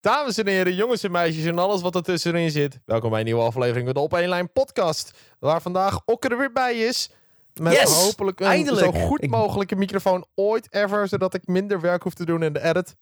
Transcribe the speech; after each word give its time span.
Dames 0.00 0.38
en 0.38 0.46
heren, 0.46 0.74
jongens 0.74 1.02
en 1.02 1.10
meisjes 1.10 1.44
en 1.44 1.58
alles 1.58 1.80
wat 1.80 1.94
er 1.94 2.02
tussenin 2.02 2.50
zit. 2.50 2.80
Welkom 2.84 3.10
bij 3.10 3.18
een 3.18 3.24
nieuwe 3.24 3.42
aflevering 3.42 3.84
van 3.84 3.94
de 3.94 4.00
Op 4.00 4.14
1 4.14 4.28
Lijn 4.28 4.52
podcast. 4.52 5.10
Waar 5.38 5.62
vandaag 5.62 6.00
Okker 6.04 6.30
er 6.30 6.38
weer 6.38 6.52
bij 6.52 6.74
is. 6.74 7.10
Met 7.60 7.72
Yes, 7.72 8.04
hopelijk 8.04 8.40
een 8.40 8.46
eindelijk. 8.46 8.96
zo 8.96 9.06
goed 9.06 9.26
mogelijke 9.26 9.76
microfoon 9.76 10.26
ooit 10.34 10.72
ever. 10.74 11.08
Zodat 11.08 11.34
ik 11.34 11.46
minder 11.46 11.80
werk 11.80 12.02
hoef 12.02 12.14
te 12.14 12.24
doen 12.24 12.42
in 12.42 12.52
de 12.52 12.62
edit. 12.62 12.96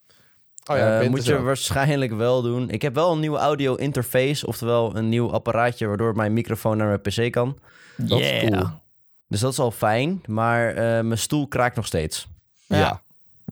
Oh 0.71 0.76
ja, 0.76 0.98
Bint 0.98 1.11
moet 1.11 1.24
je 1.24 1.42
waarschijnlijk 1.42 2.12
wel 2.12 2.42
doen. 2.42 2.71
Ik 2.71 2.82
heb 2.82 2.95
wel 2.95 3.12
een 3.12 3.21
nieuwe 3.21 3.38
audio 3.38 3.74
interface, 3.74 4.46
oftewel 4.46 4.96
een 4.96 5.08
nieuw 5.08 5.30
apparaatje 5.30 5.87
waardoor 5.87 6.15
mijn 6.15 6.33
microfoon 6.33 6.76
naar 6.76 6.87
mijn 6.87 7.01
PC 7.01 7.33
kan. 7.33 7.58
Dat 7.96 8.21
is 8.21 8.49
cool. 8.49 8.67
Dus 9.28 9.40
dat 9.40 9.53
is 9.53 9.58
al 9.58 9.71
fijn, 9.71 10.22
maar 10.26 10.69
eh, 10.69 10.76
mijn 11.04 11.19
stoel 11.19 11.49
kraakt 11.49 11.76
nog 11.76 11.87
steeds. 11.87 12.26
Ja. 12.67 13.03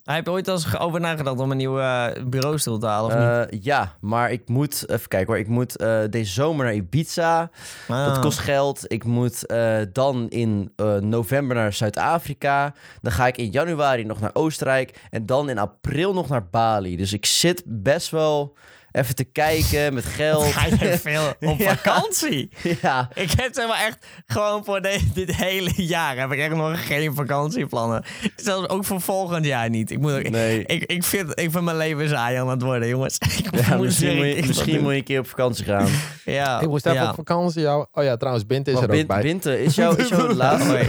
Hij 0.06 0.14
heeft 0.14 0.28
ooit 0.28 0.48
al 0.48 0.54
eens 0.54 0.78
over 0.78 1.00
nagedacht 1.00 1.38
om 1.40 1.50
een 1.50 1.56
nieuwe 1.56 1.80
eh, 1.80 2.24
bureaustoel 2.24 2.78
te 2.78 2.86
halen, 2.86 3.10
of 3.10 3.18
niet? 3.18 3.50
Eh, 3.52 3.62
ja, 3.62 3.96
maar 4.00 4.30
ik 4.32 4.48
moet, 4.48 4.90
even 4.90 5.08
kijken 5.08 5.26
hoor, 5.28 5.38
ik 5.38 5.48
moet 5.48 5.76
eh, 5.76 5.98
deze 6.10 6.32
zomer 6.32 6.64
naar 6.64 6.74
Ibiza. 6.74 7.50
Dat 7.88 7.96
Ah. 8.16 8.20
kost 8.20 8.38
geld. 8.38 8.92
Ik 8.92 9.04
moet 9.04 9.46
dan 9.92 10.28
in 10.28 10.72
november 11.00 11.56
naar 11.56 11.72
Zuid-Afrika. 11.72 12.74
Dan 13.02 13.12
ga 13.12 13.26
ik 13.26 13.36
in 13.36 13.50
januari 13.50 14.04
nog 14.04 14.20
naar 14.20 14.30
Oostenrijk. 14.32 15.00
En 15.10 15.26
dan 15.26 15.48
in 15.48 15.58
april 15.58 16.14
nog 16.14 16.28
naar 16.28 16.46
Bali. 16.50 16.96
Dus 16.96 17.12
ik 17.12 17.26
zit 17.26 17.62
best 17.66 18.10
wel 18.10 18.56
even 18.96 19.14
te 19.14 19.24
kijken 19.24 19.94
met 19.94 20.04
geld. 20.04 20.44
Ga 20.44 20.66
je 20.66 20.98
veel 21.08 21.32
op 21.50 21.58
Ja. 21.58 21.76
vakantie? 21.76 22.50
ja, 22.82 23.08
Ik 23.14 23.30
heb 23.30 23.48
zeg 23.54 23.66
maar 23.68 23.84
echt 23.86 24.06
gewoon 24.26 24.64
voor 24.64 24.82
de- 24.82 25.00
dit 25.14 25.36
hele 25.36 25.72
jaar 25.76 26.16
heb 26.16 26.32
ik 26.32 26.38
echt 26.38 26.54
nog 26.54 26.86
geen 26.86 27.14
vakantieplannen. 27.14 28.04
Zelfs 28.36 28.68
ook 28.68 28.84
voor 28.84 29.00
volgend 29.00 29.44
jaar 29.44 29.70
niet. 29.70 29.90
Ik, 29.90 29.98
moet 29.98 30.12
ook, 30.12 30.28
nee. 30.28 30.64
ik, 30.64 30.84
ik, 30.84 31.04
vind, 31.04 31.30
ik 31.40 31.50
vind 31.50 31.64
mijn 31.64 31.76
leven 31.76 32.08
saai 32.08 32.36
aan 32.36 32.48
het 32.48 32.62
worden, 32.62 32.88
jongens. 32.88 33.18
Ik 33.52 33.66
Ja, 33.66 33.76
moet 33.76 33.84
misschien 33.84 34.16
moet, 34.16 34.26
je, 34.36 34.44
misschien 34.46 34.80
moet 34.82 34.90
je 34.92 34.96
een 34.96 35.04
keer 35.04 35.18
op 35.18 35.28
vakantie 35.28 35.64
gaan. 35.64 35.88
Ja, 36.24 36.60
Ik 36.60 36.68
moest 36.68 36.86
even 36.86 37.00
ja. 37.02 37.08
op 37.08 37.14
vakantie. 37.14 37.60
jou- 37.60 37.86
Oh 37.92 38.04
ja, 38.04 38.16
trouwens, 38.16 38.46
Bint 38.46 38.68
is 38.68 38.74
er 38.80 38.92
ook 38.94 39.06
bij. 39.06 39.20
Binte, 39.22 39.62
is, 39.62 39.74
jouw 39.74 39.96
laatste, 40.34 40.68
Oh, 40.68 40.74
nee. 40.74 40.80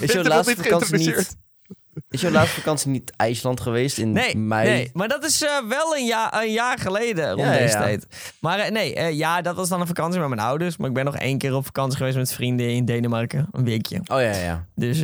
is 0.00 0.12
jouw 0.12 0.22
Bint 0.22 0.26
laatste 0.26 0.56
vakantie 0.56 0.96
niet... 0.98 1.36
Is 2.14 2.20
jouw 2.20 2.30
laatste 2.30 2.54
vakantie 2.60 2.90
niet 2.90 3.12
IJsland 3.16 3.60
geweest 3.60 3.98
in 3.98 4.12
Nee, 4.12 4.36
mei? 4.36 4.68
nee, 4.68 4.90
maar 4.92 5.08
dat 5.08 5.24
is 5.24 5.42
eh, 5.42 5.50
wel 5.68 5.96
een 5.96 6.04
jaar, 6.06 6.42
een 6.42 6.52
jaar 6.52 6.78
geleden 6.78 7.28
rond 7.30 7.40
Ja, 7.40 7.52
deze 7.52 7.76
ja. 7.76 7.82
tijd. 7.82 8.06
Maar 8.40 8.58
eh, 8.58 8.70
nee, 8.70 8.94
eh, 8.94 9.12
ja, 9.12 9.42
dat 9.42 9.56
was 9.56 9.68
dan 9.68 9.80
een 9.80 9.86
vakantie 9.86 10.20
met 10.20 10.28
mijn 10.28 10.40
ouders. 10.40 10.76
Maar 10.76 10.88
ik 10.88 10.94
ben 10.94 11.04
nog 11.04 11.16
één 11.16 11.38
keer 11.38 11.54
op 11.54 11.64
vakantie 11.64 11.96
geweest 11.96 12.16
met 12.16 12.32
vrienden 12.32 12.70
in 12.70 12.84
Denemarken. 12.84 13.48
Een 13.52 13.64
weekje. 13.64 13.96
Oh 13.96 14.20
ja, 14.20 14.30
ja. 14.36 14.66
Dus 14.74 15.02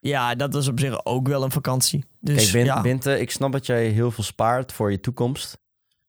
ja, 0.00 0.34
dat 0.34 0.52
was 0.52 0.68
op 0.68 0.80
zich 0.80 1.04
ook 1.04 1.28
wel 1.28 1.42
een 1.42 1.50
vakantie. 1.50 2.04
Dus 2.20 2.36
Kijk, 2.36 2.52
Bin- 2.52 2.64
ja. 2.64 2.80
Binte, 2.80 3.20
ik 3.20 3.30
snap 3.30 3.52
dat 3.52 3.66
jij 3.66 3.86
heel 3.86 4.10
veel 4.10 4.24
spaart 4.24 4.72
voor 4.72 4.90
je 4.90 5.00
toekomst. 5.00 5.58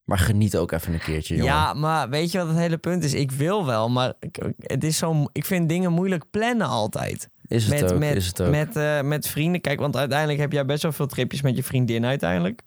Maar 0.03 0.17
geniet 0.19 0.57
ook 0.57 0.71
even 0.71 0.93
een 0.93 0.99
keertje, 0.99 1.35
jongen. 1.35 1.51
Ja, 1.53 1.73
maar 1.73 2.09
weet 2.09 2.31
je 2.31 2.37
wat 2.37 2.47
het 2.47 2.57
hele 2.57 2.77
punt 2.77 3.03
is? 3.03 3.13
Ik 3.13 3.31
wil 3.31 3.65
wel, 3.65 3.89
maar 3.89 4.13
ik, 4.19 4.37
het 4.59 4.83
is 4.83 4.97
zo, 4.97 5.25
ik 5.31 5.45
vind 5.45 5.69
dingen 5.69 5.91
moeilijk 5.91 6.23
plannen 6.31 6.67
altijd. 6.67 7.29
Is 7.47 7.65
het 7.65 7.81
met, 7.81 7.93
ook, 7.93 7.99
met, 7.99 8.15
is 8.15 8.27
het 8.27 8.41
ook. 8.41 8.51
Met, 8.51 8.75
eh, 8.75 9.01
met 9.01 9.27
vrienden. 9.27 9.61
Kijk, 9.61 9.79
want 9.79 9.97
uiteindelijk 9.97 10.39
heb 10.39 10.51
jij 10.51 10.65
best 10.65 10.83
wel 10.83 10.91
veel 10.91 11.07
tripjes 11.07 11.41
met 11.41 11.55
je 11.55 11.63
vriendin 11.63 12.05
uiteindelijk. 12.05 12.61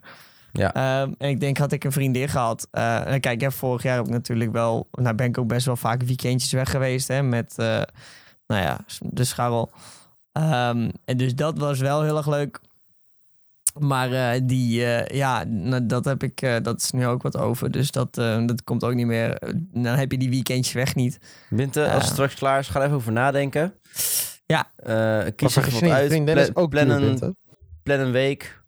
Ja. 0.52 0.74
Ehm, 0.74 1.12
en 1.18 1.28
ik 1.28 1.40
denk, 1.40 1.56
had 1.58 1.72
ik 1.72 1.84
een 1.84 1.92
vriendin 1.92 2.28
gehad. 2.28 2.68
eh, 2.70 3.12
en 3.12 3.20
kijk, 3.20 3.40
ja, 3.40 3.50
vorig 3.50 3.82
jaar 3.82 3.96
heb 3.96 4.06
ik 4.06 4.12
natuurlijk 4.12 4.52
wel... 4.52 4.88
Nou 4.90 5.14
ben 5.14 5.26
ik 5.26 5.38
ook 5.38 5.48
best 5.48 5.66
wel 5.66 5.76
vaak 5.76 6.02
weekendjes 6.02 6.52
weg 6.52 6.70
geweest. 6.70 7.08
Hè, 7.08 7.22
met, 7.22 7.54
eh, 7.56 7.82
nou 8.46 8.62
ja, 8.62 8.80
de 9.00 9.24
scharrel. 9.24 9.70
Ehm, 10.32 10.90
en 11.04 11.16
dus 11.16 11.34
dat 11.34 11.58
was 11.58 11.78
wel 11.78 12.02
heel 12.02 12.16
erg 12.16 12.28
leuk. 12.28 12.60
Maar 13.78 14.46
die, 14.46 14.80
ja, 15.14 15.44
nou, 15.44 15.86
dat 15.86 16.04
heb 16.04 16.22
ik, 16.22 16.60
dat 16.62 16.80
is 16.80 16.90
nu 16.90 17.06
ook 17.06 17.22
wat 17.22 17.36
over. 17.36 17.70
Dus 17.70 17.90
dat, 17.90 18.14
dat 18.14 18.64
komt 18.64 18.84
ook 18.84 18.94
niet 18.94 19.06
meer. 19.06 19.38
Dan 19.72 19.94
heb 19.94 20.12
je 20.12 20.18
die 20.18 20.30
weekendjes 20.30 20.74
weg 20.74 20.94
niet. 20.94 21.18
Binte, 21.50 21.90
als 21.90 22.04
het 22.04 22.12
straks 22.12 22.34
klaar 22.34 22.58
is, 22.58 22.68
ga 22.68 22.78
er 22.78 22.84
even 22.84 22.96
over 22.96 23.12
nadenken. 23.12 23.74
Ja. 24.48 24.72
Eh, 24.76 24.84
kies 24.86 24.94
Maar 24.94 25.24
even 25.24 25.50
vergis 25.50 25.80
wat 25.80 25.90
uit. 25.90 26.08
vriendin 26.10 26.34
Pla- 26.34 26.42
is 26.42 26.54
ook 26.54 26.70
plan, 26.70 26.88
een, 26.88 27.36
plan 27.82 28.10
week. 28.12 28.62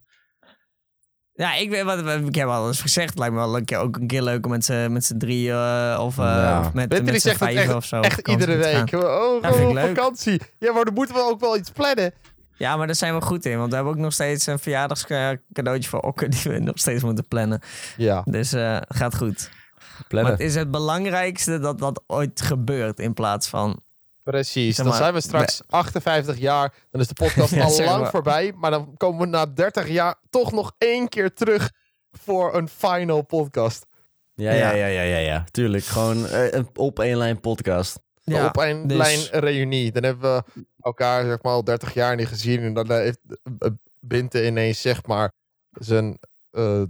Ja, 1.32 1.54
ik, 1.54 1.70
weet 1.70 1.82
wat, 1.82 1.98
ik 2.26 2.34
heb 2.34 2.48
al 2.48 2.66
eens 2.66 2.80
gezegd. 2.80 3.08
Het 3.08 3.18
lijkt 3.18 3.34
me 3.34 3.40
wel 3.40 3.56
een 3.56 3.64
keer, 3.64 3.78
ook 3.78 3.96
een 3.96 4.06
keer 4.06 4.22
leuk 4.22 4.44
om 4.44 4.50
met 4.50 4.64
z'n 4.64 4.92
met 4.92 5.04
z'n 5.04 5.16
drieën 5.16 5.54
eh, 5.54 6.00
of, 6.04 6.18
eh, 6.18 6.24
Ja. 6.24 6.60
of 6.60 6.72
met, 6.72 6.88
met 7.04 7.22
z'n 7.22 7.28
echt, 7.28 7.74
of 7.74 7.84
zo. 7.84 8.00
echt 8.00 8.28
iedere 8.28 8.56
week. 8.56 8.92
Oh, 8.92 9.42
Ja, 9.42 9.72
leuk. 9.72 9.86
vakantie. 9.96 10.40
Ja, 10.58 10.72
maar 10.72 10.84
dan 10.84 10.94
moeten 10.94 11.14
we 11.14 11.20
ook 11.22 11.40
wel 11.40 11.56
iets 11.56 11.70
plannen. 11.70 12.12
Ja, 12.56 12.76
maar 12.76 12.86
daar 12.86 12.96
zijn 12.96 13.14
we 13.14 13.20
goed 13.20 13.44
in. 13.44 13.56
Want 13.58 13.68
we 13.68 13.74
hebben 13.74 13.92
ook 13.92 13.98
nog 13.98 14.12
steeds 14.12 14.46
een 14.46 14.58
verjaardagscadeautje 14.58 15.88
voor 15.88 16.00
Okker... 16.00 16.30
die 16.30 16.42
we 16.52 16.58
nog 16.58 16.78
steeds 16.78 17.02
moeten 17.02 17.28
plannen. 17.28 17.60
Ja. 17.96 18.22
Dus 18.24 18.52
eh 18.52 18.76
gaat 18.88 19.16
goed. 19.16 19.50
Maar 19.50 20.04
Plannen. 20.08 20.32
het 20.32 20.40
is 20.40 20.54
het 20.54 20.70
belangrijkste 20.70 21.58
dat 21.58 21.78
dat 21.78 22.02
ooit 22.06 22.40
gebeurt... 22.40 22.98
in 22.98 23.14
plaats 23.14 23.48
van... 23.48 23.82
Precies, 24.22 24.76
dan 24.76 24.92
zijn 24.92 25.14
we 25.14 25.20
straks 25.20 25.62
58 25.66 26.38
jaar. 26.38 26.74
Dan 26.90 27.00
is 27.00 27.08
de 27.08 27.14
podcast 27.14 27.50
Ja, 27.54 27.64
al 27.64 27.84
lang 27.84 28.00
maar. 28.00 28.10
voorbij. 28.10 28.52
Maar 28.56 28.70
dan 28.70 28.96
komen 28.96 29.20
we 29.20 29.26
na 29.26 29.46
30 29.46 29.88
jaar 29.88 30.14
toch 30.30 30.52
nog 30.52 30.72
één 30.78 31.08
keer 31.08 31.32
terug 31.34 31.70
voor 32.10 32.54
een 32.54 32.68
final 32.68 33.22
podcast. 33.22 33.86
Ja, 34.34 34.52
ja, 34.52 34.72
ja, 34.72 34.86
ja, 34.86 35.02
ja, 35.02 35.18
ja. 35.18 35.44
Tuurlijk. 35.50 35.84
Gewoon 35.84 36.26
eh, 36.26 36.52
een 36.52 36.68
op 36.74 36.98
één 36.98 37.16
lijn 37.16 37.40
podcast. 37.40 38.00
Ja, 38.22 38.46
op 38.46 38.56
een 38.56 38.86
dus- 38.86 38.96
lijn 38.96 39.40
reunie. 39.44 39.92
Dan 39.92 40.02
hebben 40.02 40.34
we 40.34 40.62
elkaar 40.80 41.24
zeg 41.24 41.42
maar 41.42 41.52
al 41.52 41.64
30 41.64 41.94
jaar 41.94 42.16
niet 42.16 42.28
gezien. 42.28 42.62
En 42.62 42.74
dan 42.74 42.92
heeft 42.92 43.18
eh, 43.58 43.70
Binte 44.00 44.46
ineens 44.46 44.80
zeg 44.80 45.06
maar 45.06 45.32
zijn 45.70 46.18
eh 46.50 46.82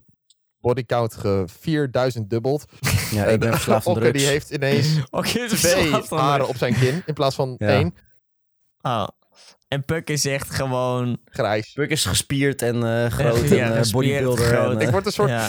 bodycount 0.61 1.15
ge 1.15 1.45
4000 1.61 2.31
dubbeld. 2.31 2.65
Ja, 3.11 3.25
ik 3.25 3.41
ben 3.41 3.53
verslaafd 3.55 3.87
aan 3.87 3.95
drugs. 3.95 4.19
die 4.19 4.27
heeft 4.27 4.51
ineens 4.51 4.89
Oké, 5.11 5.47
twee 5.49 5.91
haren 6.09 6.49
op 6.49 6.57
zijn 6.57 6.75
kin 6.75 7.03
in 7.07 7.15
plaats 7.15 7.35
van 7.35 7.55
Ja. 7.59 7.67
één. 7.69 7.95
Oh. 8.83 9.07
En 9.69 9.85
Puk 9.85 10.11
is 10.11 10.25
echt 10.25 10.51
gewoon... 10.55 11.19
Grijs. 11.25 11.73
Puk 11.73 11.91
is 11.91 12.05
gespierd 12.05 12.63
en 12.63 12.75
eh, 12.75 13.11
groot 13.11 13.49
Ja, 13.49 13.65
en 13.65 13.77
gespierd, 13.77 13.93
bodybuilder. 13.93 14.45
groot. 14.45 14.75
En, 14.75 14.87
Ik 14.87 14.91
word 14.91 15.07
een 15.07 15.13
soort, 15.13 15.29
Ja. 15.31 15.41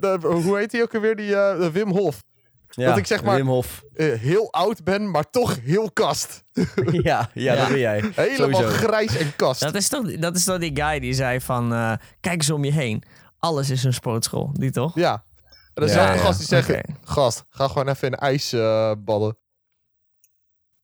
de- 0.00 0.18
hoe 0.22 0.58
heet 0.58 0.72
hij 0.72 0.82
ook 0.82 0.94
alweer, 0.94 1.16
die 1.16 1.36
eh, 1.36 1.68
Wim 1.68 1.90
Hof. 1.90 2.22
ja, 2.70 2.88
dat 2.88 2.96
ik 2.96 3.06
zeg 3.06 3.22
maar- 3.24 3.36
Wim 3.36 3.46
Hof. 3.46 3.82
Heel 3.96 4.52
oud 4.52 4.84
ben, 4.84 5.10
maar 5.10 5.30
toch 5.30 5.58
heel 5.64 5.90
kast. 5.92 6.42
ja, 6.52 6.62
ja, 7.02 7.30
Ja. 7.34 7.54
dat 7.56 7.68
ben 7.68 7.78
jij. 7.78 8.04
Helemaal 8.14 8.60
Sowieso. 8.60 8.76
grijs 8.86 9.16
en 9.16 9.36
kast. 9.36 9.60
Dat 9.60 9.74
is, 9.74 9.88
toch, 9.88 10.16
dat 10.16 10.36
is 10.36 10.44
toch 10.44 10.58
die 10.58 10.70
guy 10.82 10.98
die 11.00 11.12
zei 11.14 11.40
van... 11.40 11.72
eh, 11.72 11.92
kijk 12.20 12.34
eens 12.36 12.50
om 12.50 12.64
je 12.64 12.72
heen. 12.72 13.02
Alles 13.46 13.70
is 13.70 13.84
een 13.84 13.92
sportschool. 13.92 14.50
Die 14.52 14.70
toch? 14.70 14.94
Ja. 14.94 15.12
En 15.12 15.52
dan 15.74 15.86
Ja, 15.86 15.92
zijn 15.92 16.12
ja. 16.16 16.18
gasten 16.22 16.38
die 16.38 16.46
zeggen, 16.46 16.78
Oké. 16.78 16.94
gast, 17.04 17.44
ga 17.50 17.68
gewoon 17.68 17.88
even 17.88 18.08
in 18.08 18.14
ijs 18.14 18.52
eh, 18.52 18.92
badden. 18.98 19.38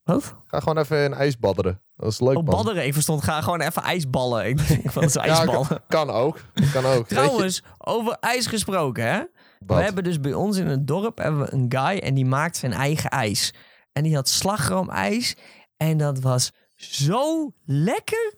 Wat? 0.02 0.34
Ga 0.46 0.60
gewoon 0.60 0.78
even 0.78 1.04
in 1.04 1.14
ijs 1.14 1.38
badderen. 1.38 1.82
Dat 1.96 2.12
is 2.12 2.20
leuk, 2.20 2.36
Oh, 2.36 2.44
badderen. 2.44 2.86
Ik 2.86 2.92
verstond, 2.92 3.22
ga 3.24 3.40
gewoon 3.40 3.60
even 3.60 3.82
ijsballen. 3.82 4.46
Ik 4.46 4.68
denk, 4.68 4.84
is 4.94 5.12
Ja, 5.14 5.20
ijsballen? 5.22 5.82
kan, 5.88 6.10
ook. 6.10 6.40
Kan 6.72 6.84
ook. 6.84 6.92
Weet 6.94 7.08
je, 7.08 7.14
Trouwens, 7.14 7.62
over 7.78 8.16
ijs 8.20 8.46
gesproken, 8.46 9.04
hè? 9.12 9.22
We 9.66 9.74
hebben 9.74 10.04
dus 10.04 10.20
bij 10.20 10.32
ons 10.34 10.56
in 10.56 10.66
het 10.66 10.86
dorp 10.86 11.18
hebben 11.18 11.40
we 11.40 11.52
een 11.52 11.66
guy 11.68 11.98
en 11.98 12.14
die 12.14 12.26
maakt 12.26 12.56
zijn 12.56 12.72
eigen 12.72 13.10
ijs. 13.10 13.54
En 13.92 14.02
die 14.02 14.14
had 14.14 14.28
slagroomijs 14.28 15.36
en 15.76 15.96
dat 15.98 16.20
was 16.20 16.52
zo 16.74 17.52
lekker. 17.64 18.34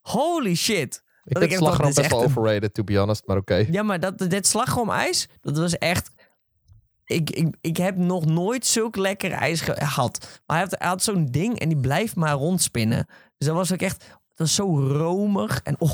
Holy 0.00 0.54
shit. 0.54 1.02
Ik 1.26 1.32
dat 1.34 1.42
vind 1.48 1.58
slagroom 1.58 1.86
best 1.86 1.98
is 1.98 2.08
wel 2.08 2.18
een- 2.20 2.24
overrated, 2.26 2.74
to 2.74 2.84
be 2.84 2.96
honest, 2.98 3.22
maar 3.26 3.36
oké. 3.36 3.66
Ja, 3.70 3.82
maar 3.82 4.00
dat, 4.00 4.18
dit 4.18 4.46
slagroomijs, 4.46 5.28
dat 5.40 5.58
was 5.58 5.78
echt... 5.78 6.10
Ik, 7.04 7.30
ik, 7.30 7.54
ik 7.60 7.76
heb 7.76 7.96
nog 7.96 8.24
nooit 8.24 8.66
zulk 8.66 8.96
lekker 8.96 9.30
ijs 9.32 9.60
gehad. 9.60 10.40
Maar 10.46 10.56
hij 10.56 10.66
had, 10.66 10.74
hij 10.78 10.88
had 10.88 11.02
zo'n 11.02 11.26
ding 11.26 11.58
en 11.58 11.68
die 11.68 11.78
blijft 11.80 12.16
maar 12.16 12.32
rondspinnen. 12.32 13.06
Dus 13.38 13.46
dat 13.48 13.56
was 13.56 13.72
ook 13.72 13.80
echt... 13.80 13.98
Dat 14.08 14.46
was 14.46 14.54
zo 14.54 14.78
romig 14.80 15.60
en... 15.62 15.76
Oh, 15.78 15.92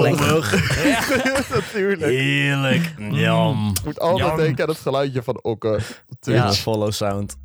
lekker. 0.00 0.64
ja. 0.88 1.00
Natuurlijk. 1.54 2.02
Heerlijk. 2.02 2.94
Jam. 3.10 3.72
Ik 3.78 3.84
moet 3.84 4.00
altijd 4.00 4.28
Jam. 4.28 4.36
denken 4.36 4.64
aan 4.64 4.70
het 4.70 4.78
geluidje 4.78 5.22
van 5.22 5.42
Okke. 5.42 5.68
Ja, 5.68 6.16
Twitch. 6.20 6.60
follow 6.60 6.92
sound. 6.92 7.36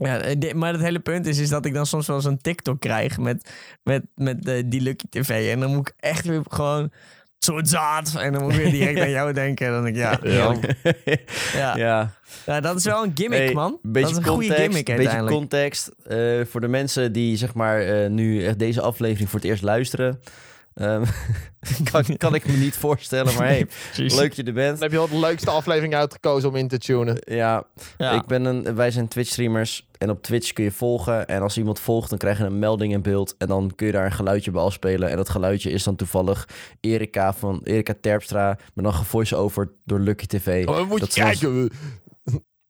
Ja, 0.00 0.18
eh, 0.18 0.52
maar 0.52 0.72
het 0.72 0.82
hele 0.82 1.00
punt 1.00 1.26
is, 1.26 1.38
is 1.38 1.48
dat 1.48 1.64
ik 1.64 1.74
dan 1.74 1.86
soms 1.86 2.06
wel 2.06 2.16
eens 2.16 2.24
een 2.24 2.40
TikTok 2.40 2.80
krijg 2.80 3.18
met, 3.18 3.50
met, 3.82 4.02
met 4.14 4.46
eh, 4.48 4.62
die 4.66 4.80
Lucky 4.80 5.04
TV. 5.10 5.52
En 5.52 5.60
dan 5.60 5.74
moet 5.74 5.88
ik 5.88 5.94
echt 5.98 6.26
weer 6.26 6.42
gewoon 6.48 6.90
zo 7.38 7.60
zaad. 7.62 8.14
En 8.14 8.32
dan 8.32 8.42
moet 8.42 8.52
ik 8.52 8.58
weer 8.58 8.70
direct 8.70 9.00
aan 9.00 9.10
jou 9.10 9.32
denken. 9.32 9.66
En 9.66 9.72
dan 9.72 9.82
denk 9.82 9.96
ik, 9.96 10.02
ja, 10.02 10.18
ja. 11.60 11.76
ja. 11.76 12.12
ja. 12.46 12.60
dat 12.60 12.76
is 12.76 12.84
wel 12.84 13.04
een 13.04 13.12
gimmick, 13.14 13.38
Hey, 13.38 13.52
man. 13.52 13.78
Beetje 13.82 14.00
dat 14.00 14.10
is 14.10 14.16
een 14.26 14.32
goede 14.32 14.46
context, 14.46 14.76
gimmick 14.76 14.96
beetje 14.96 15.24
context. 15.24 15.90
eh, 16.06 16.40
voor 16.44 16.60
de 16.60 16.68
mensen 16.68 17.12
die 17.12 17.36
zeg 17.36 17.54
maar 17.54 17.80
eh, 17.80 18.10
nu 18.10 18.44
echt 18.44 18.58
deze 18.58 18.80
aflevering 18.80 19.30
voor 19.30 19.38
het 19.38 19.48
eerst 19.48 19.62
luisteren. 19.62 20.20
Ehm, 20.74 21.04
kan, 21.90 22.04
kan 22.16 22.34
ik 22.34 22.46
me 22.46 22.52
niet 22.52 22.76
voorstellen, 22.76 23.34
maar 23.34 23.46
hey, 23.46 23.66
leuk 23.96 24.32
je 24.32 24.42
er 24.42 24.52
bent. 24.52 24.72
Dan 24.72 24.82
heb 24.82 24.90
je 24.90 24.96
wel 24.96 25.08
de 25.08 25.26
leukste 25.26 25.50
aflevering 25.50 25.94
uitgekozen 25.94 26.48
om 26.48 26.56
in 26.56 26.68
te 26.68 26.78
tunen. 26.78 27.16
Ja, 27.24 27.64
Ja. 27.98 28.12
Ik 28.12 28.26
ben 28.26 28.44
een, 28.44 28.74
wij 28.74 28.90
zijn 28.90 29.08
Twitch-streamers 29.08 29.88
en 29.98 30.10
op 30.10 30.22
Twitch 30.22 30.52
kun 30.52 30.64
je 30.64 30.70
volgen. 30.70 31.26
En 31.26 31.42
als 31.42 31.58
iemand 31.58 31.80
volgt, 31.80 32.10
dan 32.10 32.18
krijg 32.18 32.38
je 32.38 32.44
een 32.44 32.58
melding 32.58 32.92
in 32.92 33.02
beeld. 33.02 33.34
En 33.38 33.46
dan 33.46 33.72
kun 33.74 33.86
je 33.86 33.92
daar 33.92 34.04
een 34.04 34.12
geluidje 34.12 34.50
bij 34.50 34.62
afspelen. 34.62 35.10
En 35.10 35.16
dat 35.16 35.28
geluidje 35.28 35.70
is 35.70 35.82
dan 35.82 35.96
toevallig 35.96 36.48
Erika 36.80 37.32
van 37.32 37.60
Erika 37.64 37.94
Terpstra. 38.00 38.58
Maar 38.74 38.84
dan 38.84 38.94
gevoice-over 38.94 39.72
door 39.84 39.98
Lucky 39.98 40.26
TV. 40.26 40.66
Oh, 40.66 40.88
moet 40.88 41.00
dat 41.00 41.14
je 41.14 41.20
kijken. 41.20 41.70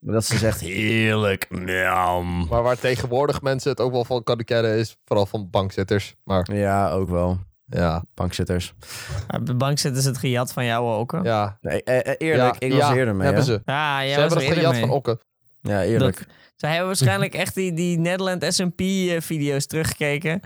Dat 0.02 0.24
ze 0.24 0.38
zegt, 0.38 0.60
heerlijk, 0.60 1.46
miam. 1.50 2.46
Maar 2.48 2.62
waar 2.62 2.78
tegenwoordig 2.78 3.42
mensen 3.42 3.70
het 3.70 3.80
ook 3.80 3.92
wel 3.92 4.04
van 4.04 4.22
kunnen 4.22 4.44
kennen 4.44 4.76
is 4.76 4.96
vooral 5.04 5.26
van 5.26 5.50
bankzitters. 5.50 6.14
Maar 6.24 6.54
Ja, 6.54 6.90
ook 6.90 7.08
wel. 7.08 7.38
Ja, 7.70 8.04
Bankzitters. 8.14 8.72
Op 9.28 9.46
de 9.46 9.54
bank 9.54 9.78
zitten 9.78 10.02
ze 10.02 10.08
het 10.08 10.18
gejat 10.18 10.52
van 10.52 10.64
jou 10.64 10.92
ook. 10.92 11.18
ja. 11.22 11.58
Nee, 11.60 11.82
eh, 11.82 11.96
eh, 12.06 12.14
eerlijk, 12.18 12.54
Ja, 12.58 12.66
ik 12.66 12.72
was 12.72 12.80
ja, 12.80 12.90
er 12.90 12.96
eerder 12.98 13.14
mee. 13.14 13.24
hebben 13.26 13.44
hè? 13.44 13.52
ze. 13.52 13.62
Ja, 13.64 13.98
jij 14.04 14.12
ze 14.14 14.20
hebben 14.20 14.38
was 14.38 14.46
er 14.46 14.52
gejat 14.52 14.76
van. 14.76 14.90
Okke. 14.90 15.18
Ja, 15.62 15.82
eerlijk. 15.82 16.16
Dat- 16.18 16.26
Zij 16.56 16.68
hebben 16.68 16.86
waarschijnlijk 16.86 17.34
echt 17.34 17.54
die, 17.54 17.72
die 17.72 17.98
Nederland 17.98 18.44
S&P-video's 18.48 19.66
teruggekeken. 19.66 20.40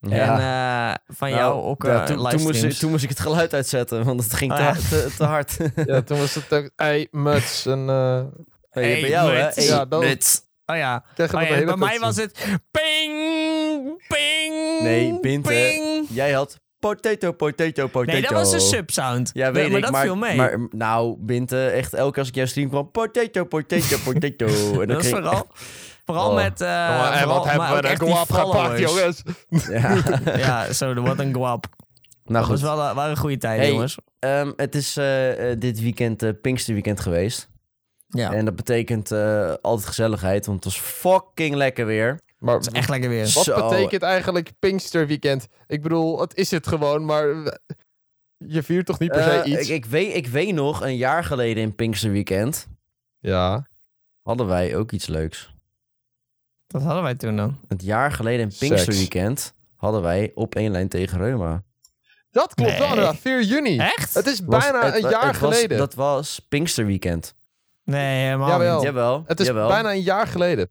ja. 0.00 0.10
En 0.10 0.98
eh, 0.98 1.14
van 1.16 1.28
Nou, 1.30 1.40
jou 1.40 1.62
ook 1.62 1.82
ja, 1.82 2.00
eh, 2.00 2.04
toen, 2.06 2.28
toen, 2.28 2.42
moest, 2.42 2.62
ik- 2.62 2.72
toen 2.72 2.90
moest 2.90 3.02
ik 3.04 3.08
het 3.08 3.20
geluid 3.20 3.54
uitzetten, 3.54 4.04
want 4.04 4.22
het 4.22 4.34
ging 4.34 4.52
te, 4.54 4.58
Ah, 4.62 4.74
ja. 4.76 4.88
te, 4.88 5.12
te 5.16 5.24
hard. 5.24 5.56
Ja, 5.86 6.02
toen 6.02 6.18
was 6.18 6.34
het 6.34 6.52
ook 6.52 6.70
ei, 6.76 7.08
muts 7.10 7.66
en... 7.66 7.88
eh 7.88 8.22
Hey, 8.70 8.90
Hey, 8.90 9.00
bij 9.00 9.10
jou, 9.10 9.34
hè? 9.34 9.48
Hey, 9.54 9.64
Ja, 9.64 9.84
dat- 9.84 10.00
muts. 10.02 10.40
Oh 10.66 10.76
ja. 10.76 11.04
tegen 11.14 11.38
Oh 11.38 11.44
ja, 11.48 11.64
bij 11.64 11.76
mij 11.76 11.98
was 11.98 12.16
het 12.16 12.32
ping, 12.70 14.04
ping, 14.08 14.80
Nee, 14.82 15.18
Binte. 15.20 15.48
ping. 15.48 16.06
Jij 16.10 16.32
had 16.32 16.60
potato, 16.80 17.32
potato, 17.32 17.86
potato. 17.88 18.12
Nee, 18.12 18.22
dat 18.22 18.30
was 18.30 18.52
een 18.52 18.60
subsound. 18.60 19.30
Ja, 19.32 19.52
weet 19.52 19.68
maar 19.68 19.76
ik, 19.76 19.82
dat 19.82 19.92
maar, 19.92 20.02
viel 20.02 20.16
mee. 20.16 20.36
maar 20.36 20.58
nou, 20.70 21.16
Binte, 21.18 21.66
echt 21.66 21.94
elke 21.94 22.10
keer 22.10 22.18
als 22.18 22.28
ik 22.28 22.34
jouw 22.34 22.46
stream 22.46 22.68
kwam, 22.68 22.90
potato, 22.90 23.44
potato, 23.44 23.96
potato. 24.04 24.46
En 24.72 24.76
dan 24.76 24.86
dat 24.86 25.04
is 25.04 25.10
vooral, 25.10 25.46
vooral 26.04 26.28
Oh. 26.28 26.34
met... 26.34 26.60
eh 26.60 26.88
en 26.88 27.18
vooral- 27.18 27.36
wat 27.36 27.44
hebben 27.44 27.68
maar 27.68 27.82
we 27.82 27.88
die 27.98 28.14
guap 28.14 28.32
gepakt, 28.32 28.78
jongens. 28.78 29.22
Ja, 29.70 29.96
Ja, 30.46 30.72
zo, 30.72 30.94
wat 30.94 31.18
een 31.18 31.34
guap. 31.34 31.66
nou 32.24 32.38
dat 32.38 32.48
was 32.48 32.48
goed. 32.48 32.60
wel, 32.60 32.88
eh, 32.88 32.94
waren 32.94 33.16
goede 33.16 33.36
tijden, 33.36 33.60
Hey, 33.64 33.72
jongens. 33.72 33.96
Ehm, 34.18 34.52
het 34.56 34.74
is 34.74 34.96
eh, 34.96 35.32
dit 35.58 35.80
weekend 35.80 36.22
uh, 36.22 36.30
Pinksterweekend 36.42 37.00
geweest. 37.00 37.48
Ja, 38.08 38.32
En 38.32 38.44
dat 38.44 38.56
betekent 38.56 39.10
eh, 39.10 39.52
altijd 39.62 39.86
gezelligheid, 39.88 40.46
want 40.46 40.64
het 40.64 40.72
was 40.72 40.82
fucking 40.82 41.54
lekker 41.54 41.86
weer. 41.86 42.20
Maar 42.40 42.54
dat 42.54 42.66
is 42.66 42.72
echt 42.72 42.88
lekker 42.88 43.08
weer. 43.08 43.30
wat 43.34 43.44
Zo. 43.44 43.68
betekent 43.68 44.02
eigenlijk 44.02 44.50
Pinksterweekend? 44.58 45.46
Ik 45.66 45.82
bedoel, 45.82 46.20
het 46.20 46.34
is 46.36 46.50
het 46.50 46.66
gewoon, 46.66 47.04
maar 47.04 47.26
je 48.36 48.62
viert 48.62 48.86
toch 48.86 48.98
niet 48.98 49.10
per 49.10 49.22
se 49.22 49.30
Eh, 49.30 49.52
iets? 49.52 49.68
ik, 49.68 49.74
ik, 49.76 49.84
weet, 49.84 50.14
ik 50.14 50.26
weet 50.26 50.54
nog, 50.54 50.80
een 50.82 50.96
jaar 50.96 51.24
geleden 51.24 51.62
in 51.62 51.74
Pinksterweekend 51.74 52.66
Ja. 53.18 53.66
hadden 54.22 54.46
wij 54.46 54.76
ook 54.76 54.92
iets 54.92 55.06
leuks. 55.06 55.54
Wat 56.66 56.82
hadden 56.82 57.02
wij 57.02 57.14
toen 57.14 57.36
dan? 57.36 57.60
Het 57.68 57.82
jaar 57.82 58.12
geleden 58.12 58.50
in. 58.50 58.56
Pinksterweekend 58.58 59.54
hadden 59.76 60.02
wij 60.02 60.30
op 60.34 60.54
één 60.54 60.70
lijn 60.70 60.88
tegen 60.88 61.18
Reuma. 61.18 61.62
Dat 62.30 62.54
klopt 62.54 62.70
wel 62.70 62.78
Nee. 62.80 62.88
inderdaad, 62.88 63.16
4 63.16 63.42
juni. 63.42 63.78
Echt? 63.78 64.14
Het 64.14 64.26
is 64.26 64.40
Was- 64.44 64.62
bijna 64.62 64.84
het- 64.84 64.94
een 65.04 65.10
jaar 65.10 65.26
het 65.26 65.38
was- 65.38 65.54
geleden. 65.54 65.78
dat 65.78 65.94
was 65.94 66.38
Pinksterweekend. 66.48 67.34
Nee, 67.84 68.24
helemaal 68.24 68.48
Jawel. 68.48 68.74
niet. 68.76 68.84
Jawel. 68.84 69.24
het 69.26 69.40
is 69.40 69.46
jawel. 69.46 69.68
bijna 69.68 69.90
een 69.92 70.02
jaar 70.02 70.26
geleden. 70.26 70.70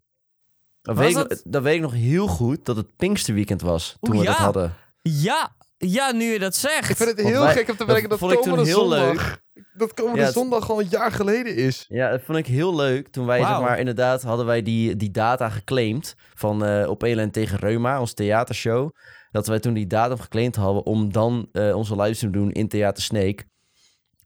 Was 0.82 0.96
weet, 0.98 1.16
ik, 1.32 1.40
weet 1.62 1.80
nog 1.80 1.92
heel 1.92 2.26
goed 2.26 2.64
dat 2.64 2.76
het 2.76 2.96
Pinksterweekend 2.96 3.60
was 3.62 3.96
toen 4.00 4.14
Oeh, 4.14 4.20
we 4.20 4.26
dat 4.26 4.36
hadden. 4.36 4.74
Ja, 5.02 5.56
ja, 5.76 6.12
nu 6.12 6.24
je 6.24 6.38
dat 6.38 6.54
zegt. 6.54 6.90
Ik 6.90 6.96
vind 6.96 7.08
het 7.08 7.26
heel 7.26 7.42
wij- 7.42 7.52
gek 7.52 7.68
om 7.68 7.76
te 7.76 7.76
dat 7.76 7.86
bedenken 7.86 8.08
dat, 8.10 8.18
vond 8.18 8.32
ik 8.32 8.38
toen 8.38 8.48
komende 8.50 8.70
heel 8.70 8.88
zondag... 8.88 9.38
Dat 9.72 9.94
komende 9.94 10.20
Ja, 10.20 10.30
zondag 10.30 10.70
al 10.70 10.80
een 10.80 10.88
jaar 10.90 11.12
geleden 11.12 11.56
is. 11.56 11.84
Ja, 11.88 12.10
dat 12.10 12.20
vond 12.22 12.38
ik 12.38 12.46
heel 12.46 12.74
leuk. 12.74 13.08
Toen 13.08 13.26
wij, 13.26 13.38
zeg 13.38 13.60
maar, 13.60 13.78
inderdaad 13.78 14.22
hadden 14.22 14.46
wij 14.46 14.62
die, 14.62 14.96
die 14.96 15.10
data 15.10 15.48
geclaimd 15.48 16.14
van 16.34 16.64
eh, 16.64 16.88
op 16.88 17.02
lijn 17.02 17.30
tegen 17.30 17.58
Reuma, 17.58 18.00
ons 18.00 18.12
theatershow. 18.12 18.90
Dat 19.30 19.46
wij 19.46 19.58
toen 19.58 19.74
die 19.74 19.86
datum 19.86 20.18
geclaimd 20.18 20.56
hadden 20.56 20.84
om 20.84 21.12
dan 21.12 21.48
eh, 21.52 21.76
onze 21.76 21.96
livestream 21.96 22.32
te 22.32 22.38
doen 22.38 22.50
in 22.52 22.68
Theater 22.68 23.02
Snake. 23.02 23.44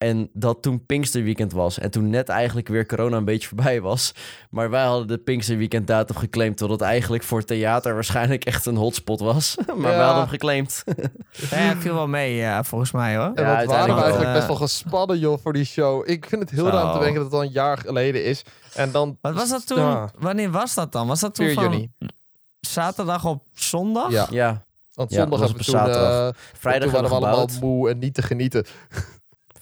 En 0.05 0.31
dat 0.33 0.63
toen 0.63 0.87
Pinksterweekend 0.87 1.53
was. 1.53 1.79
En 1.79 1.91
toen 1.91 2.11
net 2.11 2.29
eigenlijk 2.29 2.69
weer 2.69 2.87
corona 2.87 3.17
een 3.17 3.25
beetje 3.25 3.49
voorbij 3.55 3.81
was. 3.81 4.15
Maar 4.51 4.71
wij 4.71 4.85
hadden 4.85 5.07
de 5.09 5.19
Pinksterweekend 5.19 5.87
datum 5.87 6.17
geclaimd. 6.17 6.57
Terwijl 6.57 6.79
het 6.79 6.89
eigenlijk 6.89 7.23
voor 7.23 7.45
theater 7.45 7.95
waarschijnlijk 7.95 8.45
echt 8.45 8.67
een 8.67 8.77
hotspot 8.77 9.21
was. 9.21 9.57
maar 9.67 9.77
wij 9.77 9.91
Ja. 9.93 9.99
hadden 10.05 10.21
hem 10.23 10.29
geclaimd. 10.29 10.85
Ja, 11.51 11.77
viel 11.77 11.95
wel 11.95 12.09
mee, 12.09 12.35
ja, 12.35 12.65
volgens 12.65 12.93
mij 12.93 13.17
hoor. 13.17 13.25
En 13.25 13.33
Ja, 13.35 13.43
waren 13.43 13.53
we 13.53 13.57
uiteindelijk 13.59 14.01
eigenlijk 14.03 14.33
best 14.35 14.47
wel 14.47 14.57
gespannen, 14.57 15.19
joh, 15.19 15.39
voor 15.43 15.53
die 15.53 15.65
show. 15.65 16.09
Ik 16.09 16.27
vind 16.27 16.41
het 16.41 16.51
heel 16.51 16.69
raar 16.69 16.87
om 16.87 16.93
te 16.93 16.99
denken 16.99 17.15
dat 17.15 17.25
het 17.25 17.35
al 17.35 17.43
een 17.43 17.53
jaar 17.53 17.79
geleden 17.79 18.25
is. 18.25 18.43
En 18.75 18.91
dan... 18.91 19.19
Wat 19.21 19.35
was 19.35 19.49
dat 19.49 19.67
toen? 19.67 19.79
Ja, 19.79 20.11
Wanneer 20.19 20.51
was 20.51 20.75
dat 20.75 20.93
dan? 20.93 21.07
Was 21.07 21.21
dat 21.21 21.35
toen 21.35 21.47
4 21.47 21.55
van 21.55 21.65
juni. 21.71 21.91
zaterdag 22.61 23.25
op 23.25 23.43
zondag? 23.53 24.11
Ja, 24.11 24.27
ja, 24.31 24.65
want 24.93 25.11
Ja, 25.11 25.17
zondag 25.21 25.39
dat 25.41 25.49
hebben 25.49 25.67
we 25.67 25.73
toen... 25.73 25.81
eh, 25.81 26.29
vrijdag 26.59 26.89
toen 26.91 26.93
hebben 26.93 26.93
waren 26.93 27.03
we 27.03 27.37
allemaal 27.37 27.49
moe 27.61 27.91
en 27.91 27.99
niet 27.99 28.15
te 28.15 28.23
genieten. 28.23 28.65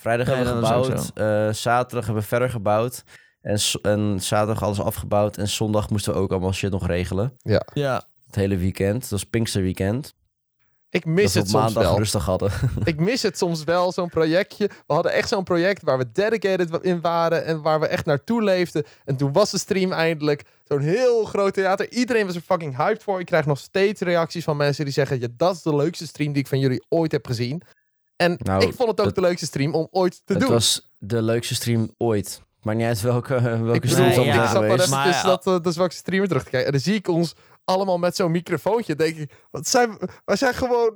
Vrijdag 0.03 0.27
Nee, 0.27 0.37
hebben 0.37 0.61
we 0.61 0.67
gebouwd. 0.67 1.11
eh, 1.15 1.53
zaterdag 1.53 2.05
hebben 2.05 2.23
we 2.23 2.29
verder 2.29 2.51
gebouwd. 2.51 3.03
En, 3.41 3.59
en 3.83 4.19
zaterdag 4.21 4.63
alles 4.63 4.81
afgebouwd. 4.81 5.37
En 5.37 5.49
zondag 5.49 5.91
moesten 5.91 6.13
we 6.13 6.19
ook 6.19 6.31
allemaal 6.31 6.53
shit 6.53 6.71
nog 6.71 6.87
regelen. 6.87 7.37
Ja. 7.43 8.05
Het 8.27 8.35
hele 8.35 8.57
weekend. 8.57 9.01
Dat 9.01 9.11
was 9.11 9.25
Pinksterweekend. 9.25 10.15
Ik 10.91 11.05
Dat 11.05 11.13
mis 11.15 11.33
we 11.33 11.39
het 11.39 11.49
soms 11.49 11.63
maandag 11.63 11.83
wel. 11.83 11.99
rustig 11.99 12.25
hadden. 12.25 12.51
Ik 12.85 13.01
mis 13.01 13.23
het 13.23 13.39
soms 13.39 13.65
wel, 13.65 13.93
zo'n 13.93 14.09
projectje. 14.09 14.67
We 14.87 14.95
hadden 14.95 15.13
echt 15.13 15.29
zo'n 15.29 15.45
project 15.45 15.83
waar 15.83 15.99
we 15.99 16.11
dedicated 16.13 16.79
in 16.83 17.01
waren 17.01 17.45
en 17.45 17.63
waar 17.63 17.81
we 17.81 17.87
echt 17.87 18.05
naartoe 18.07 18.43
leefden. 18.43 18.85
En 19.05 19.17
toen 19.17 19.33
was 19.33 19.51
de 19.51 19.59
stream 19.59 19.93
eindelijk 19.93 20.45
zo'n 20.65 20.81
heel 20.81 21.25
groot 21.25 21.55
theater. 21.55 21.91
Iedereen 21.93 22.27
was 22.27 22.35
er 22.35 22.41
fucking 22.41 22.77
hyped 22.77 23.03
voor. 23.03 23.21
Ik 23.21 23.27
krijg 23.27 23.47
nog 23.47 23.59
steeds 23.59 24.01
reacties 24.01 24.45
van 24.45 24.57
mensen 24.57 24.85
die 24.85 24.95
zeggen: 24.95 25.21
ja, 25.21 25.27
dat 25.37 25.55
is 25.55 25.63
de 25.63 25.77
leukste 25.77 26.07
stream 26.07 26.33
die 26.33 26.43
ik 26.43 26.49
van 26.49 26.59
jullie 26.59 26.85
ooit 26.89 27.13
heb 27.13 27.27
gezien. 27.27 27.63
En 28.23 28.37
Nou, 28.43 28.63
ik 28.67 28.75
vond 28.75 28.89
het 28.91 29.01
ook 29.01 29.07
het- 29.07 29.15
de 29.15 29.21
leukste 29.21 29.47
stream 29.47 29.75
om 29.75 29.89
ooit 29.91 30.23
te 30.25 30.33
het 30.33 30.43
doen. 30.43 30.51
was 30.51 30.91
de 30.99 31.23
leukste 31.23 31.55
stream 31.55 31.95
ooit. 31.99 32.43
Maar 32.63 32.75
niet 32.75 32.87
uit 32.87 33.01
welke, 33.01 33.41
welke 33.65 33.85
ik 33.87 33.91
stream 33.91 34.07
het 34.09 34.17
Nee, 34.17 34.27
ik 34.27 34.35
ja. 34.35 34.47
zat 34.47 34.53
maar 34.61 34.63
geweest. 34.63 34.79
even 34.85 34.91
Maar, 34.97 35.07
tussen 35.07 35.29
ja. 35.31 35.37
dat, 35.43 35.47
uh, 35.47 35.61
de 35.65 35.73
zwakste 35.73 36.01
streamer 36.01 36.29
terug 36.29 36.43
te 36.45 36.51
kijken. 36.51 36.67
En 36.67 36.73
dan 36.75 36.83
zie 36.83 36.95
ik 36.95 37.09
ons 37.09 37.35
allemaal 37.65 37.99
met 37.99 38.17
zo'n 38.17 38.31
microfoontje. 38.31 38.95
denk 38.97 39.17
ik, 39.17 39.33
wat 39.51 39.69
zijn 39.69 39.91
we? 39.91 40.09
Wij 40.25 40.37
zijn 40.37 40.55
gewoon 40.55 40.95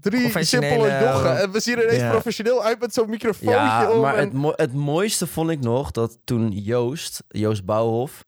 drie 0.00 0.44
simpele 0.44 0.98
jochen. 1.02 1.32
uh, 1.32 1.42
En 1.42 1.50
we 1.52 1.60
zien 1.60 1.76
er 1.78 1.84
ineens 1.84 2.02
ja. 2.02 2.10
professioneel 2.10 2.62
uit 2.62 2.80
met 2.80 2.94
zo'n 2.94 3.10
microfoontje 3.10 3.50
Ja, 3.60 3.90
om. 3.90 4.00
maar 4.00 4.14
en- 4.14 4.24
het, 4.24 4.32
mo- 4.32 4.52
het 4.56 4.72
mooiste 4.74 5.26
vond 5.26 5.50
ik 5.50 5.60
nog 5.60 5.90
dat 5.90 6.18
toen 6.24 6.50
Joost, 6.50 7.22
Joost 7.28 7.64
Bouwhof, 7.64 8.24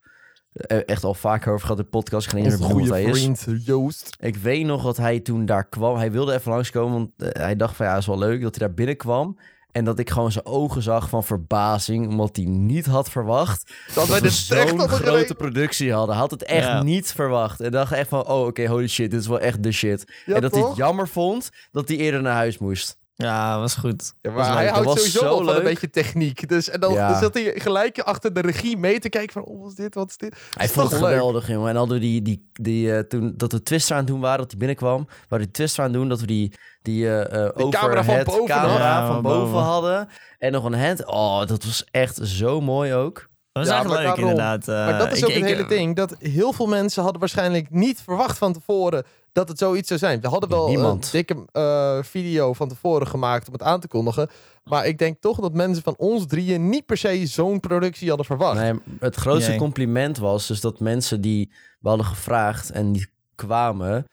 echt 0.85 1.03
al 1.03 1.13
vaker 1.13 1.53
over 1.53 1.61
gehad 1.65 1.77
in 1.77 1.83
de 1.83 1.89
podcast, 1.89 2.25
ik 2.25 2.31
ga 2.31 2.37
niet 2.37 2.55
goede 2.55 3.01
is. 3.03 3.19
vriend 3.19 3.45
Joost. 3.65 4.15
Ik 4.19 4.35
weet 4.37 4.65
nog 4.65 4.83
dat 4.83 4.97
hij 4.97 5.19
toen 5.19 5.45
daar 5.45 5.67
kwam. 5.69 5.95
Hij 5.95 6.11
wilde 6.11 6.33
even 6.33 6.51
langskomen, 6.51 6.93
want 6.97 7.09
eh, 7.33 7.41
hij 7.43 7.55
dacht 7.55 7.75
van 7.75 7.85
ja, 7.85 7.97
is 7.97 8.05
wel 8.05 8.17
leuk 8.17 8.41
dat 8.41 8.55
hij 8.55 8.67
daar 8.67 8.75
binnenkwam. 8.75 9.37
En 9.71 9.85
dat 9.85 9.99
ik 9.99 10.09
gewoon 10.09 10.31
zijn 10.31 10.45
ogen 10.45 10.81
zag 10.81 11.09
van 11.09 11.23
verbazing, 11.23 12.07
omdat 12.07 12.35
hij 12.35 12.45
niet 12.45 12.85
had 12.85 13.09
verwacht 13.09 13.73
Dat 13.93 14.07
wij 14.07 14.21
we 14.21 14.29
zo'n 14.29 14.57
grote 14.79 14.87
gereden. 14.95 15.35
productie 15.35 15.93
hadden. 15.93 16.09
Hij 16.11 16.21
had 16.21 16.31
het 16.31 16.43
echt 16.43 16.67
Ja. 16.67 16.83
niet 16.83 17.11
verwacht. 17.11 17.59
En 17.59 17.71
dacht 17.71 17.91
echt 17.91 18.09
van, 18.09 18.27
oh 18.27 18.45
oké, 18.45 18.67
holy 18.67 18.87
shit, 18.87 19.11
dit 19.11 19.19
is 19.19 19.27
wel 19.27 19.39
echt 19.39 19.63
de 19.63 19.71
shit. 19.71 20.13
Ja, 20.25 20.35
en 20.35 20.41
dat 20.41 20.51
hij 20.55 20.61
het 20.63 20.75
jammer 20.75 21.07
vond 21.07 21.49
dat 21.71 21.87
hij 21.87 21.97
eerder 21.97 22.21
naar 22.21 22.33
huis 22.35 22.57
moest. 22.57 22.97
Ja, 23.21 23.59
was 23.59 23.75
goed. 23.75 24.13
Ja, 24.21 24.31
maar 24.31 24.53
hij 24.53 24.63
Dat 24.65 24.73
houdt 24.73 24.87
was 24.87 24.95
sowieso 24.97 25.19
zo 25.19 25.25
wel 25.25 25.43
van 25.45 25.55
een 25.55 25.63
beetje 25.63 25.89
techniek. 25.89 26.47
Dus, 26.49 26.69
en 26.69 26.79
dan, 26.79 26.93
Ja. 26.93 27.09
dan 27.11 27.19
zat 27.21 27.33
hij 27.33 27.51
gelijk 27.55 27.99
achter 27.99 28.33
de 28.33 28.41
regie 28.41 28.77
mee 28.77 28.99
te 28.99 29.09
kijken 29.09 29.33
van... 29.33 29.43
Oh, 29.43 29.61
wat 29.61 29.69
is 29.69 29.75
dit, 29.75 29.95
wat 29.95 30.09
is 30.09 30.17
dit? 30.17 30.35
Hij 30.55 30.65
Is 30.65 30.71
vond 30.71 30.89
het 30.91 30.99
geweldig, 30.99 31.47
jongen. 31.47 31.69
En 31.69 31.75
hadden 31.75 31.95
we 31.95 32.01
die, 32.01 32.21
die, 32.21 32.49
die, 32.53 32.93
eh, 32.95 32.99
toen 32.99 33.33
dat 33.37 33.51
we 33.51 33.63
Twister 33.63 33.93
aan 33.95 34.01
het 34.01 34.07
doen 34.11 34.19
waren, 34.19 34.37
dat 34.39 34.49
hij 34.49 34.57
binnenkwam. 34.59 35.05
Waar 35.07 35.39
we 35.39 35.45
die 35.45 35.51
Twister 35.53 35.83
aan 35.83 35.89
het 35.89 35.99
doen, 35.99 36.09
dat 36.09 36.19
we 36.19 36.25
die, 36.27 36.53
die, 36.81 37.07
eh 37.07 37.45
eh 37.45 37.55
Die 37.55 37.69
camera 37.69 38.03
van 38.03 38.23
boven 38.23 38.45
camera 38.45 38.91
hadden. 38.99 39.13
van 39.13 39.21
boven 39.21 39.59
hadden. 39.59 40.07
En 40.39 40.51
nog 40.51 40.63
een 40.63 40.79
hand. 40.85 41.05
Oh, 41.05 41.39
dat 41.45 41.63
was 41.63 41.85
echt 41.91 42.19
zo 42.23 42.61
mooi 42.61 42.93
ook. 42.93 43.29
Dat 43.51 43.63
was 43.65 43.71
Ja, 43.73 43.79
echt 43.79 43.87
maar 43.87 43.97
leuk 43.97 44.05
daarom. 44.05 44.23
inderdaad. 44.29 44.65
Maar 44.67 44.97
dat 44.97 45.11
is 45.11 45.17
ik- 45.17 45.23
ook 45.23 45.29
ik- 45.31 45.37
het 45.37 45.45
hele 45.45 45.67
ding. 45.67 45.95
Dat 45.95 46.15
heel 46.19 46.53
veel 46.53 46.67
mensen 46.67 47.01
hadden 47.03 47.19
waarschijnlijk 47.19 47.69
niet 47.69 48.01
verwacht 48.01 48.37
van 48.37 48.53
tevoren 48.53 49.03
dat 49.33 49.47
het 49.47 49.57
zoiets 49.57 49.87
zou 49.87 49.99
zijn. 49.99 50.21
We 50.21 50.27
hadden 50.27 50.49
wel 50.49 50.67
Niemand. 50.67 51.03
een 51.05 51.11
dikke 51.11 51.45
eh, 51.51 51.97
video 52.03 52.53
van 52.53 52.67
tevoren 52.67 53.07
gemaakt 53.07 53.47
om 53.47 53.53
het 53.53 53.63
aan 53.63 53.79
te 53.79 53.87
kondigen. 53.87 54.29
Maar 54.63 54.85
ik 54.87 54.97
denk 54.97 55.21
toch 55.21 55.39
dat 55.39 55.53
mensen 55.53 55.83
van 55.83 55.95
ons 55.97 56.25
drieën 56.27 56.69
niet 56.69 56.85
per 56.85 56.97
se 56.97 57.25
zo'n 57.25 57.59
productie 57.59 58.07
hadden 58.07 58.25
verwacht. 58.25 58.59
Nee, 58.59 58.73
het 58.99 59.15
grootste 59.15 59.49
Nee. 59.49 59.59
compliment 59.59 60.17
was 60.17 60.47
dus 60.47 60.61
dat 60.61 60.79
mensen 60.79 61.21
die 61.21 61.51
we 61.79 61.87
hadden 61.87 62.05
gevraagd 62.07 62.71
en 62.71 62.91
die 62.91 63.07
kwamen, 63.35 64.05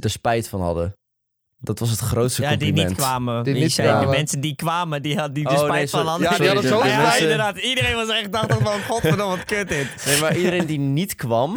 er 0.00 0.10
spijt 0.10 0.48
van 0.48 0.60
hadden. 0.60 0.96
Dat 1.58 1.78
was 1.78 1.90
het 1.90 1.98
grootste 1.98 2.42
Ja, 2.42 2.48
die 2.48 2.58
compliment. 2.58 2.88
niet 2.88 2.98
kwamen. 2.98 3.44
Die 3.44 3.52
Die, 3.52 3.62
niet 3.62 3.72
zijn 3.72 3.86
de 3.86 3.92
kwamen. 3.94 4.10
mensen 4.16 4.40
die 4.40 4.54
kwamen, 4.54 5.02
die 5.02 5.14
hadden 5.16 5.34
die 5.34 5.46
Oh, 5.46 5.52
er 5.52 5.58
nee, 5.58 5.68
spijt 5.68 5.90
van 5.90 6.06
hadden. 6.06 6.30
Ja, 6.30 6.36
die 6.36 6.46
hadden 6.46 6.68
zo 6.70 6.84
ja, 6.84 7.16
inderdaad. 7.16 7.56
Iedereen 7.58 7.94
was 7.94 8.08
echt 8.08 8.32
dacht 8.32 8.52
van, 8.54 8.80
godverdomme, 8.88 9.36
wat 9.36 9.44
kut 9.44 9.68
dit. 9.68 10.04
Nee, 10.06 10.20
maar 10.20 10.36
iedereen 10.36 10.66
die 10.66 10.78
niet 10.78 11.14
kwam, 11.14 11.56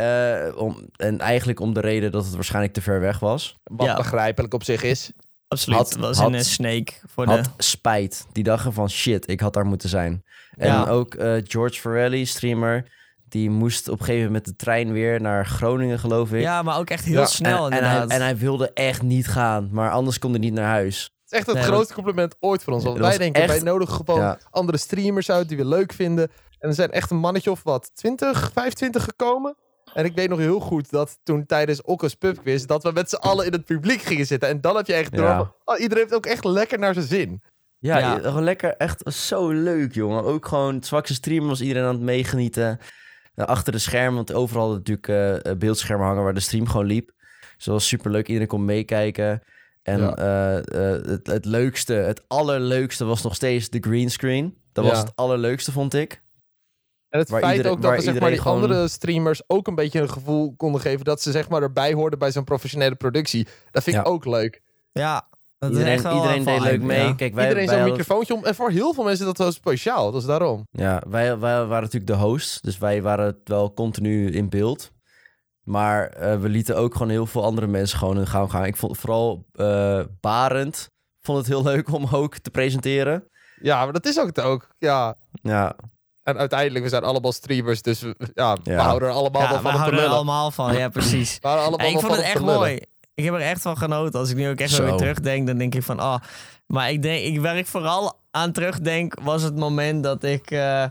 eh, 0.00 0.56
om, 0.56 0.88
en 0.96 1.18
eigenlijk 1.20 1.60
om 1.60 1.74
de 1.74 1.80
reden 1.80 2.10
dat 2.12 2.24
het 2.24 2.34
waarschijnlijk 2.34 2.74
te 2.74 2.82
ver 2.82 3.00
weg 3.00 3.18
was. 3.18 3.54
Wat 3.64 3.86
Ja. 3.86 3.96
begrijpelijk 3.96 4.54
op 4.54 4.64
zich 4.64 4.82
is. 4.82 5.10
Absoluut. 5.48 5.78
Had- 5.78 5.88
het 5.90 5.98
was 5.98 6.18
had- 6.18 6.28
in 6.28 6.34
een 6.34 6.44
snake 6.44 6.92
voor 7.06 7.26
de... 7.26 7.32
Had 7.32 7.50
spijt. 7.58 8.26
Die 8.32 8.44
dachten 8.44 8.72
van 8.72 8.90
shit, 8.90 9.30
ik 9.30 9.40
had 9.40 9.52
daar 9.52 9.66
moeten 9.66 9.88
zijn. 9.88 10.24
En 10.56 10.66
Ja. 10.66 10.84
ook 10.86 11.14
eh, 11.14 11.32
George 11.44 11.80
Farrelly, 11.80 12.24
streamer, 12.24 12.84
die 13.28 13.50
moest 13.50 13.88
op 13.88 13.98
een 13.98 14.04
gegeven 14.04 14.26
moment 14.26 14.46
met 14.46 14.56
de 14.58 14.64
trein 14.64 14.92
weer 14.92 15.20
naar 15.20 15.46
Groningen, 15.46 15.98
geloof 15.98 16.32
ik. 16.32 16.40
Ja, 16.40 16.62
maar 16.62 16.78
ook 16.78 16.90
echt 16.90 17.04
heel 17.04 17.20
Ja. 17.20 17.26
snel 17.26 17.66
en, 17.66 17.72
en, 17.72 17.78
hij, 17.84 17.92
inderdaad. 17.92 18.10
en 18.18 18.24
hij 18.24 18.36
wilde 18.36 18.70
echt 18.72 19.02
niet 19.02 19.28
gaan, 19.28 19.68
maar 19.72 19.90
anders 19.90 20.18
kon 20.18 20.30
hij 20.30 20.40
niet 20.40 20.52
naar 20.52 20.68
huis. 20.68 21.02
Het 21.02 21.32
is 21.32 21.38
echt 21.38 21.46
het 21.46 21.56
Nee, 21.56 21.64
grootste 21.64 21.94
compliment 21.94 22.36
ooit 22.40 22.62
voor 22.64 22.72
ons. 22.72 22.84
Want 22.84 22.96
Dat 22.98 23.06
wij 23.08 23.18
denken, 23.18 23.42
echt- 23.42 23.50
wij 23.52 23.60
nodigen 23.62 23.94
gewoon 23.94 24.20
Ja. 24.20 24.38
andere 24.50 24.78
streamers 24.78 25.30
uit 25.30 25.48
die 25.48 25.56
we 25.56 25.64
leuk 25.64 25.92
vinden. 25.92 26.30
En 26.58 26.68
er 26.68 26.74
zijn 26.74 26.90
echt 26.90 27.10
een 27.10 27.16
mannetje 27.16 27.50
of 27.50 27.62
wat, 27.62 27.90
20, 27.94 28.50
25 28.54 29.04
gekomen. 29.04 29.56
En 29.94 30.04
ik 30.04 30.14
weet 30.14 30.28
nog 30.28 30.38
heel 30.38 30.60
goed 30.60 30.90
dat 30.90 31.18
toen 31.22 31.46
tijdens 31.46 31.82
Okko's 31.82 32.14
pubquiz... 32.14 32.64
dat 32.64 32.82
we 32.82 32.92
met 32.92 33.10
z'n 33.10 33.16
allen 33.16 33.46
in 33.46 33.52
het 33.52 33.64
publiek 33.64 34.02
gingen 34.02 34.26
zitten. 34.26 34.48
En 34.48 34.60
dan 34.60 34.76
heb 34.76 34.86
je 34.86 34.92
echt 34.92 35.16
door 35.16 35.24
Ja. 35.24 35.52
oh, 35.64 35.78
iedereen 35.80 36.02
heeft 36.02 36.14
ook 36.16 36.26
echt 36.26 36.44
lekker 36.44 36.78
naar 36.78 36.94
zijn 36.94 37.06
zin. 37.06 37.42
Ja, 37.78 37.98
Ja. 37.98 38.18
gewoon 38.18 38.44
lekker, 38.44 38.74
echt 38.76 39.14
zo 39.14 39.50
leuk, 39.50 39.94
jongen. 39.94 40.24
Ook 40.24 40.46
gewoon 40.46 40.74
het 40.74 40.86
zwakste 40.86 41.14
streamen 41.14 41.48
was 41.48 41.60
iedereen 41.60 41.88
aan 41.88 41.94
het 41.94 42.02
meegenieten. 42.02 42.78
Eh, 43.34 43.44
achter 43.44 43.72
de 43.72 43.78
schermen, 43.78 44.14
want 44.14 44.32
overal 44.32 44.62
hadden 44.62 44.78
natuurlijk 44.78 45.08
eh, 45.44 45.50
eh, 45.52 45.58
beeldschermen 45.58 46.06
hangen 46.06 46.22
waar 46.22 46.34
de 46.34 46.40
stream 46.40 46.66
gewoon 46.68 46.86
liep. 46.86 47.10
Dus 47.56 47.64
dat 47.64 47.74
was 47.74 47.86
super 47.88 48.10
leuk, 48.10 48.26
iedereen 48.26 48.48
kon 48.48 48.64
meekijken. 48.64 49.42
En 49.82 50.00
Ja. 50.00 50.14
eh, 50.16 50.56
eh, 50.58 51.04
het, 51.06 51.26
het 51.26 51.44
leukste, 51.44 51.92
het 51.92 52.22
allerleukste 52.28 53.04
was 53.04 53.22
nog 53.22 53.34
steeds 53.34 53.68
de 53.68 53.78
greenscreen. 53.80 54.56
Dat 54.72 54.84
was 54.84 54.98
het 54.98 55.12
allerleukste, 55.14 55.72
vond 55.72 55.94
ik. 55.94 56.22
En 57.10 57.18
het 57.18 57.28
Waar 57.30 57.40
feit 57.40 57.56
iedereen- 57.56 57.76
ook 57.76 57.82
dat 57.82 57.94
we 57.94 58.00
zeg 58.02 58.20
maar, 58.20 58.30
die 58.30 58.38
gewoon- 58.40 58.62
andere 58.62 58.88
streamers 58.88 59.42
ook 59.46 59.66
een 59.66 59.74
beetje 59.74 60.00
een 60.00 60.10
gevoel 60.10 60.54
konden 60.56 60.80
geven... 60.80 61.04
dat 61.04 61.22
ze 61.22 61.30
zeg 61.30 61.48
maar 61.48 61.62
erbij 61.62 61.92
hoorden 61.92 62.18
bij 62.18 62.32
zo'n 62.32 62.44
professionele 62.44 62.94
productie. 62.94 63.46
Dat 63.70 63.82
vind 63.82 63.96
ik 63.96 64.04
Ja. 64.04 64.10
ook 64.10 64.24
leuk. 64.24 64.62
Ja, 64.92 65.28
dat 65.58 65.70
is 65.70 65.76
Iedereen, 65.76 65.94
echt 65.94 66.02
wel 66.02 66.14
iedereen 66.16 66.38
een 66.38 66.44
deed 66.44 66.60
leuk 66.60 66.82
mee. 66.82 67.06
ja. 67.06 67.12
Kijk, 67.14 67.34
wij, 67.34 67.44
Iedereen 67.44 67.68
zo'n 67.68 67.76
hadden- 67.78 67.96
microfoontje 67.96 68.34
om. 68.34 68.44
En 68.44 68.54
voor 68.54 68.70
heel 68.70 68.94
veel 68.94 69.04
mensen 69.04 69.20
is 69.26 69.28
dat 69.32 69.38
wel 69.38 69.52
speciaal. 69.52 70.12
Dat 70.12 70.20
is 70.20 70.26
daarom. 70.26 70.66
Ja, 70.70 71.02
wij, 71.08 71.38
wij 71.38 71.64
waren 71.64 71.82
natuurlijk 71.82 72.06
de 72.12 72.16
host. 72.18 72.64
Dus 72.64 72.78
wij 72.78 73.02
waren 73.02 73.40
wel 73.44 73.72
continu 73.74 74.30
in 74.30 74.48
beeld. 74.48 74.90
Maar 75.62 76.06
eh, 76.08 76.40
we 76.40 76.48
lieten 76.48 76.76
ook 76.76 76.92
gewoon 76.92 77.08
heel 77.08 77.26
veel 77.26 77.44
andere 77.44 77.66
mensen 77.66 77.98
gewoon 77.98 78.16
hun 78.16 78.26
gang 78.26 78.50
gaan. 78.50 78.64
Ik 78.64 78.76
vond 78.76 78.98
vooral 78.98 79.44
eh 79.52 80.00
Barend 80.20 80.88
vond 81.20 81.38
het 81.38 81.46
heel 81.46 81.62
leuk 81.62 81.92
om 81.92 82.06
ook 82.12 82.36
te 82.38 82.50
presenteren. 82.50 83.28
Ja, 83.62 83.84
maar 83.84 83.92
dat 83.92 84.06
is 84.06 84.18
ook 84.20 84.26
het 84.26 84.40
ook. 84.40 84.68
Ja. 84.78 85.16
Ja, 85.42 85.76
En 86.22 86.38
uiteindelijk, 86.38 86.84
we 86.84 86.90
zijn 86.90 87.02
allemaal 87.04 87.32
streamers. 87.32 87.82
Dus 87.82 88.00
we, 88.00 88.14
ja, 88.34 88.56
we 88.64 88.70
Ja. 88.70 88.82
houden 88.82 89.08
er 89.08 89.14
allemaal 89.14 89.42
Ja, 89.42 89.48
we 89.48 89.54
van 89.54 89.64
om 89.64 89.70
te 89.70 89.76
houden 89.76 89.92
er 89.98 90.00
lullen. 90.00 90.16
allemaal 90.16 90.50
van. 90.50 90.76
Ja, 90.76 90.88
precies. 90.98 91.38
We 91.40 91.46
houden 91.48 91.66
allemaal 91.66 91.86
Ja, 91.86 91.92
ik 91.94 92.00
wel 92.00 92.10
vond 92.10 92.12
van 92.14 92.22
het 92.24 92.34
om 92.34 92.40
echt 92.40 92.46
te 92.46 92.52
lullen. 92.52 92.60
mooi. 92.60 92.80
Ik 93.14 93.24
heb 93.24 93.34
er 93.34 93.40
echt 93.40 93.60
van 93.62 93.76
genoten. 93.76 94.20
Als 94.20 94.30
ik 94.30 94.36
nu 94.36 94.48
ook 94.48 94.58
echt 94.58 94.70
zo 94.70 94.84
weer 94.84 94.94
terugdenk, 94.96 95.46
dan 95.46 95.58
denk 95.58 95.74
ik 95.74 95.82
van... 95.82 95.98
Ah, 95.98 96.20
maar 96.66 96.90
ik 96.90 97.02
denk, 97.02 97.24
ik, 97.24 97.40
waar 97.40 97.56
ik 97.58 97.66
vooral 97.66 98.18
aan 98.30 98.52
terugdenk, 98.52 99.14
was 99.22 99.42
het 99.42 99.56
moment 99.56 100.02
dat 100.02 100.22
ik... 100.24 100.50
eh, 100.50 100.84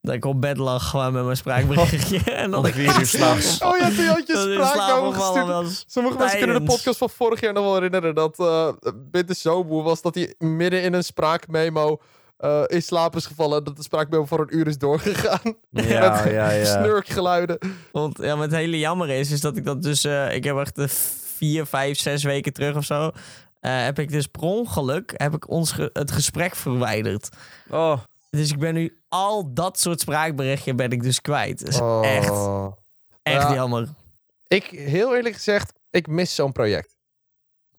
dat 0.00 0.14
ik 0.14 0.24
op 0.24 0.40
bed 0.40 0.56
lag 0.56 0.88
gewoon 0.90 1.12
met 1.12 1.24
mijn 1.24 1.36
spraakberichtje. 1.36 2.18
en 2.32 2.50
dat 2.50 2.60
om 2.60 2.66
ik 2.66 2.74
vier 2.74 2.98
uur 2.98 3.06
s'nachts. 3.16 3.62
Oh 3.62 3.78
ja, 3.78 3.88
toen 3.90 4.06
had 4.06 4.26
je 4.26 4.32
dat 4.32 4.46
ik 4.46 4.48
in 4.52 4.54
spraak 4.66 4.72
slaap 4.74 4.90
over 4.98 5.12
gevallen 5.12 5.34
gestuurd. 5.46 5.62
was. 5.64 5.84
Sommige 5.86 6.16
mensen 6.18 6.38
kunnen 6.38 6.54
de 6.56 6.60
tijdens. 6.62 6.76
podcast 6.84 6.98
van 6.98 7.10
vorig 7.10 7.40
jaar 7.40 7.52
nog 7.52 7.64
wel 7.64 7.74
herinneren. 7.74 8.14
Dat 8.14 8.38
eh 8.38 8.68
Bitte 9.10 9.34
zo 9.34 9.64
moe 9.64 9.82
was 9.82 10.02
dat 10.02 10.14
hij 10.14 10.34
midden 10.38 10.82
in 10.82 10.92
een 10.92 11.04
spraakmemo 11.04 12.00
eh 12.42 12.62
in 12.66 12.82
slaap 12.82 13.16
is 13.16 13.26
gevallen. 13.26 13.58
En 13.58 13.64
dat 13.64 13.76
de 13.76 13.82
spraakmemo 13.82 14.24
voor 14.26 14.40
een 14.40 14.56
uur 14.56 14.66
is 14.66 14.78
doorgegaan. 14.78 15.40
Ja, 15.70 16.10
Met 16.24 16.32
ja, 16.32 16.50
ja. 16.50 16.64
snurkgeluiden. 16.64 17.58
Want 17.92 18.18
ja, 18.18 18.34
maar 18.34 18.44
het 18.44 18.52
hele 18.56 18.78
jammer 18.78 19.08
is, 19.08 19.30
is 19.30 19.40
dat 19.40 19.56
ik 19.56 19.64
dat 19.64 19.82
dus... 19.82 20.04
eh, 20.04 20.34
ik 20.34 20.44
heb 20.44 20.56
echt 20.58 20.74
de 20.76 20.88
vier, 21.36 21.66
vijf, 21.66 21.98
zes 21.98 22.22
weken 22.22 22.52
terug 22.52 22.76
of 22.76 22.84
zo... 22.84 23.10
eh, 23.60 23.82
heb 23.84 23.98
ik 23.98 24.10
dus 24.10 24.26
per 24.26 24.40
ongeluk 24.42 25.12
heb 25.16 25.34
ik 25.34 25.48
ons 25.50 25.72
ge- 25.72 25.90
het 25.92 26.10
gesprek 26.10 26.56
verwijderd. 26.56 27.28
Oh, 27.70 27.98
Dus 28.30 28.50
ik 28.50 28.58
ben 28.58 28.74
nu 28.74 28.96
al 29.08 29.54
dat 29.54 29.78
soort 29.80 30.00
spraakberichtje 30.00 30.74
ben 30.74 30.90
ik 30.90 31.02
dus 31.02 31.20
kwijt. 31.20 31.58
Dat 31.58 31.68
is 31.68 31.80
Oh. 31.80 32.06
echt, 32.06 32.32
echt 33.22 33.48
Ja. 33.48 33.54
jammer. 33.54 33.88
Ik, 34.48 34.64
heel 34.64 35.16
eerlijk 35.16 35.34
gezegd, 35.34 35.72
ik 35.90 36.06
mis 36.06 36.34
zo'n 36.34 36.52
project. 36.52 36.96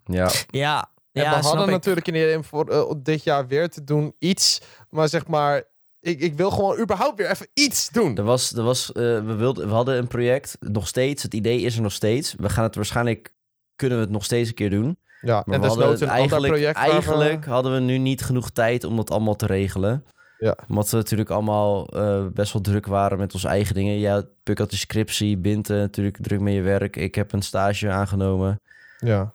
ja. 0.05 0.29
Ja, 0.49 0.89
En 1.13 1.23
ja 1.23 1.39
we 1.39 1.45
hadden 1.45 1.69
natuurlijk 1.69 2.07
idee 2.07 2.35
om 2.37 2.43
voor 2.43 2.67
eh, 2.69 2.91
dit 2.97 3.23
jaar 3.23 3.47
weer 3.47 3.69
te 3.69 3.83
doen 3.83 4.15
iets. 4.19 4.61
Maar 4.89 5.09
zeg 5.09 5.27
maar, 5.27 5.63
ik, 5.99 6.19
ik 6.19 6.33
wil 6.33 6.49
gewoon 6.51 6.79
überhaupt 6.79 7.17
weer 7.17 7.29
even 7.29 7.47
iets 7.53 7.89
doen. 7.89 8.17
Er 8.17 8.23
was, 8.23 8.53
er 8.53 8.63
was, 8.63 8.91
eh, 8.91 9.01
we, 9.03 9.35
wilden, 9.35 9.67
we 9.67 9.73
hadden 9.73 9.97
een 9.97 10.07
project, 10.07 10.57
nog 10.59 10.87
steeds. 10.87 11.23
Het 11.23 11.33
idee 11.33 11.61
is 11.61 11.75
er 11.75 11.81
nog 11.81 11.91
steeds. 11.91 12.35
We 12.37 12.49
gaan 12.49 12.63
het 12.63 12.75
waarschijnlijk, 12.75 13.33
kunnen 13.75 13.97
we 13.97 14.03
het 14.03 14.13
nog 14.13 14.23
steeds 14.23 14.49
een 14.49 14.55
keer 14.55 14.69
doen. 14.69 14.97
Ja, 15.21 15.43
Maar 15.45 15.55
en 15.55 15.61
we 15.61 15.67
hadden 15.67 15.87
ander 15.87 16.07
eigenlijk, 16.07 16.53
project. 16.53 16.79
we- 16.79 16.85
eigenlijk 16.89 17.45
hadden 17.45 17.73
we 17.73 17.79
nu 17.79 17.97
niet 17.97 18.23
genoeg 18.23 18.49
tijd 18.49 18.83
om 18.83 18.95
dat 18.95 19.11
allemaal 19.11 19.35
te 19.35 19.45
regelen. 19.45 20.05
Ja. 20.37 20.57
Omdat 20.67 20.89
we 20.89 20.97
natuurlijk 20.97 21.29
allemaal 21.29 21.87
eh, 21.87 22.25
best 22.33 22.53
wel 22.53 22.61
druk 22.61 22.85
waren 22.85 23.17
met 23.17 23.33
onze 23.33 23.47
eigen 23.47 23.75
dingen. 23.75 23.99
Ja, 23.99 24.23
Puk 24.43 24.57
had 24.57 24.69
de 24.69 24.75
scriptie, 24.75 25.37
Bint 25.37 25.69
eh, 25.69 25.77
natuurlijk 25.77 26.17
druk 26.21 26.39
met 26.39 26.53
je 26.53 26.61
werk. 26.61 26.95
Ik 26.95 27.15
heb 27.15 27.31
een 27.33 27.41
stage 27.41 27.89
aangenomen. 27.89 28.61
Ja. 28.99 29.33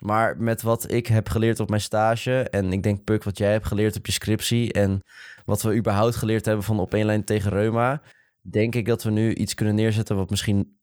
Maar 0.00 0.36
met 0.38 0.62
wat 0.62 0.90
ik 0.92 1.06
heb 1.06 1.28
geleerd 1.28 1.60
op 1.60 1.68
mijn 1.68 1.80
stage... 1.80 2.42
en 2.42 2.72
ik 2.72 2.82
denk, 2.82 3.04
Puk, 3.04 3.24
wat 3.24 3.38
jij 3.38 3.50
hebt 3.52 3.66
geleerd 3.66 3.96
op 3.96 4.06
je 4.06 4.12
scriptie... 4.12 4.72
en 4.72 5.02
wat 5.44 5.62
we 5.62 5.74
überhaupt 5.76 6.16
geleerd 6.16 6.44
hebben 6.46 6.64
van 6.64 6.80
op 6.80 6.94
één 6.94 7.06
lijn 7.06 7.24
tegen 7.24 7.50
Reuma... 7.50 8.02
denk 8.42 8.74
ik 8.74 8.86
dat 8.86 9.02
we 9.02 9.10
nu 9.10 9.34
iets 9.34 9.54
kunnen 9.54 9.74
neerzetten 9.74 10.16
wat 10.16 10.30
misschien 10.30 10.78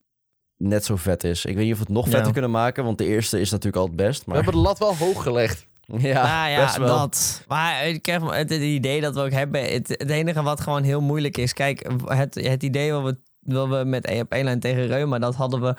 net 0.58 0.86
zo 0.86 0.96
vet 0.96 1.24
is. 1.24 1.46
Ik 1.46 1.56
weet 1.56 1.64
niet 1.64 1.74
of 1.74 1.80
we 1.80 1.86
het 1.86 1.94
nog 1.94 2.06
Ja. 2.06 2.12
vetter 2.12 2.32
kunnen 2.32 2.52
maken... 2.52 2.84
want 2.84 2.98
de 2.98 3.06
eerste 3.06 3.40
is 3.40 3.50
natuurlijk 3.52 3.78
al 3.78 3.86
het 3.88 3.96
best. 3.96 4.20
We 4.20 4.24
Maar 4.28 4.36
hebben 4.36 4.54
de 4.54 4.60
lat 4.68 4.80
wel 4.80 4.96
hoog 4.96 5.24
gelegd. 5.24 5.68
ja, 5.86 6.22
Ah, 6.46 6.52
ja, 6.52 6.64
best 6.64 6.78
wel. 6.78 6.88
dat. 6.98 7.44
Maar 7.48 7.88
ik 7.88 8.06
heb 8.06 8.22
het, 8.22 8.50
het 8.50 8.62
idee 8.62 9.02
dat 9.02 9.14
we 9.14 9.22
ook 9.22 9.32
hebben. 9.32 9.62
Het, 9.62 9.88
het 9.88 10.10
enige 10.10 10.44
wat 10.44 10.62
gewoon 10.62 10.84
heel 10.84 11.02
moeilijk 11.02 11.38
is. 11.38 11.54
Kijk, 11.54 11.88
het, 12.06 12.36
het 12.36 12.64
idee 12.64 12.92
wat 12.92 13.04
we, 13.04 13.18
wat 13.54 13.68
we 13.70 13.84
met 13.86 14.20
op 14.22 14.32
één 14.32 14.44
lijn 14.44 14.60
tegen 14.60 14.88
Reuma. 14.88 15.20
dat 15.20 15.36
hadden 15.36 15.62
we 15.62 15.76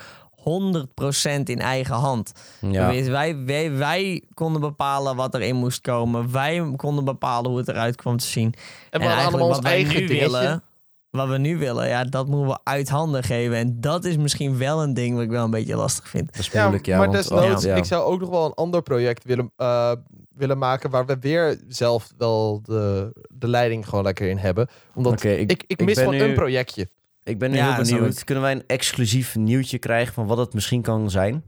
100% 0.48 1.42
in 1.44 1.58
eigen 1.60 1.94
hand. 1.94 2.32
Ja. 2.60 2.86
Wij, 2.86 3.10
wij, 3.10 3.36
wij, 3.44 3.72
wij 3.76 4.22
konden 4.34 4.60
bepalen 4.60 5.16
wat 5.16 5.34
erin 5.34 5.56
moest 5.56 5.80
komen. 5.80 6.32
Wij 6.32 6.72
konden 6.76 7.04
bepalen 7.04 7.50
hoe 7.50 7.58
het 7.58 7.68
eruit 7.68 7.96
kwam 7.96 8.16
te 8.16 8.26
zien. 8.26 8.54
En 8.90 9.00
we 9.00 9.06
allemaal 9.14 9.40
ons 9.46 9.54
wat 9.54 9.62
wij 9.64 9.72
eigen 9.72 10.00
nu 10.00 10.06
dingetje. 10.06 10.18
willen. 10.30 10.62
Wat 11.10 11.28
we 11.28 11.38
nu 11.38 11.58
willen, 11.58 11.88
ja, 11.88 12.04
dat 12.04 12.26
moeten 12.28 12.48
we 12.48 12.58
uit 12.64 12.88
handen 12.88 13.22
geven. 13.22 13.56
En 13.56 13.80
dat 13.80 14.04
is 14.04 14.16
misschien 14.16 14.58
wel 14.58 14.82
een 14.82 14.94
ding 14.94 15.14
wat 15.14 15.22
ik 15.24 15.30
wel 15.30 15.44
een 15.44 15.50
beetje 15.50 15.76
lastig 15.76 16.08
vind. 16.08 16.26
Dat 16.32 16.38
is 16.40 16.48
Ja, 16.50 16.60
moeilijk, 16.62 16.86
ja. 16.86 16.98
maar 16.98 17.06
want- 17.10 17.18
desnoods, 17.18 17.64
ja. 17.64 17.74
ik 17.74 17.84
zou 17.84 18.02
ook 18.04 18.20
nog 18.20 18.28
wel 18.30 18.44
een 18.44 18.54
ander 18.54 18.82
project 18.82 19.24
willen, 19.24 19.52
eh, 19.56 19.92
willen 20.34 20.58
maken 20.58 20.90
waar 20.90 21.06
we 21.06 21.16
weer 21.20 21.60
zelf 21.68 22.12
wel 22.18 22.60
de, 22.62 23.12
de 23.28 23.48
leiding 23.48 23.88
gewoon 23.88 24.04
lekker 24.04 24.28
in 24.28 24.36
hebben. 24.38 24.68
Omdat 24.94 25.12
Oké, 25.12 25.28
ik, 25.28 25.50
ik, 25.50 25.64
ik 25.66 25.84
mis 25.84 25.94
ben 25.94 26.04
gewoon 26.04 26.20
nu- 26.20 26.24
een 26.28 26.34
projectje. 26.34 26.88
Ik 27.28 27.38
ben 27.38 27.50
nu 27.50 27.56
Ja, 27.56 27.74
heel 27.74 27.84
benieuwd. 27.84 28.18
ik. 28.18 28.24
Kunnen 28.24 28.44
wij 28.44 28.52
een 28.52 28.66
exclusief 28.66 29.36
nieuwtje 29.36 29.78
krijgen 29.78 30.14
van 30.14 30.26
wat 30.26 30.38
het 30.38 30.54
misschien 30.54 30.82
kan 30.82 31.10
zijn? 31.10 31.44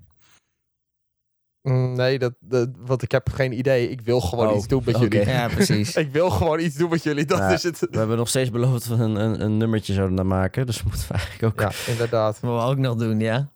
Mm, 1.62 1.92
nee, 1.96 2.18
dat, 2.18 2.32
dat, 2.40 2.68
want 2.78 3.02
ik 3.02 3.10
heb 3.12 3.28
geen 3.30 3.58
idee. 3.58 3.88
Ik 3.90 4.00
wil 4.00 4.20
gewoon 4.20 4.49
Oh, 4.49 4.56
iets 4.56 4.66
doen 4.66 4.82
met 4.84 4.94
oké. 4.94 5.04
jullie. 5.04 5.26
Ja, 5.32 5.49
precies. 5.49 5.96
Ik 6.04 6.12
wil 6.12 6.30
gewoon 6.30 6.60
iets 6.60 6.76
doen 6.76 6.90
met 6.90 7.02
jullie. 7.02 7.25
Dat 7.25 7.38
Ja. 7.38 7.49
is 7.50 7.62
het. 7.62 7.78
We 7.90 7.99
hebben 7.99 8.16
nog 8.16 8.28
steeds 8.28 8.50
beloofd 8.50 8.88
dat 8.88 8.99
we 8.99 9.04
een, 9.04 9.14
een, 9.16 9.40
een 9.40 9.56
nummertje 9.56 9.92
zouden 9.92 10.26
maken. 10.26 10.66
Dus 10.66 10.82
moeten 10.84 11.04
we 11.08 11.14
eigenlijk 11.14 11.42
ook... 11.42 11.60
Ja, 11.60 11.92
inderdaad. 11.92 12.32
Dat 12.32 12.42
moeten 12.42 12.64
we 12.66 12.70
ook 12.70 12.78
nog 12.78 12.96
doen, 12.96 13.20
ja. 13.20 13.49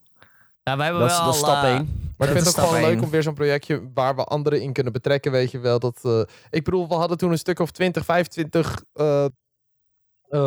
Ja, 0.63 0.77
wij 0.77 0.85
hebben 0.87 1.03
dat, 1.09 1.17
wel 1.17 1.25
dat 1.25 1.35
is 1.35 1.41
stap 1.41 1.63
eh, 1.65 1.75
1. 1.75 1.75
Maar 1.75 1.87
Dat 2.17 2.37
ik 2.37 2.43
vind 2.43 2.47
het 2.57 2.65
ook 2.65 2.71
gewoon 2.71 2.91
leuk 2.91 3.03
om 3.03 3.11
weer 3.11 3.23
zo'n 3.23 3.35
projectje 3.35 3.91
waar 3.95 4.17
we 4.17 4.25
anderen 4.25 4.63
in 4.63 4.73
kunnen 4.73 4.93
betrekken, 4.93 5.33
weet 5.33 5.51
je 5.51 5.59
wel. 5.59 5.79
Dat, 5.79 5.99
eh, 6.03 6.21
ik 6.51 6.65
bedoel, 6.65 6.89
we 6.89 6.95
hadden 6.95 7.19
toen 7.19 7.31
een 7.31 7.39
stuk 7.39 7.59
of 7.59 7.71
20, 7.71 8.05
25 8.05 8.83
eh, 8.93 9.25
eh, 10.35 10.41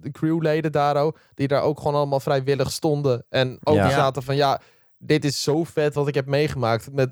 de 0.00 0.10
crewleden 0.12 0.72
daar 0.72 0.96
ook, 0.96 1.18
die 1.34 1.48
daar 1.48 1.62
ook 1.62 1.78
gewoon 1.78 1.94
allemaal 1.94 2.20
vrijwillig 2.20 2.72
stonden. 2.72 3.24
En 3.28 3.58
ook 3.64 3.74
Ja. 3.74 3.90
zaten 3.90 4.22
van, 4.22 4.36
ja, 4.36 4.60
dit 4.98 5.24
is 5.24 5.42
zo 5.42 5.64
vet 5.64 5.94
wat 5.94 6.08
ik 6.08 6.14
heb 6.14 6.26
meegemaakt. 6.26 6.92
Met 6.92 7.10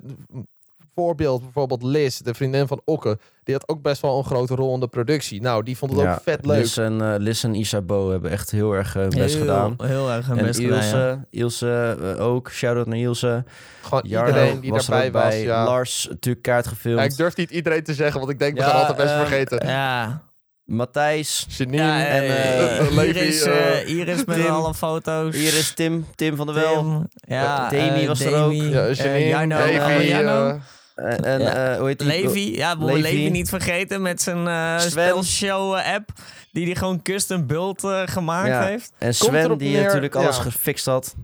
voorbeeld 0.95 1.41
bijvoorbeeld 1.41 1.83
Liz, 1.83 2.17
de 2.17 2.33
vriendin 2.33 2.67
van 2.67 2.81
Okke, 2.85 3.17
die 3.43 3.55
had 3.55 3.69
ook 3.69 3.81
best 3.81 4.01
wel 4.01 4.17
een 4.17 4.23
grote 4.23 4.55
rol 4.55 4.73
in 4.73 4.79
de 4.79 4.87
productie. 4.87 5.41
Nou, 5.41 5.63
die 5.63 5.77
vond 5.77 5.91
het 5.91 6.07
ook 6.07 6.21
vet 6.23 6.45
leuk. 6.45 6.57
Liz 6.57 6.77
en, 6.77 7.01
eh, 7.01 7.13
Liz 7.17 7.43
en 7.43 7.55
Isabo 7.55 8.11
hebben 8.11 8.31
echt 8.31 8.51
heel 8.51 8.73
erg 8.73 8.95
eh, 8.95 9.07
best 9.07 9.33
heel, 9.33 9.41
gedaan. 9.41 9.75
Heel 9.77 10.11
erg 10.11 10.27
hun 10.27 10.37
En 10.37 10.45
best 10.45 10.59
gedaan, 10.59 10.77
Ilse, 10.77 10.97
ja. 10.97 11.25
Ilse 11.29 11.97
eh, 12.17 12.25
ook. 12.25 12.51
Shout-out 12.51 12.87
naar 12.87 12.97
Ilse. 12.97 13.43
Gewoon 13.81 14.03
Jarno 14.05 14.27
iedereen 14.27 14.59
die 14.59 14.71
was 14.71 14.85
daarbij 14.85 15.11
was. 15.11 15.23
bij. 15.23 15.41
Ja. 15.41 15.63
Lars, 15.65 16.07
natuurlijk 16.09 16.43
kaart 16.43 16.67
gefilmd. 16.67 16.99
Ja, 16.99 17.05
ik 17.05 17.17
durf 17.17 17.35
niet 17.35 17.51
iedereen 17.51 17.83
te 17.83 17.93
zeggen, 17.93 18.19
want 18.19 18.31
ik 18.31 18.39
denk, 18.39 18.57
we 18.57 18.63
gaan 18.63 18.79
altijd 18.79 18.97
best 18.97 19.13
vergeten. 19.13 19.67
Ja, 19.67 20.21
Matthijs. 20.65 21.45
Janine 21.49 21.83
ja 21.83 22.05
en, 22.05 22.21
eh, 22.23 22.77
eh, 22.79 22.91
Levi, 22.91 23.19
Iris, 23.19 23.41
eh, 23.41 23.79
eh, 23.81 23.89
Iris 23.89 24.25
met 24.25 24.35
Tim. 24.37 24.45
alle 24.45 24.73
foto's. 24.73 25.35
Hier 25.35 25.71
Tim. 25.75 26.05
Tim 26.15 26.35
van 26.35 26.45
der 26.45 26.55
Wel. 26.55 27.05
Ja, 27.13 27.69
Demi 27.69 28.07
was 28.07 28.19
er 28.19 28.35
ook. 28.43 28.53
ja, 28.53 28.91
Janine, 28.91 30.59
En, 30.95 31.23
en 31.23 31.41
Ja. 31.41 31.71
eh, 31.71 31.77
hoe 31.77 31.87
heet 31.87 31.99
die? 31.99 32.07
Levi, 32.07 32.55
ja, 32.55 32.77
we 32.77 32.85
Levi. 32.85 33.01
Levi 33.01 33.29
niet 33.29 33.49
vergeten 33.49 34.01
met 34.01 34.21
zijn 34.21 34.47
eh 34.47 34.79
spelshow 34.79 35.73
app. 35.75 36.09
Die 36.51 36.65
hij 36.65 36.75
gewoon 36.75 37.01
custom 37.01 37.47
build 37.47 37.83
eh, 37.83 38.01
gemaakt 38.05 38.47
Ja. 38.47 38.65
heeft. 38.65 38.91
En 38.97 39.15
Sven, 39.15 39.57
die 39.57 39.71
neer- 39.71 39.83
natuurlijk 39.83 40.15
alles 40.15 40.37
gefixt 40.37 40.85
had. 40.85 41.15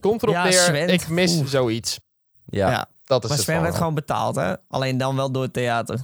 Komt 0.00 0.22
erop 0.22 0.34
Ja, 0.34 0.42
neer, 0.44 0.52
Sven. 0.52 0.88
ik 0.88 1.08
mis 1.08 1.36
Oeh. 1.36 1.46
zoiets. 1.46 1.98
Ja. 2.44 2.70
Ja. 2.70 2.86
Dat 3.04 3.22
is 3.22 3.28
Maar 3.28 3.38
het 3.38 3.46
Sven 3.46 3.62
werd 3.62 3.74
gewoon 3.74 3.94
betaald, 3.94 4.36
hè? 4.36 4.54
Alleen 4.68 4.98
dan 4.98 5.16
wel 5.16 5.30
door 5.32 5.42
het 5.42 5.52
theater. 5.52 5.98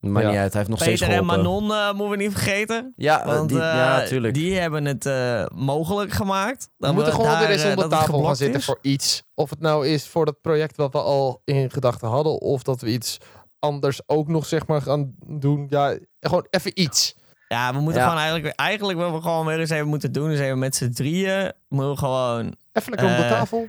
Maar 0.00 0.22
Ja. 0.22 0.28
niet 0.28 0.38
uit, 0.38 0.52
hij 0.52 0.58
heeft 0.60 0.68
nog 0.68 0.80
steeds 0.80 1.00
Peter 1.00 1.16
en 1.16 1.24
geholpen. 1.24 1.44
Manon 1.52 1.72
eh, 1.72 1.86
moeten 1.92 2.10
we 2.18 2.24
niet 2.24 2.32
vergeten. 2.32 2.92
Ja, 2.96 3.24
Want 3.26 3.48
die, 3.48 3.58
eh, 3.58 3.64
ja, 3.64 4.04
tuurlijk. 4.04 4.34
die 4.34 4.58
hebben 4.58 4.84
het 4.84 5.06
eh, 5.06 5.44
mogelijk 5.54 6.12
gemaakt. 6.12 6.68
We 6.76 6.86
Dat 6.86 6.94
moeten 6.94 7.12
gewoon 7.12 7.26
daar, 7.30 7.38
weer 7.40 7.50
eens 7.50 7.62
eh, 7.62 7.70
om 7.70 7.76
de 7.76 7.86
tafel 7.88 8.22
gaan 8.24 8.36
zitten 8.36 8.58
is. 8.58 8.64
voor 8.64 8.78
iets. 8.82 9.22
Of 9.34 9.50
het 9.50 9.60
nou 9.60 9.86
is 9.86 10.06
voor 10.08 10.24
dat 10.24 10.40
project 10.40 10.76
wat 10.76 10.92
we 10.92 10.98
al 11.00 11.40
in 11.44 11.70
gedachten 11.70 12.08
hadden. 12.08 12.40
Of 12.40 12.62
dat 12.62 12.80
we 12.80 12.88
iets 12.92 13.18
anders 13.58 14.00
ook 14.06 14.28
nog 14.28 14.46
zeg 14.46 14.66
maar 14.66 14.82
gaan 14.82 15.14
doen. 15.26 15.66
Ja, 15.68 15.98
gewoon 16.20 16.46
even 16.50 16.80
iets. 16.80 17.14
Ja, 17.48 17.72
we 17.74 17.80
moeten 17.80 18.00
Ja. 18.00 18.06
gewoon 18.08 18.22
eigenlijk... 18.22 18.54
Eigenlijk 18.56 18.98
wat 18.98 19.12
we 19.12 19.20
gewoon 19.20 19.46
weer 19.46 19.58
eens 19.60 19.70
even 19.70 19.88
moeten 19.88 20.12
doen... 20.12 20.30
is 20.30 20.40
even 20.40 20.58
met 20.58 20.76
z'n 20.76 20.90
drieën... 20.90 21.52
moeten 21.68 21.90
we 21.90 21.96
gewoon 21.98 22.54
Even 22.72 22.90
lekker 22.90 23.08
om 23.08 23.16
de 23.16 23.22
Eh, 23.22 23.30
tafel. 23.30 23.68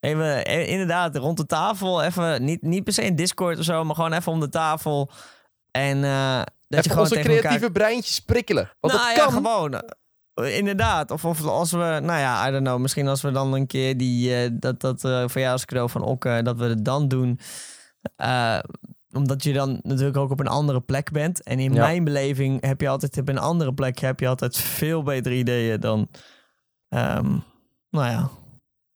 Even, 0.00 0.44
eh, 0.44 0.68
inderdaad, 0.68 1.16
rond 1.16 1.36
de 1.36 1.46
tafel. 1.46 2.02
Even, 2.02 2.44
niet, 2.44 2.62
niet 2.62 2.84
per 2.84 2.92
se 2.92 3.02
in 3.02 3.16
Discord 3.16 3.58
of 3.58 3.64
zo, 3.64 3.84
maar 3.84 3.94
gewoon 3.94 4.12
even 4.12 4.32
om 4.32 4.40
de 4.40 4.48
tafel. 4.48 5.10
En 5.76 6.04
eh, 6.04 6.42
dat 6.68 6.84
je 6.84 6.90
gewoon 6.90 7.02
onze 7.04 7.14
tegen 7.14 7.30
creatieve 7.30 7.54
elkaar... 7.64 7.70
breintjes 7.70 8.20
prikkelen. 8.20 8.70
Want 8.80 8.94
nou 8.94 9.06
dat 9.06 9.16
ja, 9.16 9.24
kan. 9.24 9.32
gewoon. 9.32 9.82
eh, 10.34 10.56
Inderdaad. 10.56 11.10
Of, 11.10 11.24
of 11.24 11.44
als 11.44 11.70
we, 11.72 11.78
nou 11.78 12.18
ja, 12.18 12.48
I 12.48 12.50
don't 12.50 12.64
know. 12.64 12.80
Misschien 12.80 13.08
als 13.08 13.22
we 13.22 13.30
dan 13.30 13.52
een 13.54 13.66
keer 13.66 13.96
die, 13.96 14.34
eh, 14.34 14.50
dat, 14.52 14.80
dat 14.80 15.04
eh 15.04 15.24
verjaarscadeau 15.26 15.90
van 15.90 16.02
Okke, 16.02 16.40
dat 16.42 16.56
we 16.56 16.64
het 16.64 16.84
dan 16.84 17.08
doen. 17.08 17.38
Eh, 18.16 18.58
omdat 19.12 19.42
je 19.42 19.52
dan 19.52 19.80
natuurlijk 19.82 20.16
ook 20.16 20.30
op 20.30 20.40
een 20.40 20.46
andere 20.46 20.80
plek 20.80 21.10
bent. 21.10 21.42
En 21.42 21.58
in 21.58 21.72
Ja. 21.74 21.80
mijn 21.86 22.04
beleving 22.04 22.64
heb 22.66 22.80
je 22.80 22.88
altijd 22.88 23.18
op 23.18 23.28
een 23.28 23.38
andere 23.38 23.74
plek 23.74 23.98
heb 23.98 24.20
je 24.20 24.28
altijd 24.28 24.56
veel 24.56 25.02
betere 25.02 25.34
ideeën 25.34 25.80
dan, 25.80 26.08
ehm, 26.88 27.30
nou 27.90 28.10
ja, 28.10 28.28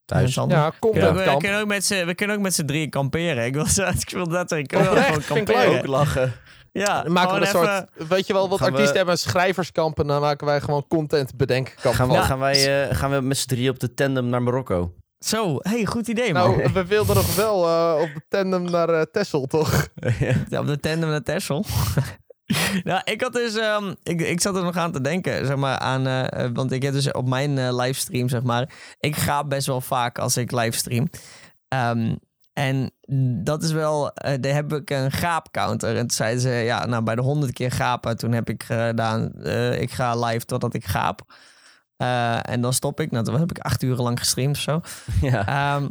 Thuis. 0.05 0.19
ergens 0.21 0.37
anders. 0.37 0.61
Ja, 0.61 1.13
We, 1.13 1.37
kunnen 1.37 1.59
ook 1.61 1.67
met 1.67 1.85
z'n, 1.85 2.05
we 2.05 2.15
kunnen 2.15 2.35
ook 2.35 2.41
met 2.41 2.53
z'n 2.53 2.65
drieën 2.65 2.89
kamperen. 2.89 3.45
Ik 3.45 3.53
wil, 3.53 3.65
ik 3.99 4.09
wil 4.09 4.27
dat. 4.27 4.51
Ik 4.51 4.71
wil 4.71 4.83
gewoon 4.83 5.23
kamperen. 5.23 5.77
Ook 5.79 5.87
lachen. 5.87 6.33
Ja, 6.73 7.03
Dan 7.03 7.11
maken 7.11 7.33
we 7.35 7.41
een 7.41 7.47
soort, 7.47 8.09
weet 8.09 8.27
je 8.27 8.33
wel, 8.33 8.49
wat 8.49 8.57
Gaan 8.57 8.67
we- 8.67 8.71
artiesten 8.73 8.95
hebben 8.97 9.13
een 9.13 9.19
schrijverskamp 9.19 9.99
en 9.99 10.07
dan 10.07 10.21
maken 10.21 10.47
wij 10.47 10.61
gewoon 10.61 10.87
content 10.87 11.35
bedenkkamp 11.37 11.95
Gaan 11.95 12.09
we, 12.09 12.17
gaan, 12.17 12.39
wij, 12.39 12.87
eh, 12.89 12.95
gaan 12.97 13.11
we 13.11 13.21
met 13.21 13.37
z'n 13.37 13.47
drieën 13.47 13.69
op 13.69 13.79
de 13.79 13.93
tandem 13.93 14.25
naar 14.25 14.41
Marokko? 14.43 14.93
Zo, 15.25 15.55
hey, 15.59 15.85
goed 15.85 16.07
idee, 16.07 16.33
man. 16.33 16.57
Nou, 16.57 16.73
we 16.73 16.85
wilden 16.85 17.15
nog 17.15 17.35
wel 17.35 17.67
eh, 17.67 18.01
op 18.01 18.09
de 18.13 18.21
tandem 18.27 18.63
naar 18.63 18.89
eh 18.89 19.01
Texel, 19.11 19.45
toch? 19.45 19.87
Ja, 20.49 20.59
op 20.59 20.67
de 20.67 20.79
tandem 20.79 21.09
naar 21.09 21.23
Texel. 21.23 21.65
nou, 22.83 23.01
ik 23.03 23.21
had 23.21 23.33
dus, 23.33 23.55
ehm, 23.55 23.93
ik, 24.03 24.21
ik 24.21 24.41
zat 24.41 24.55
er 24.55 24.63
nog 24.63 24.75
aan 24.77 24.91
te 24.91 25.01
denken, 25.01 25.45
zeg 25.45 25.55
maar, 25.55 25.77
aan, 25.77 26.03
want 26.53 26.71
ik 26.71 26.81
heb 26.83 26.93
dus 26.93 27.11
op 27.11 27.27
mijn 27.27 27.57
eh, 27.57 27.75
livestream, 27.75 28.29
zeg 28.29 28.43
maar, 28.43 28.69
ik 28.99 29.15
ga 29.15 29.43
best 29.43 29.67
wel 29.67 29.81
vaak 29.81 30.19
als 30.19 30.37
ik 30.37 30.51
livestream. 30.51 31.09
Ehm, 31.67 32.15
en 32.53 32.91
dat 33.43 33.63
is 33.63 33.71
wel, 33.71 34.13
eh 34.13 34.41
daar 34.41 34.53
heb 34.53 34.73
ik 34.73 34.89
een 34.89 35.11
gaapcounter. 35.11 35.89
En 35.89 35.99
toen 35.99 36.09
zeiden 36.09 36.41
ze, 36.41 36.49
ja, 36.49 36.85
nou, 36.85 37.03
bij 37.03 37.15
de 37.15 37.21
honderd 37.21 37.53
keer 37.53 37.71
gapen, 37.71 38.17
toen 38.17 38.31
heb 38.31 38.49
ik 38.49 38.63
gedaan, 38.63 39.33
eh, 39.33 39.81
ik 39.81 39.91
ga 39.91 40.25
live 40.25 40.45
totdat 40.45 40.73
ik 40.73 40.85
gaap. 40.85 41.33
Eh, 41.97 42.49
en 42.49 42.61
dan 42.61 42.73
stop 42.73 42.99
ik. 42.99 43.11
Nou, 43.11 43.25
toen 43.25 43.39
heb 43.39 43.49
ik 43.49 43.59
acht 43.59 43.83
uur 43.83 43.95
lang 43.95 44.19
gestreamd 44.19 44.55
of 44.55 44.61
zo. 44.61 44.81
ja. 45.27 45.47
Ehm, 45.47 45.89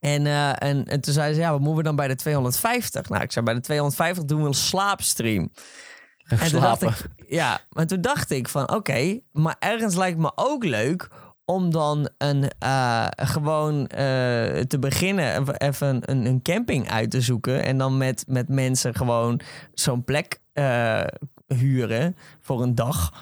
en, 0.00 0.26
en, 0.58 0.84
en 0.84 1.00
toen 1.00 1.12
zei 1.12 1.34
ze, 1.34 1.40
ja, 1.40 1.50
wat 1.50 1.60
moeten 1.60 1.76
we 1.76 1.82
dan 1.82 1.96
bij 1.96 2.08
de 2.08 2.14
250? 2.14 3.08
Nou, 3.08 3.22
ik 3.22 3.32
zei, 3.32 3.44
bij 3.44 3.54
de 3.54 3.60
250 3.60 4.24
doen 4.24 4.40
we 4.40 4.48
een 4.48 4.54
slaapstream. 4.54 5.50
En 6.28 6.38
toen 6.38 6.60
dacht 6.60 6.80
Slapen. 6.80 6.88
ik, 6.88 7.30
ja, 7.30 7.60
maar 7.70 7.86
toen 7.86 8.00
dacht 8.00 8.30
ik 8.30 8.48
van, 8.48 8.70
oké, 8.74 9.20
maar 9.32 9.56
ergens 9.58 9.94
lijkt 9.94 10.18
me 10.18 10.32
ook 10.34 10.64
leuk 10.64 11.08
om 11.50 11.70
dan 11.70 12.08
een, 12.18 12.50
eh, 12.58 13.06
gewoon 13.16 13.86
eh, 13.86 13.98
te 14.60 14.76
beginnen, 14.80 15.40
even- 15.40 15.56
even 15.56 16.00
een, 16.10 16.26
een 16.26 16.42
camping 16.42 16.90
uit 16.90 17.10
te 17.10 17.20
zoeken. 17.20 17.64
En 17.64 17.78
dan 17.78 17.96
met, 17.96 18.24
met 18.26 18.48
mensen 18.48 18.94
gewoon 18.94 19.40
zo'n 19.74 20.04
plek 20.04 20.40
eh, 20.52 21.00
huren 21.46 22.16
voor 22.40 22.62
een 22.62 22.74
dag. 22.74 23.12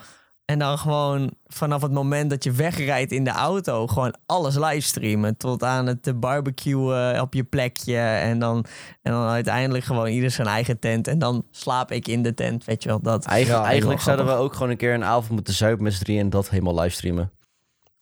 En 0.44 0.58
dan 0.58 0.78
gewoon 0.78 1.30
vanaf 1.46 1.82
het 1.82 1.92
moment 1.92 2.30
dat 2.30 2.44
je 2.44 2.52
wegrijdt 2.52 3.12
in 3.12 3.24
de 3.24 3.30
auto, 3.30 3.86
gewoon 3.86 4.14
alles 4.26 4.54
livestreamen. 4.56 5.36
Tot 5.36 5.62
aan 5.62 5.86
het 5.86 6.20
barbecuen 6.20 7.20
op 7.20 7.34
je 7.34 7.44
plekje. 7.44 7.96
En 7.98 8.38
dan, 8.38 8.64
en 9.02 9.12
dan 9.12 9.26
uiteindelijk 9.28 9.84
gewoon 9.84 10.06
ieder 10.06 10.30
zijn 10.30 10.46
eigen 10.48 10.78
tent. 10.78 11.08
En 11.08 11.18
dan 11.18 11.44
slaap 11.50 11.92
ik 11.92 12.08
in 12.08 12.22
de 12.22 12.34
tent, 12.34 12.64
weet 12.64 12.82
je 12.82 12.88
wel. 12.88 13.00
Dat. 13.00 13.24
Eigen- 13.24 13.54
Ja, 13.54 13.64
eigenlijk 13.64 14.00
zouden 14.00 14.26
we 14.26 14.32
ook 14.32 14.52
gewoon 14.52 14.70
een 14.70 14.76
keer 14.76 14.94
een 14.94 15.04
avond 15.04 15.30
moeten 15.30 15.54
zuipen 15.54 15.84
met 15.84 15.92
z'n 15.94 16.02
drieën 16.04 16.20
en 16.20 16.30
dat 16.30 16.50
helemaal 16.50 16.74
livestreamen. 16.74 17.30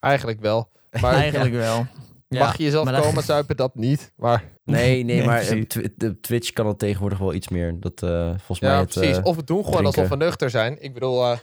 Eigenlijk 0.05 0.41
wel. 0.41 0.71
Maar 1.01 1.13
Eigenlijk 1.25 1.55
wel. 1.55 1.87
Ja, 2.29 2.39
mag 2.45 2.57
je 2.57 2.63
jezelf 2.63 2.85
maar 2.85 2.93
dat- 2.95 3.05
komen 3.05 3.23
zuipen, 3.23 3.57
dat 3.57 3.75
niet. 3.75 4.13
Maar 4.17 4.45
Nee, 4.65 4.83
nee, 5.05 5.17
Nee, 5.19 5.27
maar 5.27 5.41
eh, 5.41 5.63
de 5.97 6.21
Twitch 6.21 6.51
kan 6.53 6.67
het 6.67 6.79
tegenwoordig 6.79 7.19
wel 7.19 7.33
iets 7.35 7.49
meer. 7.49 7.81
Dat 7.81 8.03
eh, 8.03 8.27
volgens 8.29 8.61
mij 8.61 8.71
ja, 8.71 8.79
het, 8.79 8.89
precies. 8.95 9.17
eh, 9.17 9.25
of 9.25 9.37
we 9.37 9.45
doen 9.45 9.65
gewoon 9.65 9.79
drinken. 9.81 10.03
alsof 10.03 10.19
we 10.19 10.25
nuchter 10.25 10.51
zijn. 10.51 10.83
Ik 10.83 10.95
bedoel, 10.95 11.25
eh, 11.31 11.39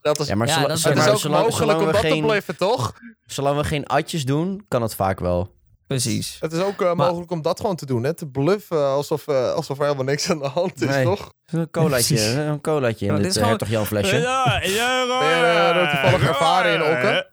dat 0.00 0.20
is, 0.20 0.26
ja, 0.26 0.34
maar 0.34 0.46
Ja, 0.46 0.60
dat 0.60 0.76
is- 0.76 0.84
het 0.84 0.92
zolang- 0.92 1.06
is 1.08 1.12
ook 1.14 1.18
zolang- 1.20 1.44
mogelijk 1.44 1.78
om 1.80 1.86
we 1.86 1.92
dat 1.92 2.00
te 2.00 2.06
geen- 2.08 2.22
bluffen, 2.26 2.56
toch? 2.56 2.94
Zolang 3.26 3.56
we 3.56 3.64
geen 3.64 3.86
atjes 3.86 4.24
doen, 4.24 4.64
kan 4.68 4.82
het 4.82 4.94
vaak 4.94 5.20
wel. 5.20 5.56
Precies. 5.86 6.36
Het 6.40 6.52
is 6.52 6.60
ook 6.62 6.80
Maar- 6.80 6.96
mogelijk 6.96 7.30
om 7.30 7.42
dat 7.42 7.60
gewoon 7.60 7.76
te 7.76 7.86
doen. 7.86 8.04
Hè? 8.04 8.14
Te 8.14 8.26
bluffen 8.26 8.84
alsof, 8.86 9.28
eh, 9.28 9.52
alsof 9.52 9.78
er 9.78 9.84
helemaal 9.84 10.04
niks 10.04 10.30
aan 10.30 10.38
de 10.38 10.48
hand 10.48 10.82
is, 10.82 10.88
Nee. 10.88 11.04
toch? 11.04 11.32
Een 11.46 11.70
colaatje, 11.70 12.30
een 12.40 12.60
colaatje 12.60 13.06
in 13.06 13.12
Maar 13.12 13.22
dit 13.22 13.32
dit 13.34 13.36
is 13.36 13.42
uh, 13.42 13.48
gewoon- 13.48 13.48
Hertog 13.48 13.68
Jan 13.68 13.86
flesje. 13.86 14.16
Ja, 14.16 14.60
ja, 14.62 15.72
er 15.72 15.82
eh, 15.82 15.90
toevallig 16.02 16.28
ervaren 16.28 16.74
in? 16.74 17.24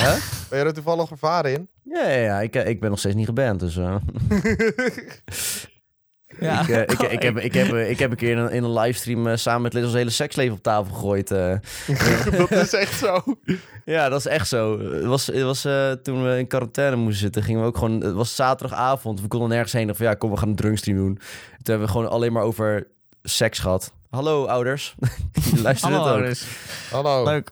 Hè? 0.00 0.18
Ben 0.48 0.58
je 0.58 0.64
er 0.64 0.72
toevallig 0.74 1.10
ervaren 1.10 1.52
in? 1.52 1.68
Ja, 1.84 2.08
ja, 2.08 2.18
ja 2.18 2.40
ik, 2.40 2.56
eh, 2.56 2.68
ik 2.68 2.80
ben 2.80 2.90
nog 2.90 2.98
steeds 2.98 3.14
niet 3.14 3.26
geband, 3.26 3.60
dus... 3.60 3.76
eh. 3.76 3.94
Ja. 6.40 6.60
ik, 6.60 6.68
eh, 6.68 6.80
ik, 6.80 6.92
ik, 7.12 7.22
heb, 7.22 7.38
ik, 7.38 7.54
heb, 7.54 7.74
ik 7.74 7.98
heb 7.98 8.10
een 8.10 8.16
keer 8.16 8.30
in 8.30 8.38
een, 8.38 8.50
in 8.50 8.64
een 8.64 8.72
livestream 8.72 9.36
samen 9.36 9.62
met 9.62 9.72
Liz 9.72 9.84
ons 9.84 9.92
hele 9.92 10.10
seksleven 10.10 10.56
op 10.56 10.62
tafel 10.62 10.94
gegooid. 10.94 11.30
eh. 11.30 11.54
dat 12.38 12.50
is 12.50 12.72
echt 12.72 12.98
zo. 12.98 13.22
Ja, 13.84 14.08
dat 14.08 14.18
is 14.18 14.26
echt 14.26 14.48
zo. 14.48 14.80
Het 14.92 15.04
was, 15.04 15.26
het 15.26 15.42
was 15.42 15.64
eh, 15.64 15.90
toen 15.92 16.24
we 16.24 16.38
in 16.38 16.46
quarantaine 16.46 16.96
moesten 16.96 17.20
zitten, 17.20 17.42
gingen 17.42 17.60
we 17.60 17.66
ook 17.66 17.76
gewoon... 17.78 18.00
Het 18.00 18.14
was 18.14 18.34
zaterdagavond, 18.34 19.20
we 19.20 19.28
konden 19.28 19.48
nergens 19.48 19.72
heen. 19.72 19.90
Of 19.90 19.98
ja, 19.98 20.14
kom, 20.14 20.30
we 20.30 20.36
gaan 20.36 20.48
een 20.48 20.54
drunkstream 20.56 20.98
doen. 20.98 21.14
Toen 21.14 21.24
hebben 21.62 21.86
we 21.86 21.92
gewoon 21.92 22.10
alleen 22.10 22.32
maar 22.32 22.42
over 22.42 22.86
seks 23.22 23.58
gehad. 23.58 23.92
Hallo, 24.10 24.44
ouders. 24.46 24.94
Die 25.52 25.62
luisteren 25.62 25.94
Hallo, 25.96 26.06
het 26.06 26.14
ook. 26.16 26.20
ouders. 26.20 26.44
Hallo. 26.90 27.24
Leuk. 27.24 27.50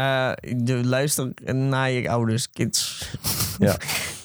Eh, 0.00 0.32
de 0.56 0.84
luister 0.84 1.32
naar 1.54 1.90
je 1.90 2.10
ouders, 2.10 2.50
kids. 2.50 3.10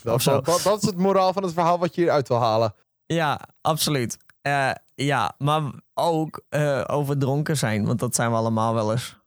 Dat, 0.03 0.21
zo. 0.21 0.41
dat, 0.41 0.61
dat 0.63 0.81
is 0.81 0.87
het 0.89 0.97
moraal 0.97 1.33
van 1.33 1.43
het 1.43 1.53
verhaal 1.53 1.79
wat 1.79 1.95
je 1.95 2.01
hieruit 2.01 2.27
wil 2.27 2.39
halen. 2.39 2.73
Ja, 3.05 3.39
absoluut. 3.61 4.17
Eh, 4.41 4.71
ja, 4.95 5.35
maar 5.37 5.61
ook 5.93 6.43
eh, 6.49 6.83
over 6.87 7.17
dronken 7.17 7.57
zijn, 7.57 7.85
want 7.85 7.99
dat 7.99 8.15
zijn 8.15 8.29
we 8.29 8.35
allemaal 8.35 8.73
wel 8.73 8.91
eens. 8.91 9.19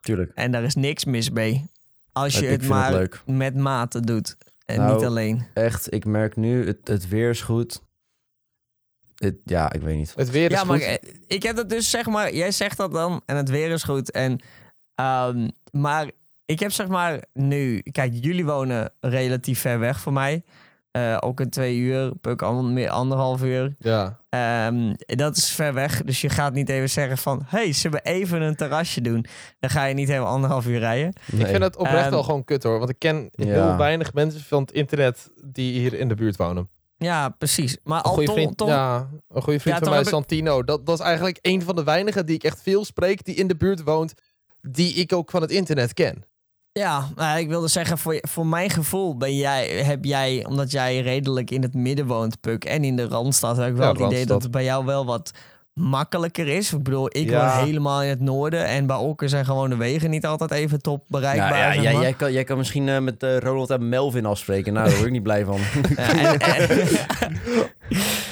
Tuurlijk. 0.00 0.32
En 0.34 0.52
daar 0.52 0.62
is 0.62 0.74
niks 0.74 1.04
mis 1.04 1.30
mee. 1.30 1.70
Als 2.12 2.34
Ik 2.34 2.40
je 2.40 2.46
het 2.46 2.68
maar 2.68 3.22
met 3.26 3.54
mate 3.54 4.00
doet. 4.00 4.36
En 4.66 4.78
Nou, 4.78 4.94
niet 4.94 5.04
alleen. 5.04 5.46
Echt, 5.54 5.92
ik 5.92 6.04
merk 6.04 6.36
nu, 6.36 6.66
het, 6.66 6.88
het 6.88 7.08
weer 7.08 7.30
is 7.30 7.40
goed. 7.40 7.82
Het, 9.14 9.36
ja, 9.44 9.72
ik 9.72 9.80
weet 9.80 9.96
niet. 9.96 10.12
Het 10.16 10.30
weer 10.30 10.50
is 10.50 10.58
Ja, 10.58 10.64
maar 10.64 10.80
goed. 10.80 10.88
ik, 10.88 11.18
ik 11.26 11.42
heb 11.42 11.56
dat 11.56 11.68
dus, 11.68 11.90
zeg 11.90 12.06
maar, 12.06 12.34
jij 12.34 12.50
zegt 12.50 12.76
dat 12.76 12.92
dan 12.92 13.22
en 13.26 13.36
het 13.36 13.48
weer 13.48 13.70
is 13.70 13.82
goed. 13.82 14.10
En, 14.10 14.40
ehm, 14.94 15.48
maar 15.72 16.10
ik 16.44 16.60
heb 16.60 16.72
zeg 16.72 16.88
maar 16.88 17.24
nu, 17.32 17.80
kijk, 17.80 18.12
jullie 18.20 18.44
wonen 18.44 18.92
relatief 19.00 19.60
ver 19.60 19.78
weg 19.78 20.00
van 20.00 20.12
mij. 20.12 20.42
Eh, 20.90 21.16
ook 21.20 21.40
in 21.40 21.50
twee 21.50 21.76
uur, 21.78 22.12
Puk 22.20 22.42
al 22.42 22.62
meer 22.62 22.90
anderhalf 22.90 23.42
uur. 23.42 23.74
Ja. 23.78 24.18
Ehm, 24.28 24.94
dat 25.06 25.36
is 25.36 25.50
ver 25.50 25.74
weg, 25.74 26.02
dus 26.02 26.20
je 26.20 26.28
gaat 26.28 26.52
niet 26.52 26.68
even 26.68 26.90
zeggen 26.90 27.18
van... 27.18 27.42
hey, 27.46 27.72
zullen 27.72 28.00
we 28.02 28.10
even 28.10 28.42
een 28.42 28.56
terrasje 28.56 29.00
doen? 29.00 29.26
Dan 29.60 29.70
ga 29.70 29.84
je 29.84 29.94
niet 29.94 30.08
helemaal 30.08 30.32
anderhalf 30.32 30.66
uur 30.66 30.78
rijden. 30.78 31.12
Ik 31.36 31.46
vind 31.46 31.62
het 31.62 31.76
oprecht 31.76 32.02
Ehm, 32.02 32.10
wel 32.10 32.22
gewoon 32.22 32.44
kut 32.44 32.62
hoor. 32.62 32.78
Want 32.78 32.90
ik 32.90 32.98
ken 32.98 33.28
Ja. 33.32 33.44
heel 33.46 33.76
weinig 33.76 34.12
mensen 34.12 34.40
van 34.40 34.60
het 34.62 34.72
internet 34.72 35.30
die 35.44 35.78
hier 35.80 35.94
in 35.94 36.08
de 36.08 36.14
buurt 36.14 36.36
wonen. 36.36 36.68
Ja, 36.96 37.28
precies. 37.28 37.78
Maar 37.82 37.98
Een 37.98 38.04
al 38.04 38.12
goede 38.12 38.32
vriend, 38.32 38.62
ja, 38.66 39.08
een 39.28 39.42
goede 39.42 39.60
vriend 39.60 39.76
Ja, 39.78 39.82
van 39.82 39.92
mij, 39.92 40.00
ik- 40.02 40.08
Santino. 40.08 40.62
Dat, 40.64 40.86
dat 40.86 40.98
is 40.98 41.04
eigenlijk 41.04 41.38
een 41.42 41.62
van 41.62 41.76
de 41.76 41.84
weinigen 41.84 42.26
die 42.26 42.34
ik 42.34 42.44
echt 42.44 42.62
veel 42.62 42.84
spreek, 42.84 43.24
die 43.24 43.34
in 43.34 43.46
de 43.46 43.56
buurt 43.56 43.82
woont, 43.82 44.14
die 44.68 44.94
ik 44.94 45.12
ook 45.12 45.30
van 45.30 45.42
het 45.42 45.50
internet 45.50 45.94
ken. 45.94 46.24
Ja, 46.72 47.08
nou, 47.16 47.38
ik 47.38 47.48
wilde 47.48 47.68
zeggen, 47.68 47.98
voor, 47.98 48.18
voor 48.20 48.46
mijn 48.46 48.70
gevoel 48.70 49.16
ben 49.16 49.36
jij, 49.36 49.66
heb 49.68 50.04
jij, 50.04 50.44
omdat 50.48 50.70
jij 50.70 51.00
redelijk 51.00 51.50
in 51.50 51.62
het 51.62 51.74
midden 51.74 52.06
woont, 52.06 52.40
Puk, 52.40 52.64
en 52.64 52.84
in 52.84 52.96
de 52.96 53.08
Randstad, 53.08 53.56
heb 53.56 53.68
ik 53.68 53.76
wel 53.76 53.86
Ja, 53.96 54.02
het 54.02 54.12
idee 54.12 54.26
dat 54.26 54.42
het 54.42 54.50
bij 54.50 54.64
jou 54.64 54.84
wel 54.84 55.06
wat 55.06 55.30
makkelijker 55.72 56.48
is. 56.48 56.72
Ik 56.72 56.82
bedoel, 56.82 57.06
ik 57.16 57.30
Ja. 57.30 57.56
woon 57.56 57.64
helemaal 57.66 58.02
in 58.02 58.08
het 58.08 58.20
noorden 58.20 58.64
en 58.66 58.86
bij 58.86 58.96
Okker 58.96 59.28
zijn 59.28 59.44
gewoon 59.44 59.70
de 59.70 59.76
wegen 59.76 60.10
niet 60.10 60.26
altijd 60.26 60.50
even 60.50 60.80
top 60.82 61.04
bereikbaar. 61.08 61.56
Ja, 61.58 61.66
ja, 61.66 61.72
zeg 61.72 61.82
jij, 61.82 61.92
maar. 61.92 62.02
jij, 62.02 62.12
kan, 62.12 62.32
jij 62.32 62.44
kan 62.44 62.56
misschien 62.58 62.88
eh, 62.88 62.98
met 62.98 63.22
eh, 63.22 63.38
Ronald 63.38 63.70
en 63.70 63.88
Melvin 63.88 64.26
afspreken. 64.26 64.72
Nou, 64.72 64.84
daar 64.86 64.94
word 64.94 65.06
ik 65.06 65.12
niet 65.12 65.22
blij 65.22 65.44
van. 65.44 65.58
Ja, 65.96 66.08
en- 66.12 66.38
en- 66.40 66.88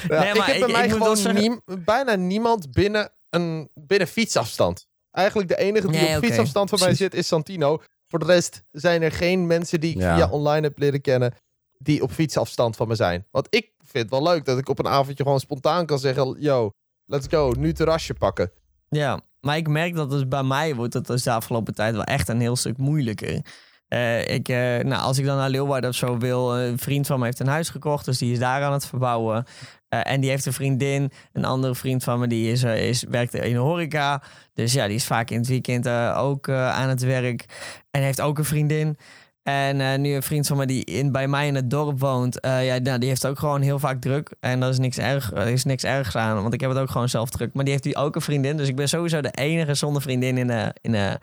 Ja, 0.07 0.19
Nee, 0.19 0.29
ik 0.29 0.37
maar 0.37 0.47
heb 0.47 0.59
bij 0.59 0.67
ik- 0.67 0.71
mij 0.71 0.85
ik 0.85 0.91
gewoon 0.91 1.17
zeggen- 1.17 1.61
bijna 1.85 2.15
niemand 2.15 2.71
binnen, 2.71 3.09
een, 3.29 3.69
binnen 3.73 4.07
fietsafstand. 4.07 4.87
Eigenlijk 5.13 5.49
de 5.49 5.57
enige 5.57 5.87
die 5.87 6.01
Nee, 6.01 6.17
op 6.17 6.23
fietsafstand 6.23 6.69
van 6.69 6.79
mij 6.79 6.93
zit 6.93 7.13
is 7.13 7.27
Santino. 7.27 7.81
Voor 8.07 8.19
de 8.19 8.25
rest 8.25 8.63
zijn 8.71 9.01
er 9.01 9.11
geen 9.11 9.47
mensen 9.47 9.79
die 9.79 9.91
ik 9.91 10.01
Ja. 10.01 10.15
via 10.15 10.29
online 10.29 10.67
heb 10.67 10.77
leren 10.77 11.01
kennen 11.01 11.33
die 11.77 12.01
op 12.03 12.11
fietsafstand 12.11 12.75
van 12.75 12.87
me 12.87 12.95
zijn. 12.95 13.25
Want 13.31 13.47
ik 13.49 13.71
vind 13.77 14.03
het 14.03 14.09
wel 14.09 14.23
leuk 14.23 14.45
dat 14.45 14.57
ik 14.57 14.69
op 14.69 14.79
een 14.79 14.87
avondje 14.87 15.23
gewoon 15.23 15.39
spontaan 15.39 15.85
kan 15.85 15.99
zeggen... 15.99 16.35
Yo, 16.39 16.71
let's 17.05 17.27
go, 17.29 17.53
nu 17.57 17.73
terrasje 17.73 18.13
pakken. 18.13 18.51
Ja, 18.89 19.21
maar 19.39 19.57
ik 19.57 19.67
merk 19.67 19.95
dat 19.95 20.09
dus 20.09 20.27
bij 20.27 20.43
mij 20.43 20.75
wordt 20.75 20.93
het 20.93 21.07
dus 21.07 21.23
de 21.23 21.31
afgelopen 21.31 21.73
tijd 21.73 21.93
wel 21.93 22.03
echt 22.03 22.27
een 22.29 22.39
heel 22.39 22.55
stuk 22.55 22.77
moeilijker. 22.77 23.41
Eh, 23.87 24.27
ik, 24.27 24.49
eh, 24.49 24.55
nou, 24.79 25.01
als 25.01 25.17
ik 25.17 25.25
dan 25.25 25.37
naar 25.37 25.49
Leeuwarden 25.49 25.89
of 25.89 25.95
zo 25.95 26.17
wil, 26.17 26.57
een 26.59 26.79
vriend 26.79 27.07
van 27.07 27.19
me 27.19 27.25
heeft 27.25 27.39
een 27.39 27.47
huis 27.47 27.69
gekocht, 27.69 28.05
dus 28.05 28.17
die 28.17 28.31
is 28.31 28.39
daar 28.39 28.63
aan 28.63 28.73
het 28.73 28.85
verbouwen. 28.85 29.45
Eh, 29.93 30.11
en 30.11 30.21
die 30.21 30.29
heeft 30.29 30.45
een 30.45 30.53
vriendin, 30.53 31.11
een 31.33 31.45
andere 31.45 31.75
vriend 31.75 32.03
van 32.03 32.19
me, 32.19 32.27
die 32.27 32.51
is, 32.51 32.63
eh, 32.63 32.87
is, 32.87 33.03
werkt 33.09 33.33
in 33.33 33.53
de 33.53 33.59
horeca. 33.59 34.21
Dus 34.53 34.73
ja, 34.73 34.87
die 34.87 34.95
is 34.95 35.05
vaak 35.05 35.29
in 35.29 35.37
het 35.37 35.47
weekend 35.47 35.85
eh, 35.85 36.17
ook 36.17 36.49
aan 36.49 36.89
het 36.89 37.01
werk. 37.01 37.45
En 37.91 38.01
heeft 38.01 38.21
ook 38.21 38.37
een 38.37 38.45
vriendin. 38.45 38.97
En 39.43 40.01
nu 40.01 40.13
een 40.13 40.23
vriend 40.23 40.47
van 40.47 40.57
me 40.57 40.65
die 40.65 40.83
in, 40.85 41.11
bij 41.11 41.27
mij 41.27 41.47
in 41.47 41.55
het 41.55 41.69
dorp 41.69 41.99
woont, 41.99 42.37
ja, 42.41 42.77
nou, 42.77 42.99
die 42.99 43.09
heeft 43.09 43.27
ook 43.27 43.39
gewoon 43.39 43.61
heel 43.61 43.79
vaak 43.79 44.01
druk. 44.01 44.35
En 44.39 44.59
dat 44.59 44.69
is 44.69 44.79
niks, 44.79 44.97
erg, 44.97 45.31
er 45.31 45.47
is 45.47 45.63
niks 45.63 45.83
ergs 45.83 46.15
aan, 46.15 46.41
want 46.41 46.53
ik 46.53 46.61
heb 46.61 46.69
het 46.69 46.79
ook 46.79 46.91
gewoon 46.91 47.09
zelf 47.09 47.29
druk. 47.29 47.53
Maar 47.53 47.63
die 47.63 47.73
heeft 47.73 47.85
die 47.85 47.95
ook 47.95 48.15
een 48.15 48.21
vriendin, 48.21 48.57
dus 48.57 48.67
ik 48.67 48.75
ben 48.75 48.89
sowieso 48.89 49.21
de 49.21 49.31
enige 49.31 49.73
zonder 49.73 50.01
vriendin 50.01 50.37
in 50.37 50.47
de, 50.47 50.75
in 50.81 50.91
de, 50.91 51.19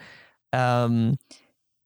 ehm, 0.48 1.12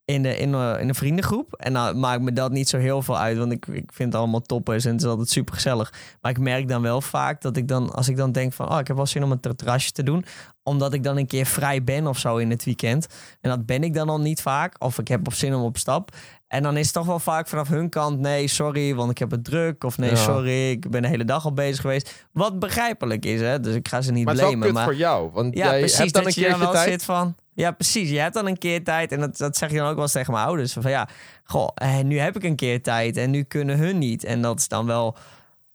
in 0.05 0.23
de, 0.23 0.37
in 0.37 0.53
de, 0.53 0.77
in 0.81 0.87
de 0.87 0.95
vriendengroep. 0.95 1.53
En 1.53 1.73
nou 1.73 1.97
maakt 1.97 2.23
me 2.23 2.33
dat 2.33 2.53
niet 2.53 2.69
zo 2.69 2.79
heel 2.79 3.03
veel 3.03 3.19
uit, 3.19 3.39
want 3.39 3.53
ik, 3.53 3.67
ik 3.67 3.93
vind 3.93 4.13
het 4.13 4.21
allemaal 4.23 4.43
toppers 4.43 4.85
en 4.85 4.93
het 4.93 5.03
is 5.03 5.09
altijd 5.09 5.29
super 5.29 5.55
gezellig. 5.55 5.93
Maar 6.21 6.31
ik 6.31 6.39
merk 6.39 6.69
dan 6.69 6.83
wel 6.83 7.01
vaak 7.01 7.41
dat 7.41 7.57
ik 7.57 7.69
dan, 7.69 7.91
als 7.91 8.09
ik 8.09 8.17
dan 8.17 8.33
denk 8.33 8.53
van, 8.53 8.71
oh, 8.71 8.79
ik 8.79 8.87
heb 8.87 8.97
wel 8.97 9.07
zin 9.07 9.23
om 9.23 9.33
een 9.33 9.41
ter- 9.41 9.57
terrasje 9.57 9.93
te 9.93 10.03
doen, 10.03 10.25
omdat 10.63 10.93
ik 10.93 11.03
dan 11.03 11.17
een 11.17 11.27
keer 11.27 11.47
vrij 11.47 11.85
ben 11.85 12.07
of 12.07 12.19
zo 12.19 12.37
in 12.37 12.51
het 12.51 12.65
weekend. 12.65 13.07
En 13.41 13.51
dat 13.51 13.67
ben 13.67 13.83
ik 13.83 13.95
dan 13.95 14.09
al 14.09 14.21
niet 14.21 14.43
vaak, 14.43 14.75
of 14.79 14.99
ik 14.99 15.09
heb 15.09 15.27
op 15.27 15.35
zin 15.35 15.55
om 15.55 15.63
op 15.63 15.77
stap. 15.77 16.11
En 16.55 16.63
dan 16.63 16.77
is 16.77 16.85
het 16.85 16.95
toch 16.95 17.07
wel 17.07 17.19
vaak 17.19 17.49
vanaf 17.49 17.69
hun 17.69 17.89
kant, 17.89 18.19
nee, 18.21 18.49
sorry, 18.49 18.95
want 18.95 19.11
ik 19.11 19.19
heb 19.19 19.31
het 19.31 19.45
druk. 19.45 19.85
Of 19.85 19.99
nee, 19.99 20.11
Ja. 20.11 20.17
sorry, 20.17 20.71
ik 20.71 20.91
ben 20.91 21.03
de 21.03 21.09
hele 21.09 21.25
dag 21.25 21.45
al 21.45 21.53
bezig 21.53 21.81
geweest. 21.81 22.27
Wat 22.33 22.59
begrijpelijk 22.59 23.25
is, 23.25 23.41
hè? 23.41 23.61
Dus 23.61 23.75
ik 23.75 23.89
ga 23.89 24.01
ze 24.01 24.13
niet 24.13 24.25
Maar 24.25 24.35
het 24.35 24.65
is 24.65 24.73
Maar 24.73 24.85
voor 24.85 24.95
jou. 24.95 25.31
Want 25.33 25.55
ja, 25.57 25.67
jij 25.71 25.79
precies. 25.79 25.99
hebt 25.99 26.13
dan 26.13 26.23
dat 26.25 26.37
een 26.37 26.43
keertje 26.43 26.59
wel 26.63 26.73
tijd. 26.73 26.89
zit 26.91 27.05
van... 27.05 27.35
Ja, 27.55 27.71
precies. 27.71 28.11
Je 28.11 28.19
hebt 28.19 28.35
dan 28.35 28.47
een 28.47 28.59
keer 28.59 28.85
tijd. 28.85 29.13
En 29.13 29.21
dat, 29.21 29.37
dat 29.37 29.57
zeg 29.57 29.71
je 29.71 29.77
dan 29.77 29.87
ook 29.89 29.95
wel 29.95 30.03
eens 30.03 30.13
tegen 30.13 30.33
mijn 30.33 30.47
ouders. 30.47 30.73
Van 30.73 30.91
ja, 30.91 31.09
goh, 31.45 31.69
eh, 31.75 31.99
nu 31.99 32.19
heb 32.19 32.37
ik 32.37 32.43
een 32.45 32.57
keer 32.57 32.83
tijd. 32.83 33.17
En 33.17 33.31
nu 33.31 33.43
kunnen 33.43 33.79
hun 33.79 33.99
niet. 33.99 34.25
En 34.25 34.43
dat 34.43 34.59
is 34.59 34.69
dan 34.69 34.87
wel... 34.87 35.17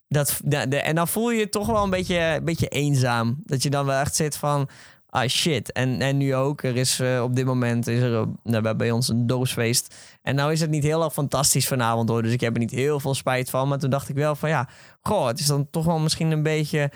Dat, 0.08 0.40
de, 0.44 0.68
de- 0.68 0.78
en 0.82 0.96
dan 0.96 1.08
voel 1.08 1.32
je 1.32 1.40
je 1.40 1.50
toch 1.50 1.68
wel 1.68 1.84
een 1.84 1.90
beetje, 1.90 2.18
een 2.20 2.46
beetje 2.46 2.68
eenzaam. 2.68 3.38
Dat 3.46 3.64
je 3.64 3.70
dan 3.70 3.86
wel 3.86 4.00
echt 4.00 4.16
zit 4.16 4.38
van... 4.38 4.70
Ah, 5.10 5.28
shit. 5.28 5.72
En, 5.72 6.02
en 6.02 6.18
nu 6.18 6.36
ook. 6.36 6.64
Er 6.64 6.76
is 6.76 7.00
eh, 7.00 7.22
op 7.24 7.36
dit 7.36 7.46
moment... 7.46 7.88
Is 7.88 8.02
er, 8.02 8.14
eh, 8.14 8.28
nou, 8.44 8.64
we 8.64 8.76
bij 8.76 8.92
ons 8.92 9.08
een 9.08 9.28
doosfeest. 9.28 9.96
En 10.22 10.36
nou 10.36 10.52
is 10.52 10.62
het 10.62 10.70
niet 10.70 10.84
heel 10.84 11.04
erg 11.04 11.14
fantastisch 11.14 11.68
vanavond 11.68 12.10
hoor. 12.10 12.22
Dus 12.22 12.34
ik 12.34 12.42
heb 12.42 12.54
er 12.54 12.60
niet 12.60 12.72
heel 12.72 13.00
veel 13.00 13.16
spijt 13.16 13.50
van. 13.50 13.68
Maar 13.68 13.80
toen 13.80 13.90
dacht 13.90 14.10
ik 14.10 14.16
wel 14.16 14.36
van 14.36 14.50
ja... 14.50 14.70
Goh, 15.02 15.28
het 15.28 15.40
is 15.40 15.46
dan 15.46 15.68
toch 15.70 15.86
wel 15.86 16.00
misschien 16.00 16.32
een 16.32 16.44
beetje 16.44 16.92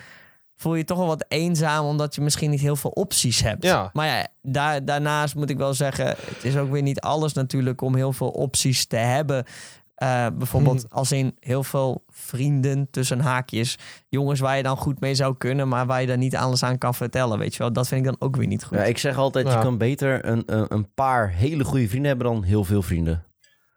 voel 0.55 0.75
je 0.75 0.83
toch 0.83 0.97
wel 0.97 1.07
wat 1.07 1.25
eenzaam 1.27 1.85
omdat 1.85 2.15
je 2.15 2.21
misschien 2.21 2.49
niet 2.49 2.61
heel 2.61 2.75
veel 2.75 2.89
opties 2.89 3.41
hebt. 3.41 3.63
Ja. 3.63 3.89
Maar 3.93 4.07
ja, 4.07 4.27
daar, 4.41 4.85
daarnaast 4.85 5.35
moet 5.35 5.49
ik 5.49 5.57
wel 5.57 5.73
zeggen, 5.73 6.05
het 6.07 6.43
is 6.43 6.57
ook 6.57 6.71
weer 6.71 6.81
niet 6.81 6.99
alles 7.01 7.33
natuurlijk 7.33 7.81
om 7.81 7.95
heel 7.95 8.13
veel 8.13 8.29
opties 8.29 8.85
te 8.85 8.95
hebben. 8.95 9.45
Eh, 9.93 10.27
bijvoorbeeld 10.33 10.89
als 10.89 11.11
in 11.11 11.37
heel 11.39 11.63
veel 11.63 12.03
vrienden 12.07 12.87
tussen 12.91 13.19
haakjes. 13.19 13.77
Jongens 14.09 14.39
waar 14.39 14.57
je 14.57 14.63
dan 14.63 14.77
goed 14.77 14.99
mee 14.99 15.15
zou 15.15 15.37
kunnen, 15.37 15.67
maar 15.67 15.85
waar 15.85 16.01
je 16.01 16.07
dan 16.07 16.19
niet 16.19 16.35
alles 16.35 16.63
aan 16.63 16.77
kan 16.77 16.93
vertellen. 16.93 17.39
Weet 17.39 17.53
je 17.53 17.59
wel, 17.59 17.73
dat 17.73 17.87
vind 17.87 18.05
ik 18.05 18.11
dan 18.11 18.27
ook 18.27 18.35
weer 18.35 18.47
niet 18.47 18.63
goed. 18.63 18.77
Ja, 18.77 18.83
ik 18.83 18.97
zeg 18.97 19.17
altijd, 19.17 19.47
Ja. 19.47 19.53
je 19.53 19.59
kan 19.59 19.77
beter 19.77 20.25
een, 20.25 20.43
een, 20.45 20.65
een 20.69 20.93
paar 20.93 21.29
hele 21.29 21.63
goede 21.63 21.87
vrienden 21.87 22.07
hebben 22.07 22.27
dan 22.33 22.43
heel 22.43 22.63
veel 22.63 22.81
vrienden. 22.81 23.25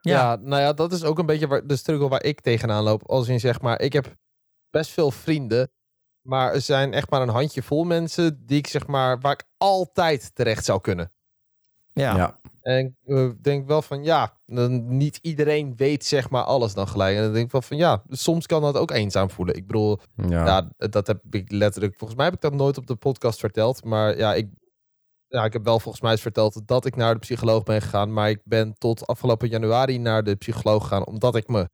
Ja. 0.00 0.36
nou 0.36 0.62
ja, 0.62 0.72
dat 0.72 0.92
is 0.92 1.04
ook 1.04 1.18
een 1.18 1.26
beetje 1.26 1.46
waar, 1.46 1.66
de 1.66 1.76
struggle 1.76 2.08
waar 2.08 2.22
ik 2.22 2.40
tegenaan 2.40 2.82
loop. 2.82 3.08
Als 3.08 3.28
in 3.28 3.40
zeg 3.40 3.60
maar, 3.60 3.80
ik 3.80 3.92
heb 3.92 4.14
best 4.70 4.90
veel 4.90 5.10
vrienden. 5.10 5.70
Maar 6.22 6.52
er 6.52 6.60
zijn 6.60 6.92
echt 6.92 7.10
maar 7.10 7.22
een 7.22 7.28
handje 7.28 7.62
vol 7.62 7.84
mensen 7.84 8.42
die 8.46 8.58
ik 8.58 8.66
zeg 8.66 8.86
maar, 8.86 9.20
waar 9.20 9.32
ik 9.32 9.44
altijd 9.56 10.34
terecht 10.34 10.64
zou 10.64 10.80
kunnen. 10.80 11.12
ja. 11.92 12.16
Ja. 12.16 12.40
En 12.62 12.78
ik 12.86 13.16
eh, 13.16 13.28
denk 13.40 13.66
wel 13.66 13.82
van 13.82 14.04
ja, 14.04 14.35
dan 14.46 14.96
niet 14.96 15.18
iedereen 15.22 15.76
weet 15.76 16.04
zeg 16.04 16.30
maar 16.30 16.42
alles 16.44 16.74
dan 16.74 16.88
gelijk. 16.88 17.16
En 17.16 17.22
dan 17.22 17.32
denk 17.32 17.44
ik 17.46 17.52
wel 17.52 17.62
van 17.62 17.76
ja, 17.76 18.02
soms 18.08 18.46
kan 18.46 18.62
dat 18.62 18.76
ook 18.76 18.90
eenzaam 18.90 19.30
voelen. 19.30 19.54
Ik 19.56 19.66
bedoel, 19.66 19.98
Ja. 20.28 20.70
dat 20.76 21.06
heb 21.06 21.22
ik 21.30 21.50
letterlijk, 21.52 21.94
volgens 21.96 22.18
mij 22.18 22.24
heb 22.28 22.34
ik 22.34 22.40
dat 22.40 22.54
nooit 22.54 22.78
op 22.78 22.86
de 22.86 22.96
podcast 22.96 23.38
verteld. 23.40 23.84
Maar 23.84 24.16
ja, 24.18 24.34
ik, 24.34 24.48
ja, 25.26 25.44
ik 25.44 25.52
heb 25.52 25.64
wel 25.64 25.80
volgens 25.80 26.02
mij 26.02 26.12
eens 26.12 26.20
verteld 26.20 26.66
dat 26.68 26.84
ik 26.84 26.96
naar 26.96 27.14
de 27.14 27.20
psycholoog 27.20 27.62
ben 27.62 27.82
gegaan. 27.82 28.12
Maar 28.12 28.30
ik 28.30 28.40
ben 28.44 28.74
tot 28.78 29.06
afgelopen 29.06 29.48
januari 29.48 29.98
naar 29.98 30.22
de 30.24 30.34
psycholoog 30.34 30.82
gegaan, 30.82 31.06
omdat 31.06 31.36
ik 31.36 31.48
me 31.48 31.68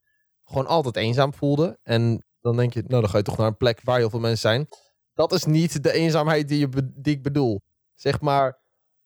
gewoon 0.45 0.67
altijd 0.67 0.97
eenzaam 0.97 1.35
voelde. 1.35 1.79
En 1.83 2.25
dan 2.41 2.57
denk 2.57 2.73
je, 2.75 2.83
nou 2.87 3.01
dan 3.01 3.11
ga 3.11 3.17
je 3.17 3.23
toch 3.25 3.37
naar 3.37 3.47
een 3.47 3.57
plek 3.57 3.81
waar 3.85 3.99
heel 3.99 4.11
veel 4.11 4.21
mensen 4.21 4.51
zijn. 4.51 4.67
Dat 5.15 5.33
is 5.33 5.45
niet 5.45 5.83
de 5.83 5.93
eenzaamheid 5.93 6.49
die, 6.49 6.59
je 6.59 6.93
die 6.95 7.15
ik 7.15 7.23
bedoel. 7.23 7.61
Zeg 7.95 8.21
maar, 8.21 8.61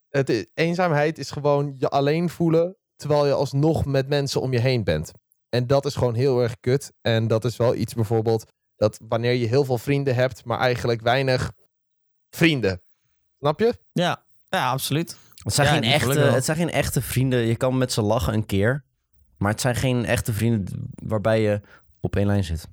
het, 0.09 0.51
eenzaamheid 0.55 1.19
is 1.19 1.31
gewoon 1.31 1.75
je 1.79 1.89
alleen 1.89 2.29
voelen, 2.29 2.77
terwijl 2.97 3.27
je 3.27 3.33
alsnog 3.33 3.85
met 3.85 4.09
mensen 4.09 4.41
om 4.41 4.53
je 4.53 4.61
heen 4.61 4.85
bent. 4.85 5.13
En 5.49 5.67
dat 5.67 5.85
is 5.85 5.95
gewoon 5.95 6.15
heel 6.15 6.43
erg 6.43 6.61
kut. 6.61 6.93
En 7.01 7.27
dat 7.27 7.45
is 7.45 7.57
wel 7.57 7.75
iets 7.75 7.95
bijvoorbeeld, 7.95 8.53
dat 8.77 9.01
wanneer 9.09 9.33
je 9.33 9.47
heel 9.47 9.65
veel 9.65 9.79
vrienden 9.79 10.15
hebt, 10.15 10.45
maar 10.45 10.59
eigenlijk 10.59 11.01
weinig 11.01 11.53
vrienden. 12.31 12.83
Snap 13.39 13.61
je? 13.61 13.79
Ja, 13.93 14.25
ja 14.49 14.71
absoluut. 14.71 15.17
Het, 15.45 15.55
zijn 15.55 15.67
Ja, 15.67 15.73
geen 15.75 15.83
echte, 15.83 16.21
het 16.21 16.45
zijn 16.45 16.57
geen 16.57 16.71
echte 16.71 17.03
vrienden. 17.03 17.39
Je 17.39 17.57
kan 17.57 17.79
met 17.79 17.93
ze 17.93 18.03
lachen 18.03 18.35
een 18.35 18.47
keer. 18.47 18.85
Maar 19.39 19.51
het 19.51 19.61
zijn 19.61 19.75
geen 19.75 20.05
echte 20.05 20.33
vrienden 20.33 20.91
waarbij 20.95 21.41
je 21.41 21.61
op 22.01 22.17
één 22.17 22.27
lijn 22.27 22.45
zit. 22.45 22.69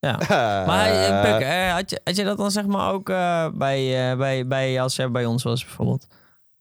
Maar 0.28 0.84
hey, 0.84 1.08
Eh, 1.08 1.22
Puk, 1.22 1.46
eh, 1.46 1.72
had, 1.72 1.90
je, 1.90 2.00
had 2.04 2.16
je 2.16 2.24
dat 2.24 2.36
dan 2.36 2.50
zeg 2.50 2.66
maar 2.66 2.92
ook 2.92 3.08
eh, 3.08 3.48
bij, 3.54 4.10
eh, 4.10 4.18
bij, 4.18 4.46
bij, 4.46 4.80
als 4.80 4.96
jij 4.96 5.10
bij 5.10 5.24
ons 5.26 5.42
was 5.42 5.64
bijvoorbeeld? 5.64 6.06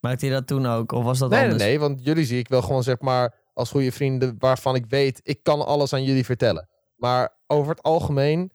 Maakte 0.07 0.25
je 0.25 0.31
dat 0.31 0.47
toen 0.47 0.65
ook? 0.65 0.91
Of 0.91 1.03
was 1.03 1.19
dat 1.19 1.29
Nee, 1.29 1.39
nee, 1.39 1.49
anders? 1.49 1.69
nee, 1.69 1.79
want 1.79 2.03
jullie 2.03 2.25
zie 2.25 2.39
ik 2.39 2.47
wel 2.47 2.61
gewoon 2.61 2.83
zeg 2.83 2.99
maar 2.99 3.35
als 3.53 3.69
goede 3.69 3.91
vrienden 3.91 4.35
waarvan 4.39 4.75
ik 4.75 4.85
weet, 4.85 5.19
ik 5.23 5.43
kan 5.43 5.65
alles 5.65 5.93
aan 5.93 6.03
jullie 6.03 6.25
vertellen. 6.25 6.69
Maar 6.95 7.37
over 7.47 7.69
het 7.69 7.83
algemeen, 7.83 8.51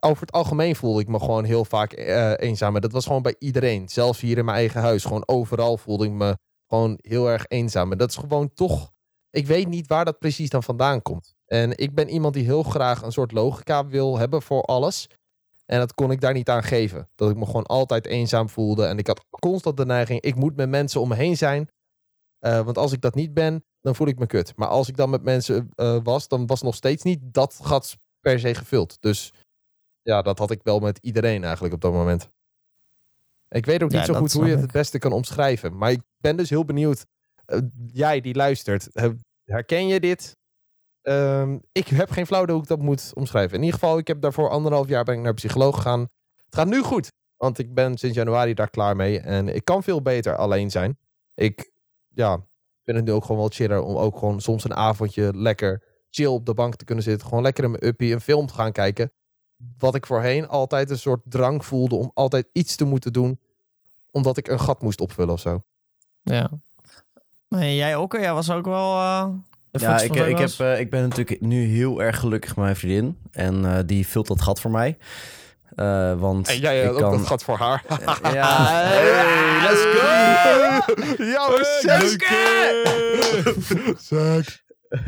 over 0.00 0.20
het 0.20 0.32
algemeen 0.32 0.76
voelde 0.76 1.00
ik 1.00 1.08
me 1.08 1.18
gewoon 1.18 1.44
heel 1.44 1.64
vaak 1.64 1.92
eh, 1.92 2.32
eenzaam. 2.36 2.74
En 2.74 2.80
dat 2.80 2.92
was 2.92 3.06
gewoon 3.06 3.22
bij 3.22 3.34
iedereen. 3.38 3.88
Zelfs 3.88 4.20
hier 4.20 4.38
in 4.38 4.44
mijn 4.44 4.56
eigen 4.56 4.80
huis. 4.80 5.04
Gewoon 5.04 5.28
overal 5.28 5.76
voelde 5.76 6.04
ik 6.04 6.12
me 6.12 6.36
gewoon 6.66 6.98
heel 7.02 7.28
erg 7.30 7.44
eenzaam. 7.48 7.92
En 7.92 7.98
dat 7.98 8.10
is 8.10 8.16
gewoon 8.16 8.52
toch, 8.54 8.92
ik 9.30 9.46
weet 9.46 9.68
niet 9.68 9.86
waar 9.86 10.04
dat 10.04 10.18
precies 10.18 10.50
dan 10.50 10.62
vandaan 10.62 11.02
komt. 11.02 11.34
En 11.46 11.76
ik 11.76 11.94
ben 11.94 12.08
iemand 12.08 12.34
die 12.34 12.44
heel 12.44 12.62
graag 12.62 13.02
een 13.02 13.12
soort 13.12 13.32
logica 13.32 13.86
wil 13.86 14.18
hebben 14.18 14.42
voor 14.42 14.62
alles. 14.62 15.06
En 15.70 15.78
dat 15.78 15.94
kon 15.94 16.10
ik 16.10 16.20
daar 16.20 16.32
niet 16.32 16.48
aan 16.48 16.62
geven. 16.62 17.08
Dat 17.14 17.30
ik 17.30 17.36
me 17.36 17.44
gewoon 17.46 17.66
altijd 17.66 18.06
eenzaam 18.06 18.48
voelde. 18.48 18.84
En 18.86 18.98
ik 18.98 19.06
had 19.06 19.24
constant 19.40 19.76
de 19.76 19.86
neiging, 19.86 20.20
ik 20.20 20.34
moet 20.34 20.56
met 20.56 20.68
mensen 20.68 21.00
om 21.00 21.08
me 21.08 21.14
heen 21.14 21.36
zijn. 21.36 21.68
Eh, 22.38 22.60
want 22.64 22.78
als 22.78 22.92
ik 22.92 23.00
dat 23.00 23.14
niet 23.14 23.34
ben, 23.34 23.64
dan 23.80 23.94
voel 23.94 24.06
ik 24.06 24.18
me 24.18 24.26
kut. 24.26 24.52
Maar 24.56 24.68
als 24.68 24.88
ik 24.88 24.96
dan 24.96 25.10
met 25.10 25.22
mensen 25.22 25.70
eh, 25.74 25.98
was, 26.02 26.28
dan 26.28 26.46
was 26.46 26.62
nog 26.62 26.74
steeds 26.74 27.02
niet 27.02 27.18
dat 27.22 27.58
gat 27.62 27.96
per 28.20 28.40
se 28.40 28.54
gevuld. 28.54 28.96
Dus 29.00 29.32
ja, 30.02 30.22
dat 30.22 30.38
had 30.38 30.50
ik 30.50 30.60
wel 30.62 30.78
met 30.80 30.98
iedereen 31.02 31.44
eigenlijk 31.44 31.74
op 31.74 31.80
dat 31.80 31.92
moment. 31.92 32.28
Ik 33.48 33.66
weet 33.66 33.82
ook 33.82 33.90
niet 33.90 33.98
Ja, 33.98 34.04
zo 34.04 34.14
goed 34.14 34.32
hoe 34.32 34.44
je 34.44 34.50
het 34.50 34.60
het 34.60 34.72
beste 34.72 34.98
kan 34.98 35.12
omschrijven. 35.12 35.76
Maar 35.76 35.90
ik 35.90 36.00
ben 36.16 36.36
dus 36.36 36.50
heel 36.50 36.64
benieuwd. 36.64 37.06
eh, 37.44 37.58
jij 37.92 38.20
die 38.20 38.34
luistert, 38.34 38.88
herken 39.44 39.86
je 39.86 40.00
dit? 40.00 40.36
Ehm, 41.02 41.58
ik 41.72 41.88
heb 41.88 42.10
geen 42.10 42.26
flauw 42.26 42.42
idee 42.42 42.54
hoe 42.54 42.62
ik 42.62 42.68
dat 42.68 42.78
moet 42.78 43.10
omschrijven. 43.14 43.56
In 43.56 43.62
ieder 43.62 43.78
geval, 43.78 43.98
ik 43.98 44.06
heb 44.06 44.20
daarvoor 44.20 44.50
anderhalf 44.50 44.88
jaar 44.88 45.04
ben 45.04 45.14
ik 45.14 45.20
naar 45.20 45.34
psycholoog 45.34 45.74
gegaan. 45.74 46.00
Het 46.44 46.54
gaat 46.54 46.66
nu 46.66 46.82
goed, 46.82 47.12
want 47.36 47.58
ik 47.58 47.74
ben 47.74 47.98
sinds 47.98 48.16
januari 48.16 48.54
daar 48.54 48.70
klaar 48.70 48.96
mee. 48.96 49.20
En 49.20 49.54
ik 49.54 49.64
kan 49.64 49.82
veel 49.82 50.02
beter 50.02 50.36
alleen 50.36 50.70
zijn. 50.70 50.98
Ik 51.34 51.70
ja, 52.08 52.46
vind 52.84 52.96
het 52.96 53.06
nu 53.06 53.12
ook 53.12 53.22
gewoon 53.22 53.40
wel 53.40 53.50
chiller 53.50 53.82
om 53.82 53.96
ook 53.96 54.18
gewoon 54.18 54.40
soms 54.40 54.64
een 54.64 54.74
avondje 54.74 55.36
lekker 55.36 55.82
chill 56.10 56.26
op 56.26 56.46
de 56.46 56.54
bank 56.54 56.74
te 56.74 56.84
kunnen 56.84 57.04
zitten. 57.04 57.28
Gewoon 57.28 57.42
lekker 57.42 57.64
in 57.64 57.70
mijn 57.70 57.86
uppie 57.86 58.12
een 58.12 58.20
film 58.20 58.46
te 58.46 58.54
gaan 58.54 58.72
kijken. 58.72 59.12
Wat 59.78 59.94
ik 59.94 60.06
voorheen 60.06 60.48
altijd 60.48 60.90
een 60.90 60.98
soort 60.98 61.20
drang 61.24 61.64
voelde 61.64 61.94
om 61.94 62.10
altijd 62.14 62.48
iets 62.52 62.76
te 62.76 62.84
moeten 62.84 63.12
doen. 63.12 63.40
Omdat 64.10 64.36
ik 64.36 64.48
een 64.48 64.60
gat 64.60 64.82
moest 64.82 65.00
opvullen 65.00 65.34
of 65.34 65.40
zo. 65.40 65.62
Ja. 66.22 66.50
Maar 67.48 67.64
jij 67.64 67.96
ook? 67.96 68.12
Jij 68.12 68.32
was 68.32 68.50
ook 68.50 68.64
wel... 68.64 68.94
eh, 68.94 69.28
Ja, 69.72 70.00
ik, 70.00 70.16
van 70.16 70.26
ik, 70.26 70.38
heb, 70.38 70.50
eh, 70.58 70.80
ik 70.80 70.90
ben 70.90 71.02
natuurlijk 71.02 71.40
nu 71.40 71.64
heel 71.64 72.02
erg 72.02 72.18
gelukkig 72.18 72.56
met 72.56 72.64
mijn 72.64 72.76
vriendin. 72.76 73.18
En 73.32 73.64
eh, 73.64 73.78
die 73.86 74.06
vult 74.06 74.26
dat 74.26 74.42
gat 74.42 74.60
voor 74.60 74.70
mij. 74.70 74.98
Eh, 75.74 76.18
want 76.18 76.48
En 76.48 76.58
jij 76.58 76.82
ik 76.82 76.90
ook 76.90 76.98
kan... 76.98 77.10
dat 77.10 77.26
gat 77.26 77.42
voor 77.42 77.56
haar. 77.56 77.84
Eh, 77.88 78.32
ja, 78.32 78.66
Hey, 78.66 79.60
let's 79.62 79.82
go! 79.82 80.06
Ja, 81.24 81.48
we 81.48 81.64
Seks! 83.98 84.62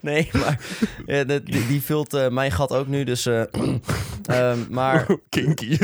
nee, 0.00 0.28
maar 0.32 0.60
ja, 1.06 1.24
die, 1.24 1.66
die 1.66 1.82
vult 1.82 2.14
eh, 2.14 2.28
mijn 2.28 2.52
gat 2.52 2.72
ook 2.72 2.86
nu. 2.86 3.04
Dus, 3.04 3.26
eh, 3.26 3.42
ehm, 4.24 4.58
maar 4.70 5.06
Kinky. 5.28 5.78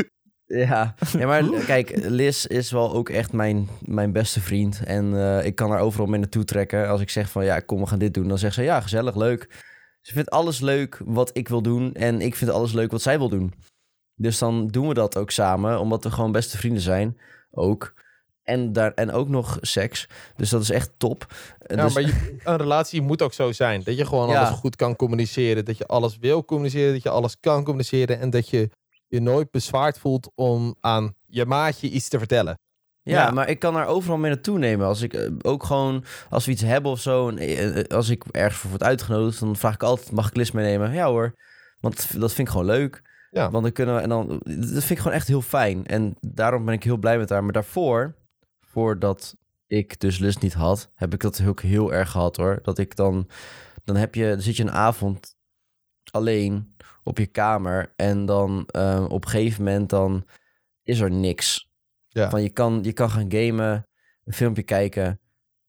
Ja, 0.55 0.95
ja 1.17 1.27
maar 1.27 1.43
kijk, 1.65 1.91
Liz 2.05 2.45
is 2.45 2.71
wel 2.71 2.93
ook 2.93 3.09
echt 3.09 3.31
mijn, 3.31 3.67
mijn 3.85 4.11
beste 4.11 4.41
vriend. 4.41 4.81
En 4.85 5.15
eh, 5.17 5.45
ik 5.45 5.55
kan 5.55 5.69
haar 5.71 5.79
overal 5.79 6.07
mee 6.07 6.19
naartoe 6.19 6.43
trekken. 6.43 6.87
Als 6.89 7.01
ik 7.01 7.09
zeg 7.09 7.29
van 7.29 7.45
ja, 7.45 7.59
kom, 7.59 7.79
we 7.79 7.85
gaan 7.87 7.99
dit 7.99 8.13
doen. 8.13 8.27
Dan 8.27 8.37
zegt 8.37 8.53
ze 8.55 8.63
ja, 8.63 8.81
gezellig, 8.81 9.15
leuk. 9.15 9.47
Ze 10.01 10.13
vindt 10.13 10.29
alles 10.29 10.59
leuk 10.59 10.99
wat 11.05 11.29
ik 11.37 11.47
wil 11.47 11.61
doen. 11.61 11.93
En 11.93 12.21
ik 12.21 12.35
vind 12.35 12.51
alles 12.51 12.73
leuk 12.73 12.91
wat 12.91 13.01
zij 13.01 13.17
wil 13.17 13.29
doen. 13.29 13.53
Dus 14.15 14.37
dan 14.37 14.67
doen 14.67 14.87
we 14.87 14.93
dat 14.93 15.17
ook 15.17 15.31
samen, 15.31 15.79
omdat 15.79 16.03
we 16.03 16.11
gewoon 16.11 16.31
beste 16.31 16.57
vrienden 16.57 16.81
zijn. 16.81 17.17
Ook. 17.51 17.93
En, 18.43 18.73
daar, 18.73 18.93
en 18.93 19.11
ook 19.11 19.29
nog 19.29 19.57
seks. 19.61 20.07
Dus 20.35 20.49
dat 20.49 20.61
is 20.61 20.69
echt 20.69 20.91
top. 20.97 21.25
Ja, 21.67 21.83
dus, 21.83 21.93
maar 21.93 22.03
je- 22.03 22.37
een 22.43 22.57
relatie 22.57 23.01
moet 23.01 23.21
ook 23.21 23.33
zo 23.33 23.51
zijn. 23.51 23.81
Dat 23.83 23.97
je 23.97 24.05
gewoon 24.05 24.29
Ja. 24.29 24.39
alles 24.45 24.59
goed 24.59 24.75
kan 24.75 24.95
communiceren. 24.95 25.65
Dat 25.65 25.77
je 25.77 25.85
alles 25.87 26.17
wil 26.17 26.45
communiceren. 26.45 26.93
Dat 26.93 27.03
je 27.03 27.09
alles 27.09 27.39
kan 27.39 27.63
communiceren. 27.63 28.19
En 28.19 28.29
dat 28.29 28.49
je 28.49 28.69
je 29.13 29.21
nooit 29.21 29.51
bezwaard 29.51 29.99
voelt 29.99 30.31
om 30.35 30.75
aan 30.79 31.15
je 31.25 31.45
maatje 31.45 31.89
iets 31.89 32.07
te 32.07 32.17
vertellen. 32.17 32.59
Ja, 33.01 33.25
Ja. 33.25 33.31
maar 33.31 33.49
ik 33.49 33.59
kan 33.59 33.75
haar 33.75 33.87
overal 33.87 34.17
mee 34.17 34.31
naartoe 34.31 34.57
nemen. 34.57 34.87
Als 34.87 35.01
ik 35.01 35.13
eh, 35.13 35.31
ook 35.41 35.63
gewoon, 35.63 36.03
als 36.29 36.45
we 36.45 36.51
iets 36.51 36.61
hebben 36.61 36.91
of 36.91 36.99
zo, 36.99 37.29
en 37.29 37.37
eh, 37.37 37.79
eh, 37.79 37.85
als 37.87 38.09
ik 38.09 38.23
ergens 38.31 38.59
voor 38.59 38.69
word 38.69 38.83
uitgenodigd, 38.83 39.39
dan 39.39 39.55
vraag 39.55 39.73
ik 39.73 39.83
altijd: 39.83 40.11
mag 40.11 40.27
ik 40.27 40.35
Liz 40.35 40.51
meenemen? 40.51 40.93
Ja 40.93 41.07
hoor. 41.07 41.35
Want 41.79 42.19
dat 42.19 42.33
vind 42.33 42.47
ik 42.47 42.53
gewoon 42.53 42.65
leuk. 42.67 43.01
Ja. 43.31 43.49
Want 43.51 43.63
dan 43.63 43.71
kunnen 43.73 43.95
we, 43.95 44.01
en 44.01 44.09
dan, 44.09 44.27
dat 44.43 44.69
vind 44.83 44.89
ik 44.89 44.97
gewoon 44.97 45.13
echt 45.13 45.27
heel 45.27 45.41
fijn. 45.41 45.85
En 45.85 46.15
daarom 46.19 46.65
ben 46.65 46.73
ik 46.73 46.83
heel 46.83 46.97
blij 46.97 47.17
met 47.17 47.29
haar. 47.29 47.43
Maar 47.43 47.53
daarvoor, 47.53 48.15
voordat 48.61 49.35
ik 49.67 49.99
dus 49.99 50.17
Liz 50.17 50.35
niet 50.35 50.53
had, 50.53 50.89
heb 50.95 51.13
ik 51.13 51.19
dat 51.19 51.43
ook 51.47 51.61
heel 51.61 51.93
erg 51.93 52.11
gehad 52.11 52.37
hoor. 52.37 52.59
Dat 52.61 52.77
ik 52.77 52.95
dan, 52.95 53.27
dan 53.83 53.95
heb 53.95 54.15
je, 54.15 54.29
dan 54.29 54.41
zit 54.41 54.57
je 54.57 54.63
een 54.63 54.71
avond 54.71 55.35
alleen 56.11 56.75
op 57.03 57.17
je 57.17 57.25
kamer 57.25 57.93
en 57.95 58.25
dan 58.25 58.65
eh, 58.65 59.05
op 59.09 59.23
een 59.23 59.29
gegeven 59.29 59.63
moment 59.63 59.89
dan 59.89 60.25
is 60.83 60.99
er 60.99 61.11
niks. 61.11 61.71
Ja. 62.07 62.29
Van 62.29 62.41
je 62.41 62.49
kan, 62.49 62.79
je 62.83 62.93
kan 62.93 63.09
gaan 63.09 63.31
gamen, 63.31 63.87
een 64.23 64.33
filmpje 64.33 64.63
kijken, 64.63 65.19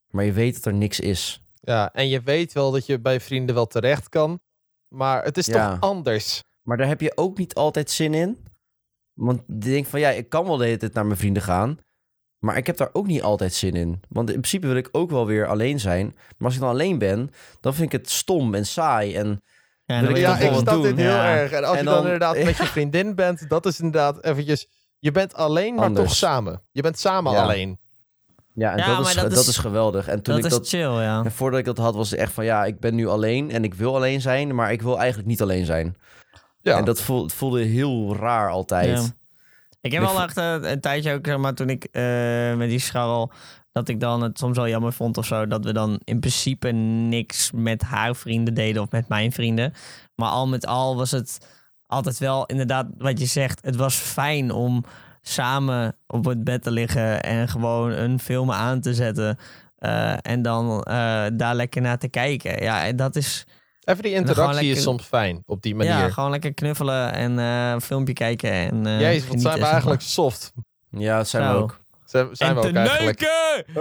maar 0.07 0.23
je 0.25 0.31
weet 0.33 0.53
dat 0.55 0.65
er 0.65 0.73
niks 0.73 0.99
is. 0.99 1.43
Ja, 1.61 1.93
en 1.93 2.07
je 2.07 2.21
weet 2.21 2.53
wel 2.53 2.71
dat 2.71 2.85
je 2.85 2.99
bij 2.99 3.19
vrienden 3.19 3.55
wel 3.55 3.67
terecht 3.67 4.09
kan. 4.09 4.39
Maar 4.87 5.23
het 5.23 5.37
is 5.37 5.45
Ja. 5.45 5.69
toch 5.71 5.79
anders. 5.89 6.43
Maar 6.61 6.77
daar 6.77 6.87
heb 6.87 7.01
je 7.01 7.17
ook 7.17 7.37
niet 7.37 7.53
altijd 7.55 7.91
zin 7.91 8.13
in. 8.13 8.37
Want 9.13 9.41
je 9.47 9.57
denkt 9.57 9.89
van 9.89 9.99
ja, 9.99 10.09
ik 10.09 10.29
kan 10.29 10.45
wel 10.45 10.57
de 10.57 10.65
hele 10.65 10.77
tijd 10.77 10.93
naar 10.93 11.05
mijn 11.05 11.17
vrienden 11.19 11.43
gaan. 11.43 11.77
Maar 12.39 12.57
ik 12.57 12.67
heb 12.67 12.77
daar 12.77 12.89
ook 12.93 13.07
niet 13.07 13.21
altijd 13.21 13.53
zin 13.53 13.73
in. 13.73 14.01
Want 14.09 14.29
in 14.29 14.35
principe 14.35 14.67
wil 14.67 14.75
ik 14.75 14.89
ook 14.91 15.09
wel 15.09 15.25
weer 15.25 15.47
alleen 15.47 15.79
zijn. 15.79 16.05
Maar 16.15 16.45
als 16.47 16.53
ik 16.53 16.59
dan 16.59 16.69
alleen 16.69 16.97
ben, 16.97 17.29
dan 17.61 17.73
vind 17.73 17.93
ik 17.93 17.99
het 17.99 18.09
stom 18.09 18.55
en 18.55 18.65
saai. 18.65 19.15
En 19.15 19.43
Ja, 19.85 19.99
ik 19.99 20.05
dan 20.05 20.15
Ja, 20.15 20.31
toch 20.33 20.39
ik 20.43 20.49
wel 20.49 20.59
snap 20.59 20.73
doen. 20.73 20.83
dit 20.83 20.95
heel 20.97 21.09
Ja. 21.09 21.35
erg. 21.35 21.51
En 21.51 21.63
als 21.63 21.71
En 21.77 21.79
je 21.79 21.83
dan, 21.85 21.93
dan- 21.93 22.03
inderdaad 22.03 22.43
met 22.43 22.57
je 22.57 22.65
vriendin 22.65 23.15
bent, 23.25 23.49
dat 23.49 23.65
is 23.65 23.79
inderdaad 23.79 24.23
eventjes... 24.23 24.67
Je 24.99 25.11
bent 25.11 25.33
alleen, 25.33 25.75
maar 25.75 25.85
Anders. 25.85 26.07
toch 26.07 26.15
samen. 26.15 26.61
Je 26.71 26.81
bent 26.81 26.99
samen 26.99 27.31
Ja. 27.31 27.41
alleen. 27.43 27.79
ja, 28.53 28.71
en 28.71 28.77
Ja, 28.77 28.85
dat, 28.97 29.07
is, 29.07 29.13
dat 29.13 29.29
dat, 29.29 29.39
is- 29.39 29.47
is, 29.47 29.57
geweldig. 29.57 30.07
En 30.07 30.21
toen 30.21 30.35
dat 30.35 30.45
ik 30.45 30.51
is 30.51 30.57
dat, 30.57 30.67
chill, 30.67 31.01
ja. 31.01 31.23
en 31.23 31.31
voordat 31.31 31.59
ik 31.59 31.65
dat 31.65 31.77
had, 31.77 31.95
was 31.95 32.11
het 32.11 32.19
echt 32.19 32.31
van 32.33 32.45
ja, 32.45 32.65
ik 32.65 32.79
ben 32.79 32.95
nu 32.95 33.07
alleen 33.07 33.51
en 33.51 33.63
ik 33.63 33.73
wil 33.73 33.95
alleen 33.95 34.21
zijn, 34.21 34.55
maar 34.55 34.71
ik 34.71 34.81
wil 34.81 34.97
eigenlijk 34.97 35.27
niet 35.27 35.41
alleen 35.41 35.65
zijn. 35.65 35.95
Ja. 36.61 36.77
En 36.77 36.85
dat 36.85 37.01
voel- 37.01 37.23
het 37.23 37.33
voelde 37.33 37.61
heel 37.63 38.15
raar 38.15 38.49
altijd. 38.49 38.97
Ja. 38.99 39.05
Ik 39.81 39.91
heb 39.91 40.03
vo- 40.03 40.19
echt 40.21 40.37
eh, 40.37 40.55
een 40.61 40.81
tijdje 40.81 41.13
ook, 41.13 41.25
zeg 41.25 41.37
maar, 41.37 41.53
toen 41.53 41.69
ik 41.69 41.83
eh, 41.91 42.55
met 42.55 42.69
die 42.69 42.79
scharrel, 42.79 43.31
dat 43.75 43.87
ik 43.87 43.99
dan 43.99 44.21
het 44.21 44.37
soms 44.37 44.57
wel 44.57 44.67
jammer 44.67 44.93
vond 44.93 45.17
of 45.17 45.25
zo, 45.25 45.47
dat 45.47 45.65
we 45.65 45.73
dan 45.73 45.99
in 46.03 46.19
principe 46.19 46.71
niks 46.71 47.51
met 47.51 47.81
haar 47.81 48.15
vrienden 48.15 48.53
deden 48.53 48.81
of 48.81 48.91
met 48.91 49.07
mijn 49.07 49.31
vrienden. 49.31 49.73
Maar 50.15 50.29
al 50.29 50.47
met 50.47 50.65
al 50.65 50.95
was 50.95 51.11
het 51.11 51.47
altijd 51.87 52.17
wel 52.17 52.45
inderdaad 52.45 52.87
wat 52.97 53.19
je 53.19 53.25
zegt. 53.25 53.59
Het 53.65 53.75
was 53.75 53.95
fijn 53.95 54.51
om 54.51 54.83
samen 55.21 55.95
op 56.07 56.25
het 56.25 56.43
bed 56.43 56.63
te 56.63 56.71
liggen 56.71 57.23
en 57.23 57.47
gewoon 57.47 57.91
een 57.91 58.19
film 58.19 58.51
aan 58.51 58.81
te 58.81 58.93
zetten. 58.93 59.37
eh, 59.77 60.13
en 60.21 60.41
dan 60.41 60.83
eh, 60.83 61.25
daar 61.33 61.55
lekker 61.55 61.81
naar 61.81 61.97
te 61.97 62.07
kijken. 62.07 62.63
Ja, 62.63 62.85
en 62.85 62.95
dat 62.95 63.15
is 63.15 63.45
Even 63.83 64.03
die 64.03 64.13
interactie 64.13 64.71
is 64.71 64.81
soms 64.81 65.03
fijn, 65.03 65.43
op 65.45 65.61
die 65.61 65.75
manier. 65.75 65.93
ja, 65.93 66.09
gewoon 66.09 66.29
lekker 66.29 66.53
knuffelen 66.53 67.13
en 67.13 67.39
eh, 67.39 67.69
een 67.71 67.81
filmpje 67.81 68.13
kijken. 68.13 68.51
En, 68.51 68.85
eh, 68.85 68.99
Jezus, 68.99 69.27
wat 69.29 69.41
zijn 69.41 69.59
we 69.59 69.65
eigenlijk 69.65 70.01
soft. 70.01 70.53
Ja, 70.89 71.17
dat 71.17 71.27
zijn 71.27 71.49
we 71.49 71.55
ook. 71.57 71.83
Zijn, 72.05 72.27
zijn 72.31 72.57
en 72.57 72.73
we 72.73 72.79
eigenlijk. 72.79 73.19
neuken! 73.19 73.73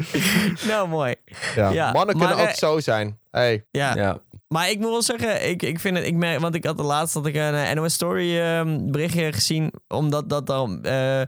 nou, 0.68 0.88
mooi. 0.88 1.14
Ja. 1.54 1.70
Ja, 1.70 1.92
Mannen 1.92 2.16
maar, 2.16 2.26
kunnen 2.26 2.44
ook 2.44 2.50
eh, 2.52 2.58
zo 2.58 2.80
zijn. 2.80 3.18
Hey. 3.30 3.64
Ja, 3.70 3.94
Ja. 3.94 4.22
maar 4.48 4.70
ik 4.70 4.78
moet 4.78 4.90
wel 4.90 5.02
zeggen, 5.02 5.48
ik, 5.48 5.62
ik 5.62 5.80
vind 5.80 5.96
het, 5.96 6.06
ik 6.06 6.14
merk, 6.14 6.40
want 6.40 6.54
ik 6.54 6.64
had 6.64 6.76
de 6.76 6.82
laatst 6.82 7.14
dat 7.14 7.26
ik 7.26 7.34
een 7.34 7.54
eh, 7.54 7.72
NOS 7.72 7.94
Story 7.94 8.38
ehm, 8.38 8.90
berichtje 8.90 9.32
gezien, 9.32 9.72
omdat 9.88 10.28
dat 10.28 10.46
dan 10.46 10.84
eh 10.84 11.22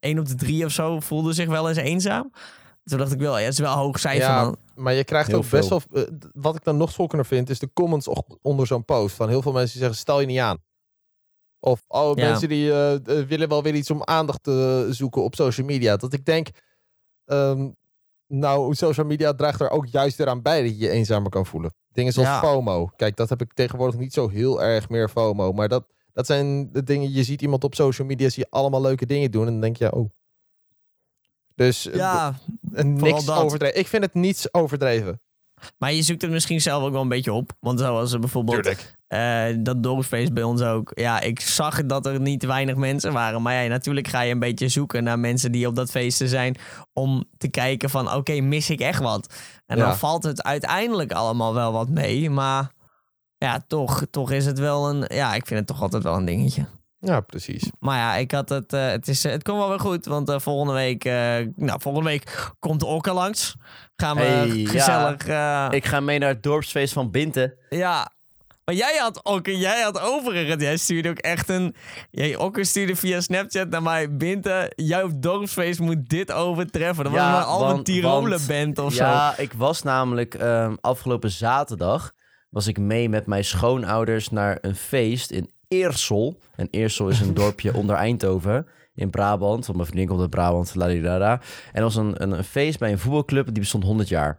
één 0.00 0.18
op 0.18 0.28
de 0.28 0.34
drie 0.34 0.64
of 0.64 0.72
zo 0.72 1.00
voelde 1.00 1.32
zich 1.32 1.48
wel 1.48 1.68
eens 1.68 1.78
eenzaam. 1.78 2.32
Toen 2.84 2.98
dacht 2.98 3.12
ik 3.12 3.18
wel, 3.18 3.38
ja, 3.38 3.44
het 3.44 3.52
is 3.52 3.58
wel 3.58 3.72
een 3.72 3.78
hoog 3.78 3.98
cijfer, 3.98 4.22
Ja, 4.22 4.42
man. 4.42 4.56
Maar 4.74 4.94
je 4.94 5.04
krijgt 5.04 5.28
Heel 5.28 5.36
ook 5.36 5.50
best 5.50 5.68
wel... 5.68 5.82
wat 6.32 6.56
ik 6.56 6.64
dan 6.64 6.76
nog 6.76 6.92
schokkender 6.92 7.26
vind, 7.26 7.50
is 7.50 7.58
de 7.58 7.70
comments 7.72 8.08
onder 8.42 8.66
zo'n 8.66 8.84
post. 8.84 9.16
Van 9.16 9.28
heel 9.28 9.42
veel 9.42 9.52
mensen 9.52 9.70
die 9.70 9.80
zeggen, 9.80 9.98
stel 9.98 10.20
je 10.20 10.26
niet 10.26 10.38
aan. 10.38 10.58
Of 11.60 11.84
oh, 11.88 12.16
Ja. 12.16 12.28
mensen 12.28 12.48
die 12.48 12.70
eh, 12.70 12.94
eh, 12.94 13.26
willen 13.28 13.48
wel 13.48 13.62
weer 13.62 13.74
iets 13.74 13.90
om 13.90 14.04
aandacht 14.04 14.42
te 14.42 14.86
zoeken 14.90 15.22
op 15.22 15.34
social 15.34 15.66
media. 15.66 15.96
Dat 15.96 16.12
ik 16.12 16.24
denk, 16.24 16.48
ehm, 17.24 17.68
nou, 18.26 18.74
social 18.74 19.06
media 19.06 19.34
draagt 19.34 19.60
er 19.60 19.70
ook 19.70 19.86
juist 19.86 20.20
eraan 20.20 20.42
bij 20.42 20.62
dat 20.62 20.70
je 20.70 20.78
je 20.78 20.90
eenzamer 20.90 21.30
kan 21.30 21.46
voelen. 21.46 21.74
Dingen 21.92 22.12
zoals 22.12 22.28
Ja. 22.28 22.40
FOMO. 22.40 22.86
Kijk, 22.96 23.16
dat 23.16 23.28
heb 23.28 23.40
ik 23.40 23.52
tegenwoordig 23.54 24.00
niet 24.00 24.12
zo 24.12 24.28
heel 24.28 24.62
erg 24.62 24.88
meer 24.88 25.08
FOMO. 25.08 25.52
Maar 25.52 25.68
dat, 25.68 25.84
dat 26.12 26.26
zijn 26.26 26.72
de 26.72 26.82
dingen, 26.82 27.12
je 27.12 27.22
ziet 27.24 27.42
iemand 27.42 27.64
op 27.64 27.74
social 27.74 28.06
media, 28.06 28.28
zie 28.28 28.42
je 28.42 28.56
allemaal 28.56 28.80
leuke 28.80 29.06
dingen 29.06 29.30
doen. 29.30 29.46
En 29.46 29.52
dan 29.52 29.60
denk 29.60 29.76
je, 29.76 29.92
oh. 29.92 30.10
Dus 31.54 31.86
eh, 31.86 31.94
Ja, 31.96 32.34
niks 32.82 33.30
overdreven. 33.30 33.78
Ik 33.78 33.86
vind 33.86 34.02
het 34.04 34.14
niets 34.14 34.54
overdreven. 34.54 35.20
maar 35.78 35.92
je 35.92 36.02
zoekt 36.02 36.22
het 36.22 36.30
misschien 36.30 36.60
zelf 36.60 36.82
ook 36.84 36.92
wel 36.92 37.02
een 37.02 37.08
beetje 37.08 37.32
op. 37.32 37.52
Want 37.60 37.78
zoals 37.78 38.18
bijvoorbeeld 38.18 38.96
Eh, 39.08 39.44
dat 39.58 39.82
dorpsfeest 39.82 40.32
bij 40.32 40.42
ons 40.42 40.62
ook. 40.62 40.90
Ja, 40.94 41.20
ik 41.20 41.40
zag 41.40 41.84
dat 41.86 42.06
er 42.06 42.20
niet 42.20 42.44
weinig 42.44 42.74
mensen 42.76 43.12
waren. 43.12 43.42
Maar 43.42 43.62
ja, 43.62 43.68
natuurlijk 43.68 44.08
ga 44.08 44.20
je 44.20 44.32
een 44.32 44.38
beetje 44.38 44.68
zoeken 44.68 45.04
naar 45.04 45.18
mensen 45.18 45.52
die 45.52 45.66
op 45.66 45.74
dat 45.76 45.90
feesten 45.90 46.28
zijn. 46.28 46.56
Om 46.92 47.24
te 47.38 47.48
kijken 47.48 47.90
van, 47.90 48.12
oké, 48.14 48.40
mis 48.40 48.70
ik 48.70 48.80
echt 48.80 49.00
wat? 49.02 49.34
En 49.66 49.76
Ja. 49.76 49.84
dan 49.84 49.96
valt 49.96 50.22
het 50.22 50.42
uiteindelijk 50.42 51.12
allemaal 51.12 51.54
wel 51.54 51.72
wat 51.72 51.88
mee. 51.88 52.30
Maar 52.30 52.70
ja, 53.38 53.64
toch, 53.66 54.02
toch 54.10 54.30
is 54.30 54.46
het 54.46 54.58
wel 54.58 54.88
een... 54.88 55.04
Ja, 55.06 55.34
ik 55.34 55.46
vind 55.46 55.58
het 55.58 55.68
toch 55.68 55.82
altijd 55.82 56.02
wel 56.02 56.14
een 56.16 56.24
dingetje. 56.24 56.66
Ja, 57.00 57.20
precies. 57.20 57.70
Maar 57.78 57.98
ja, 57.98 58.14
ik 58.16 58.30
had 58.30 58.48
het... 58.48 58.72
eh, 58.72 58.86
het, 58.86 59.08
is, 59.08 59.22
het 59.22 59.42
komt 59.42 59.58
wel 59.58 59.68
weer 59.68 59.80
goed. 59.80 60.06
Want 60.06 60.28
eh, 60.28 60.38
volgende 60.38 60.72
week... 60.72 61.04
nou, 61.56 61.80
volgende 61.80 62.08
week 62.08 62.50
komt 62.58 62.82
Okka 62.82 63.12
langs. 63.14 63.54
Gaan 63.96 64.16
we 64.16 64.22
Hey, 64.22 64.48
gezellig... 64.64 65.22
Ik 65.72 65.84
ga 65.84 66.00
mee 66.00 66.18
naar 66.18 66.28
het 66.28 66.42
dorpsfeest 66.42 66.92
van 66.92 67.10
Binten. 67.10 67.54
ja. 67.68 68.16
Maar 68.68 68.76
jij 68.76 68.96
had 68.96 69.20
ook, 69.22 69.46
jij 69.46 69.82
had 69.82 70.00
overigens, 70.00 70.62
jij 70.62 70.76
stuurde 70.76 71.08
ook 71.08 71.18
echt 71.18 71.48
een, 71.48 71.74
jij 72.10 72.36
ook 72.36 72.58
stuurde 72.60 72.96
via 72.96 73.20
Snapchat 73.20 73.68
naar 73.68 73.82
mij, 73.82 74.16
Binte, 74.16 74.72
jouw 74.76 75.10
dorpsfeest 75.16 75.80
moet 75.80 76.08
dit 76.08 76.32
overtreffen. 76.32 77.04
Dat 77.04 77.12
was 77.12 77.22
Ja, 77.22 77.30
maar 77.30 77.42
al 77.42 77.70
een 77.70 77.82
Tiroler 77.82 78.40
band 78.48 78.78
of 78.78 78.92
zo. 78.92 79.04
Ja, 79.04 79.38
ik 79.38 79.52
was 79.52 79.82
namelijk 79.82 80.34
ehm, 80.34 80.74
afgelopen 80.80 81.30
zaterdag 81.30 82.12
was 82.50 82.66
ik 82.66 82.78
mee 82.78 83.08
met 83.08 83.26
mijn 83.26 83.44
schoonouders 83.44 84.30
naar 84.30 84.58
een 84.60 84.76
feest 84.76 85.30
in 85.30 85.50
Eersel. 85.68 86.40
En 86.56 86.68
Eersel 86.70 87.08
is 87.08 87.20
een 87.20 87.34
dorpje 87.44 87.74
onder 87.74 87.96
Eindhoven 87.96 88.66
in 88.94 89.10
Brabant. 89.10 89.66
Want 89.66 89.76
mijn 89.78 89.88
vriendin 89.88 90.08
komt 90.08 90.20
uit 90.20 90.30
Brabant, 90.30 90.74
ladidada. 90.74 91.32
En 91.32 91.40
er 91.72 91.82
was 91.82 91.96
een, 91.96 92.22
een, 92.22 92.32
een 92.32 92.44
feest 92.44 92.78
bij 92.78 92.92
een 92.92 92.98
voetbalclub 92.98 93.44
die 93.44 93.58
bestond 93.58 93.84
100 93.84 94.08
jaar. 94.08 94.38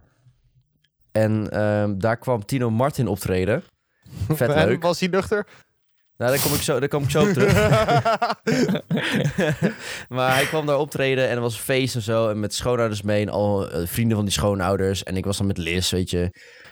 En 1.12 1.50
ehm, 1.50 1.98
daar 1.98 2.16
kwam 2.18 2.44
Tino 2.44 2.70
Martin 2.70 3.08
optreden. 3.08 3.62
Vet 4.28 4.50
En 4.50 4.66
leuk. 4.66 4.82
Was 4.82 5.00
hij 5.00 5.08
nuchter? 5.08 5.46
Nou, 6.20 6.32
daar 6.32 6.42
kom 6.42 6.54
ik 6.54 6.60
zo, 6.60 6.78
daar 6.80 6.88
kom 6.88 7.02
ik 7.02 7.10
zo 7.10 7.22
op 7.22 7.28
terug. 7.28 7.54
maar 10.16 10.34
hij 10.34 10.44
kwam 10.44 10.66
daar 10.66 10.78
optreden 10.78 11.28
en 11.28 11.34
er 11.34 11.40
was 11.40 11.54
een 11.54 11.60
feest 11.60 11.94
en 11.94 12.02
zo. 12.02 12.28
En 12.28 12.40
met 12.40 12.54
schoonouders 12.54 13.02
mee 13.02 13.22
en 13.22 13.28
al 13.28 13.70
eh, 13.70 13.86
vrienden 13.86 14.16
van 14.16 14.24
die 14.24 14.34
schoonouders. 14.34 15.02
En 15.02 15.16
ik 15.16 15.24
was 15.24 15.36
dan 15.36 15.46
met 15.46 15.58
Liz, 15.58 15.90
weet 15.90 16.10
je. 16.10 16.30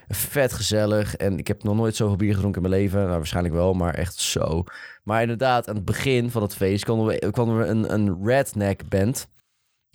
Vet 0.08 0.52
gezellig. 0.52 1.16
En 1.16 1.38
ik 1.38 1.46
heb 1.48 1.62
nog 1.62 1.76
nooit 1.76 1.96
zoveel 1.96 2.16
bier 2.16 2.34
gedronken 2.34 2.62
in 2.62 2.68
mijn 2.68 2.82
leven. 2.82 3.00
Nou, 3.00 3.16
waarschijnlijk 3.16 3.54
wel, 3.54 3.72
maar 3.72 3.94
echt 3.94 4.14
zo. 4.14 4.64
Maar 5.02 5.22
inderdaad, 5.22 5.68
aan 5.68 5.74
het 5.74 5.84
begin 5.84 6.30
van 6.30 6.42
het 6.42 6.54
feest 6.54 6.84
kwam 6.84 7.08
er, 7.08 7.30
kwam 7.30 7.58
er 7.58 7.68
een, 7.68 7.92
een 7.92 8.18
redneck 8.24 8.88
band. 8.88 9.28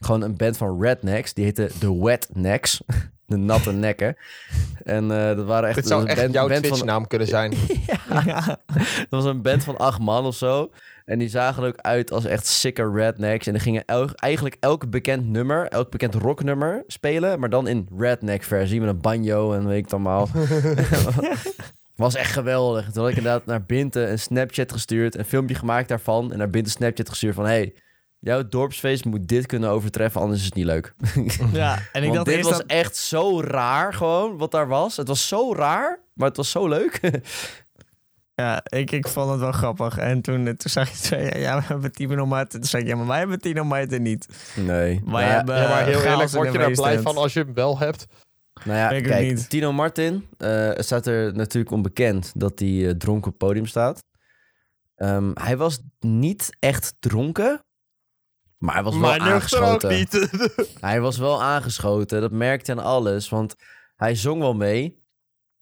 Gewoon 0.06 0.22
een 0.22 0.36
band 0.38 0.58
van 0.58 0.82
rednecks. 0.82 1.34
Die 1.34 1.44
heette 1.44 1.70
The 1.80 2.04
Wetnecks. 2.04 2.82
De 3.26 3.38
natte 3.38 3.72
nekken. 3.72 4.16
En 4.84 5.12
eh, 5.12 5.36
dat 5.36 5.46
waren 5.46 5.68
echt... 5.68 5.76
Dit 5.78 5.88
zou 5.88 6.02
een 6.02 6.08
echt 6.08 6.22
band- 6.22 6.34
jouw 6.34 6.48
band 6.48 6.60
van- 6.60 6.70
Twitch-naam 6.70 7.08
kunnen 7.08 7.28
zijn. 7.28 7.54
Ja. 8.26 8.60
dat 8.76 9.08
was 9.10 9.26
een 9.26 9.42
band 9.42 9.64
van 9.64 9.78
acht 9.78 10.00
man 10.00 10.26
of 10.26 10.36
zo. 10.36 10.72
En 11.06 11.20
die 11.20 11.30
zagen 11.30 11.64
er 11.64 11.70
ook 11.70 11.78
uit 11.82 12.12
als 12.12 12.26
echt 12.26 12.46
sicker 12.46 12.94
rednecks. 12.94 13.48
En 13.48 13.54
die 13.54 13.62
gingen 13.62 13.86
eigenlijk 14.16 14.58
elk 14.60 14.90
bekend 14.90 15.28
nummer, 15.30 15.68
elk 15.68 15.90
bekend 15.92 16.14
rocknummer 16.16 16.84
spelen. 16.88 17.40
Maar 17.40 17.50
dan 17.50 17.68
in 17.68 17.88
redneck 17.98 18.44
versie 18.44 18.80
met 18.80 18.90
een 18.90 19.02
banjo 19.02 19.54
en 19.54 19.68
weet 19.68 19.78
ik 19.78 19.84
het 19.84 19.94
allemaal. 19.94 20.30
Was 21.96 22.16
echt 22.16 22.32
geweldig. 22.32 22.92
Toen 22.92 23.02
had 23.02 23.12
ik 23.12 23.18
inderdaad 23.18 23.46
naar 23.46 23.64
Binte 23.66 24.08
een 24.08 24.20
Snapchat 24.20 24.72
gestuurd, 24.72 25.18
een 25.18 25.26
filmpje 25.26 25.56
gemaakt 25.56 25.88
daarvan. 25.88 26.32
En 26.32 26.38
naar 26.38 26.50
Binte 26.50 26.70
Snapchat 26.70 27.10
gestuurd 27.10 27.36
van... 27.36 27.46
Hey, 27.46 27.74
jouw 28.24 28.48
dorpsfeest 28.48 29.06
moet 29.06 29.28
dit 29.28 29.46
kunnen 29.46 29.70
overtreffen, 29.70 30.22
anders 30.22 30.40
is 30.40 30.46
het 30.46 30.56
niet 30.56 30.66
leuk. 30.66 30.94
Ja, 31.54 31.80
en 31.92 32.04
ik 32.04 32.10
Want 32.10 32.14
dacht 32.14 32.26
dit 32.26 32.36
eerst 32.36 32.50
was 32.50 32.58
dat... 32.58 32.68
echt 32.68 32.96
zo 32.96 33.42
raar 33.42 33.94
gewoon, 33.94 34.38
wat 34.38 34.52
daar 34.52 34.68
was. 34.68 34.98
Het 34.98 35.08
was 35.08 35.28
zo 35.28 35.54
raar, 35.54 36.00
maar 36.14 36.28
het 36.28 36.38
was 36.38 36.52
zo 36.52 36.68
leuk. 36.68 37.00
Ja, 38.36 38.62
ik, 38.64 38.92
ik 38.92 39.08
vond 39.08 39.30
het 39.30 39.40
wel 39.40 39.52
grappig. 39.52 39.98
En 39.98 40.22
toen, 40.22 40.44
toen 40.44 40.72
zag 40.72 40.90
je 40.90 40.98
zo, 40.98 41.16
ja, 41.16 41.38
ja, 41.38 41.56
we 41.60 41.64
hebben 41.66 41.92
Tino 41.92 42.26
Martin. 42.26 42.60
Toen 42.60 42.70
zei 42.70 42.84
ik, 42.84 42.90
ja, 42.90 42.96
maar 42.96 43.08
wij 43.08 43.18
hebben 43.18 43.40
Tino 43.40 43.64
Martin 43.64 44.02
niet. 44.02 44.28
nee. 44.56 44.66
Wij 44.66 45.02
Nou 45.06 45.22
ja, 45.22 45.28
hebben 45.28 45.56
Ja, 45.56 45.70
maar 45.70 45.86
heel 45.86 46.02
eerlijk, 46.02 46.30
word 46.30 46.52
je 46.52 46.58
daar 46.58 46.72
blij 46.72 47.00
van 47.00 47.18
als 47.18 47.34
je 47.34 47.40
hem 47.40 47.54
wel 47.54 47.80
hebt? 47.80 48.08
Nou 48.64 48.78
ja, 48.78 48.90
ik 48.90 49.04
kijk, 49.04 49.28
niet. 49.28 49.50
Tino 49.50 49.72
Martin 49.74 50.28
eh, 50.38 50.72
staat 50.76 51.06
er 51.06 51.34
natuurlijk 51.36 51.74
onbekend 51.74 52.32
dat 52.36 52.60
hij 52.60 52.88
eh, 52.88 52.90
dronken 52.90 53.32
op 53.32 53.40
het 53.40 53.48
podium 53.48 53.66
staat. 53.66 54.04
Ehm, 54.96 55.32
hij 55.34 55.58
was 55.58 55.80
niet 56.00 56.50
echt 56.60 56.96
dronken, 57.00 57.64
maar 58.64 58.74
hij 58.74 58.84
was 58.84 58.98
wel 58.98 59.12
aangeschoten. 59.14 59.90
niet. 59.90 60.30
Hij 60.80 61.02
was 61.02 61.18
wel 61.18 61.44
aangeschoten, 61.44 62.22
dat 62.22 62.32
merkte 62.32 62.72
aan 62.72 62.80
alles, 62.80 63.30
want 63.30 63.56
hij 63.96 64.16
zong 64.16 64.40
wel 64.40 64.54
mee, 64.54 65.02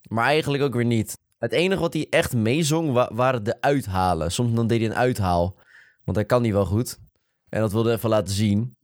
maar 0.09 0.25
eigenlijk 0.25 0.63
ook 0.63 0.73
weer 0.73 0.85
niet. 0.85 1.17
Het 1.37 1.51
enige 1.51 1.81
wat 1.81 1.93
hij 1.93 2.07
echt 2.09 2.33
meezong 2.33 2.91
wa- 2.91 3.09
waren 3.13 3.43
de 3.43 3.61
uithalen. 3.61 4.31
Soms 4.31 4.53
dan 4.55 4.67
deed 4.67 4.79
hij 4.79 4.89
een 4.89 4.95
uithaal, 4.95 5.55
want 6.03 6.17
hij 6.17 6.25
kan 6.25 6.43
die 6.43 6.53
wel 6.53 6.65
goed. 6.65 6.99
En 7.49 7.59
dat 7.61 7.71
wilde 7.71 7.87
hij 7.87 7.97
even 7.97 8.09
laten 8.09 8.33
zien. 8.33 8.75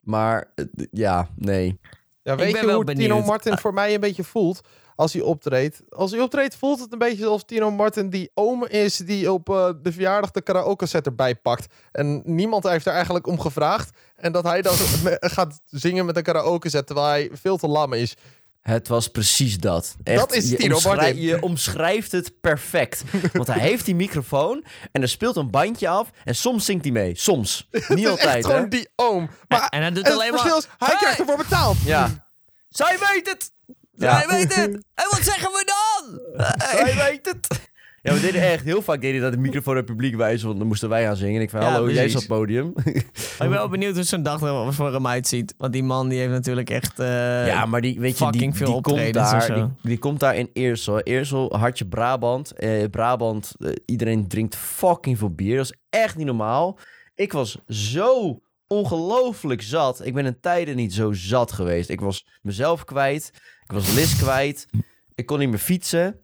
Maar 0.00 0.52
eh, 0.54 0.64
ja, 0.90 1.28
nee. 1.36 1.78
Ja, 2.22 2.32
Ik 2.32 2.38
weet 2.38 2.52
ben 2.52 2.60
je 2.60 2.66
wel 2.66 2.74
hoe 2.76 2.84
benieuwd. 2.84 3.08
Tino 3.10 3.24
Martin 3.24 3.58
voor 3.58 3.74
mij 3.74 3.94
een 3.94 4.00
beetje 4.00 4.24
voelt 4.24 4.60
als 5.00 5.12
hij 5.12 5.22
optreedt? 5.22 5.82
Als 5.88 6.10
hij 6.10 6.20
optreedt 6.20 6.56
voelt 6.56 6.80
het 6.80 6.92
een 6.92 6.98
beetje 6.98 7.24
alsof 7.24 7.44
Tino 7.44 7.70
Martin 7.70 8.10
die 8.10 8.30
oom 8.34 8.66
is 8.66 8.96
die 8.96 9.32
op 9.32 9.48
eh, 9.50 9.68
de 9.82 9.92
verjaardag 9.92 10.30
de 10.30 10.40
karaoke 10.42 10.86
set 10.86 11.06
erbij 11.06 11.34
pakt. 11.34 11.74
En 11.92 12.22
niemand 12.24 12.64
heeft 12.68 12.86
er 12.86 12.92
eigenlijk 12.92 13.26
om 13.26 13.40
gevraagd. 13.40 13.90
En 14.16 14.32
dat 14.32 14.44
hij 14.44 14.62
dan 14.62 14.74
gaat 15.36 15.60
zingen 15.66 16.04
met 16.06 16.16
een 16.16 16.22
karaoke 16.22 16.68
set 16.70 16.86
terwijl 16.86 17.08
hij 17.08 17.30
veel 17.32 17.56
te 17.56 17.66
lam 17.68 17.92
is. 17.92 18.14
Het 18.60 18.88
was 18.88 19.08
precies 19.08 19.58
dat. 19.58 19.96
Echt, 20.02 20.18
Dat 20.18 20.32
is 20.34 20.50
je 20.50 20.56
Tino 20.56 20.74
omschrij- 20.74 20.94
Martin. 20.96 21.20
Je 21.20 21.42
omschrijft 21.42 22.12
het 22.12 22.40
perfect. 22.40 23.02
Want 23.32 23.46
hij 23.46 23.58
heeft 23.60 23.84
die 23.84 23.94
microfoon 23.94 24.64
en 24.92 25.02
er 25.02 25.08
speelt 25.08 25.36
een 25.36 25.50
bandje 25.50 25.88
af. 25.88 26.10
En 26.24 26.34
soms 26.34 26.64
zingt 26.64 26.84
hij 26.84 26.92
mee. 26.92 27.16
Soms. 27.16 27.66
Niet 27.70 27.86
Het 27.88 27.98
is 27.98 28.06
altijd, 28.06 28.28
echt 28.28 28.46
hè? 28.46 28.52
gewoon 28.52 28.68
die 28.68 28.88
oom. 28.96 29.30
Maar 29.48 29.68
en 29.68 29.80
hij 29.80 29.90
doet 29.90 30.04
het 30.06 30.14
alleen 30.14 30.32
maar... 30.34 30.46
is, 30.46 30.52
hij 30.78 30.88
Hey! 30.88 30.96
krijgt 30.96 31.18
ervoor 31.18 31.36
betaald. 31.36 31.76
Ja. 31.84 32.28
Zij 32.68 32.96
weet 33.12 33.28
het! 33.30 33.52
Zij 34.00 34.26
weet 34.28 34.54
het! 34.54 34.72
En 34.94 35.06
wat 35.10 35.20
zeggen 35.22 35.50
we 35.52 35.72
dan? 35.74 36.20
Zij 36.70 36.94
weet 36.94 37.26
het! 37.26 37.68
Ja, 38.02 38.12
we 38.12 38.20
deden 38.20 38.42
echt 38.42 38.64
heel 38.64 38.82
vaak 38.82 39.00
deden 39.00 39.20
dat 39.20 39.32
de 39.32 39.38
microfoon 39.38 39.74
naar 39.74 39.82
het 39.82 39.92
publiek 39.92 40.16
wijzen, 40.16 40.46
want 40.46 40.58
dan 40.58 40.66
moesten 40.68 40.88
wij 40.88 41.08
aan 41.08 41.16
zingen. 41.16 41.36
En 41.36 41.42
ik 41.42 41.50
van, 41.50 41.60
Ja, 41.60 41.70
hallo, 41.70 41.90
jij 41.90 42.04
is 42.04 42.14
op 42.14 42.18
het 42.20 42.28
podium. 42.28 42.72
Maar 42.74 42.94
ik 42.94 43.36
ben 43.38 43.50
wel 43.50 43.68
benieuwd 43.68 43.94
hoe 43.94 44.02
zo'n 44.02 44.22
dag 44.22 44.42
er 44.42 44.74
voor 44.74 44.92
hem 44.92 45.06
uitziet. 45.06 45.54
Want 45.58 45.72
die 45.72 45.82
man 45.82 46.08
die 46.08 46.18
heeft 46.18 46.30
natuurlijk 46.30 46.70
echt... 46.70 46.98
eh, 46.98 47.46
ja, 47.46 47.66
maar 47.66 47.80
die, 47.80 48.00
weet 48.00 48.18
je, 48.18 48.30
die, 48.30 48.52
die, 48.52 48.80
komt 48.80 49.12
daar, 49.12 49.68
die 49.82 49.98
komt 49.98 50.20
daar 50.20 50.36
in 50.36 50.50
Eersel. 50.52 51.00
Eersel, 51.00 51.56
hartje 51.56 51.86
Brabant. 51.86 52.52
Eh, 52.52 52.84
Brabant, 52.90 53.52
eh, 53.58 53.72
iedereen 53.84 54.28
drinkt 54.28 54.56
fucking 54.56 55.18
veel 55.18 55.34
bier. 55.34 55.56
Dat 55.56 55.64
is 55.64 55.76
echt 55.90 56.16
niet 56.16 56.26
normaal. 56.26 56.78
Ik 57.14 57.32
was 57.32 57.58
zo 57.68 58.40
ongelooflijk 58.72 59.62
zat. 59.62 60.04
Ik 60.04 60.14
ben 60.14 60.26
in 60.26 60.40
tijden 60.40 60.76
niet 60.76 60.94
zo 60.94 61.12
zat 61.12 61.52
geweest. 61.52 61.88
Ik 61.88 62.00
was 62.00 62.26
mezelf 62.42 62.84
kwijt. 62.84 63.30
Ik 63.64 63.72
was 63.72 63.94
Liz 63.94 64.16
kwijt. 64.22 64.66
Ik 65.14 65.26
kon 65.26 65.38
niet 65.38 65.48
meer 65.48 65.58
fietsen. 65.58 66.20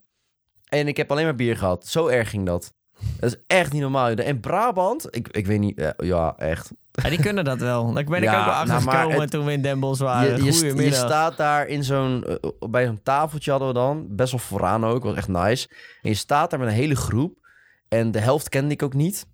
En 0.64 0.88
ik 0.88 0.96
heb 0.96 1.10
alleen 1.10 1.24
maar 1.24 1.34
bier 1.34 1.56
gehad. 1.56 1.86
Zo 1.86 2.06
erg 2.06 2.30
ging 2.30 2.46
dat. 2.46 2.72
Dat 3.20 3.30
is 3.30 3.42
echt 3.46 3.72
niet 3.72 3.82
normaal. 3.82 4.10
En 4.10 4.40
Brabant, 4.40 5.16
ik, 5.16 5.28
ik 5.28 5.46
weet 5.46 5.58
niet, 5.58 5.80
ja, 5.80 5.94
ja 5.96 6.34
echt. 6.36 6.72
Ja, 6.92 7.08
die 7.08 7.20
kunnen 7.20 7.44
dat 7.44 7.60
wel. 7.60 7.92
Daar 7.92 8.04
ben 8.04 8.16
ik 8.16 8.22
Ja, 8.22 8.38
ook 8.38 8.44
wel 8.44 8.54
achter 8.54 8.84
nou, 8.84 9.00
gekomen 9.00 9.30
toen 9.30 9.44
we 9.44 9.52
in 9.52 9.62
Den 9.62 9.80
Bosch 9.80 10.00
waren. 10.00 10.44
Je, 10.44 10.52
je, 10.52 10.74
je 10.84 10.92
staat 10.92 11.36
daar 11.36 11.66
in 11.66 11.84
zo'n, 11.84 12.24
eh, 12.24 12.68
bij 12.70 12.86
zo'n 12.86 13.02
tafeltje 13.02 13.50
hadden 13.50 13.68
we 13.68 13.74
dan, 13.74 14.06
best 14.10 14.30
wel 14.30 14.40
vooraan 14.40 14.84
ook, 14.84 15.04
was 15.04 15.16
echt 15.16 15.28
nice. 15.28 15.68
En 16.02 16.10
je 16.10 16.16
staat 16.16 16.50
daar 16.50 16.58
met 16.58 16.68
een 16.68 16.74
hele 16.74 16.96
groep 16.96 17.46
en 17.88 18.10
de 18.10 18.20
helft 18.20 18.48
kende 18.48 18.72
ik 18.74 18.82
ook 18.82 18.94
niet. 18.94 19.26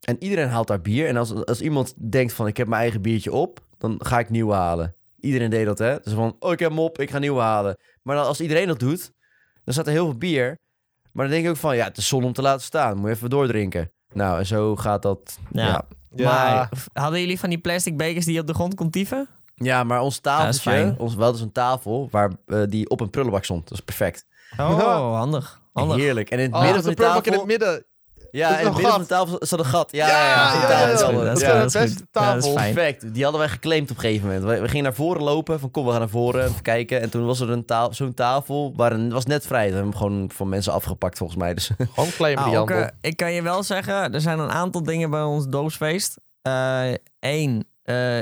En 0.00 0.16
iedereen 0.22 0.48
haalt 0.48 0.66
daar 0.66 0.80
bier. 0.80 1.06
En 1.06 1.16
als, 1.16 1.44
als 1.44 1.60
iemand 1.60 1.94
denkt 2.10 2.32
van 2.32 2.46
ik 2.46 2.56
heb 2.56 2.68
mijn 2.68 2.80
eigen 2.80 3.02
biertje 3.02 3.32
op, 3.32 3.60
dan 3.78 3.94
ga 3.98 4.18
ik 4.18 4.30
nieuw 4.30 4.50
halen. 4.50 4.94
Iedereen 5.20 5.50
deed 5.50 5.66
dat, 5.66 5.78
hè? 5.78 5.96
Dus 6.02 6.12
van, 6.12 6.36
oh 6.38 6.52
ik 6.52 6.58
heb 6.58 6.68
hem 6.70 6.78
op, 6.78 6.98
ik 6.98 7.10
ga 7.10 7.18
nieuw 7.18 7.38
halen. 7.38 7.76
Maar 8.02 8.16
dan, 8.16 8.24
als 8.26 8.40
iedereen 8.40 8.66
dat 8.66 8.78
doet, 8.78 9.12
dan 9.64 9.74
staat 9.74 9.86
er 9.86 9.92
heel 9.92 10.04
veel 10.04 10.18
bier. 10.18 10.58
Maar 11.12 11.24
dan 11.24 11.34
denk 11.34 11.44
ik 11.44 11.50
ook 11.50 11.56
van, 11.56 11.76
ja, 11.76 11.84
het 11.84 11.96
is 11.96 12.08
zonde 12.08 12.26
om 12.26 12.32
te 12.32 12.42
laten 12.42 12.62
staan. 12.62 12.96
Moet 12.96 13.08
je 13.08 13.14
even 13.14 13.30
doordrinken. 13.30 13.92
Nou, 14.12 14.38
en 14.38 14.46
zo 14.46 14.76
gaat 14.76 15.02
dat. 15.02 15.38
Ja. 15.52 15.66
ja. 15.66 15.84
Ja. 16.14 16.30
Maar 16.30 16.68
hadden 16.92 17.20
jullie 17.20 17.38
van 17.38 17.48
die 17.48 17.58
plastic 17.58 17.96
bekers 17.96 18.24
die 18.24 18.34
je 18.34 18.40
op 18.40 18.46
de 18.46 18.54
grond 18.54 18.74
kon 18.74 18.90
tieven? 18.90 19.28
Ja, 19.54 19.84
maar 19.84 20.00
ons 20.00 20.20
dat 20.20 20.32
is 20.32 20.38
tafeltje, 20.38 20.70
fijn. 20.70 20.98
ons, 20.98 21.14
we 21.14 21.22
hadden 21.22 21.40
zo'n 21.40 21.52
tafel 21.52 22.08
waar 22.10 22.32
eh, 22.46 22.62
die 22.68 22.90
op 22.90 23.00
een 23.00 23.10
prullenbak 23.10 23.44
stond. 23.44 23.68
Dat 23.68 23.78
is 23.78 23.84
perfect. 23.84 24.26
Oh, 24.56 25.14
handig. 25.14 25.60
handig. 25.72 25.96
Heerlijk. 25.96 26.30
En 26.30 26.38
in 26.38 26.44
het 26.44 26.54
Oh, 26.54 26.60
midden 26.60 26.76
de 26.76 26.82
van 26.82 26.94
die 26.94 26.96
prullenbak 26.96 27.24
tafel... 27.24 27.42
in 27.42 27.48
het 27.48 27.58
midden. 27.60 27.84
Ja, 28.30 28.48
is 28.54 28.60
in 28.60 28.66
het 28.66 28.66
een 28.66 28.72
midden 28.82 28.90
van 28.90 29.00
gat. 29.00 29.08
de 29.08 29.14
tafel 29.14 29.46
zat 29.46 29.58
een 29.58 29.64
gat. 29.64 29.88
Ja, 29.92 30.06
Ja, 30.08 30.28
ja, 30.28 30.66
tafel 30.68 30.86
dat 30.86 30.92
is 30.92 31.00
dat 31.00 31.22
beste. 31.32 31.46
Ja, 31.46 31.58
dat 31.60 32.02
tafel. 32.10 32.52
fijn. 32.52 32.74
Perfect. 32.74 33.14
Die 33.14 33.22
hadden 33.22 33.40
wij 33.40 33.50
geclaimd 33.50 33.90
op 33.90 33.96
een 33.96 34.02
gegeven 34.02 34.26
moment. 34.26 34.44
We, 34.44 34.60
we 34.60 34.68
gingen 34.68 34.84
naar 34.84 34.94
voren 34.94 35.22
lopen. 35.22 35.60
Van 35.60 35.70
kom, 35.70 35.84
we 35.84 35.90
gaan 35.90 35.98
naar 36.00 36.08
voren. 36.08 36.44
Even 36.44 36.62
kijken. 36.62 37.00
En 37.00 37.10
toen 37.10 37.26
was 37.26 37.40
er 37.40 37.50
een 37.50 37.64
ta 37.64 37.92
zo'n 37.92 38.14
tafel. 38.14 38.72
Waar 38.76 38.92
een, 38.92 39.10
was 39.10 39.24
net 39.26 39.46
vrij. 39.46 39.64
Dat 39.66 39.74
hebben 39.74 39.92
we 39.92 39.98
hem 39.98 40.06
gewoon 40.08 40.30
van 40.34 40.48
mensen 40.48 40.72
afgepakt 40.72 41.18
volgens 41.18 41.38
mij. 41.38 41.54
Dus 41.54 41.70
Gewoon 41.94 42.10
claimen 42.10 42.42
Ah, 42.44 42.50
die 42.50 42.58
ook, 42.58 42.68
handel. 42.68 42.86
eh, 42.88 42.94
ik 43.10 43.16
kan 43.16 43.32
je 43.32 43.42
wel 43.42 43.62
zeggen, 43.62 44.14
er 44.14 44.20
zijn 44.20 44.38
een 44.38 44.50
aantal 44.50 44.82
dingen 44.82 45.10
bij 45.10 45.22
ons 45.22 45.46
doopsfeest. 45.48 46.16
Eén, 47.20 47.64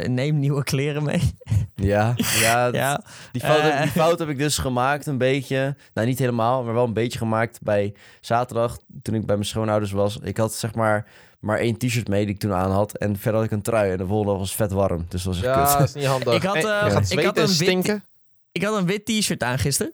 neem 0.09 0.39
nieuwe 0.39 0.65
kleren 0.65 1.03
mee. 1.03 1.21
ja, 1.75 2.15
ja, 2.41 2.67
ja. 2.73 3.01
Die, 3.33 3.41
fout 3.43 3.61
heb, 3.63 3.73
Eh. 3.73 3.83
die 3.83 3.91
fout 3.91 4.19
heb 4.19 4.29
ik 4.29 4.39
dus 4.39 4.59
gemaakt 4.59 5.07
een 5.07 5.19
beetje. 5.19 5.77
Nou, 5.95 6.07
niet 6.07 6.19
helemaal, 6.19 6.65
maar 6.65 6.75
wel 6.75 6.85
een 6.85 6.93
beetje 6.93 7.19
gemaakt 7.19 7.59
bij 7.63 7.95
zaterdag. 8.21 8.79
Toen 9.03 9.15
ik 9.15 9.27
bij 9.27 9.35
mijn 9.37 9.49
schoonouders 9.49 9.93
was. 9.93 10.19
Ik 10.23 10.37
had 10.37 10.55
zeg 10.55 10.75
maar 10.75 11.07
maar 11.41 11.59
één 11.59 11.77
t-shirt 11.79 12.09
mee 12.09 12.25
die 12.25 12.35
ik 12.35 12.41
toen 12.41 12.53
aan 12.53 12.71
had. 12.71 12.97
En 12.99 13.17
verder 13.17 13.35
had 13.35 13.45
ik 13.45 13.51
een 13.57 13.63
trui. 13.63 13.91
En 13.91 13.99
de 13.99 14.07
volgende 14.07 14.39
was 14.39 14.55
vet 14.55 14.73
warm. 14.73 15.07
Dus 15.09 15.23
dat 15.23 15.35
was 15.35 15.45
echt 15.45 15.55
Ja, 15.55 15.65
kut. 15.69 15.79
dat 15.79 15.89
is 15.89 15.95
niet 15.95 16.05
handig. 16.05 16.35
Ik 16.35 16.43
had, 16.43 16.55
eh, 16.57 16.97
ik 17.09 17.25
had 17.25 17.37
een 17.39 17.47
wit- 17.47 17.51
stinken. 17.55 18.05
Ik 18.53 18.63
had 18.65 18.77
een 18.77 18.87
wit 18.87 19.05
t-shirt 19.05 19.43
aan 19.43 19.59
gisteren. 19.59 19.93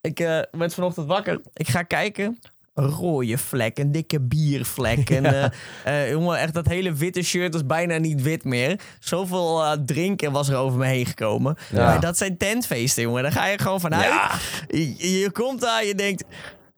Ik 0.00 0.20
eh, 0.20 0.40
werd 0.50 0.74
vanochtend 0.74 1.06
wakker. 1.06 1.40
Ik 1.52 1.68
ga 1.68 1.82
kijken. 1.82 2.38
Rode 2.78 3.38
vlek, 3.38 3.78
een 3.78 3.92
dikke 3.92 4.20
biervlek. 4.20 5.10
En, 5.10 5.24
eh, 5.34 5.44
eh, 5.84 6.10
jongen, 6.10 6.38
echt 6.38 6.54
dat 6.54 6.66
hele 6.66 6.92
witte 6.92 7.22
shirt 7.22 7.52
was 7.52 7.66
bijna 7.66 7.96
niet 7.96 8.22
wit 8.22 8.44
meer. 8.44 8.80
Zoveel 9.00 9.64
eh, 9.64 9.72
drinken 9.86 10.32
was 10.32 10.48
er 10.48 10.56
over 10.56 10.78
me 10.78 10.86
heen 10.86 11.06
gekomen. 11.06 11.56
Ja. 11.72 11.98
Dat 11.98 12.16
zijn 12.16 12.36
tentfeesten, 12.36 13.02
jongen. 13.02 13.22
Daar 13.22 13.32
ga 13.32 13.46
je 13.46 13.58
gewoon 13.58 13.80
vanuit. 13.80 14.04
Ja. 14.04 14.30
Je, 14.68 15.20
je 15.20 15.30
komt 15.30 15.60
daar, 15.60 15.84
je 15.84 15.94
denkt... 15.94 16.24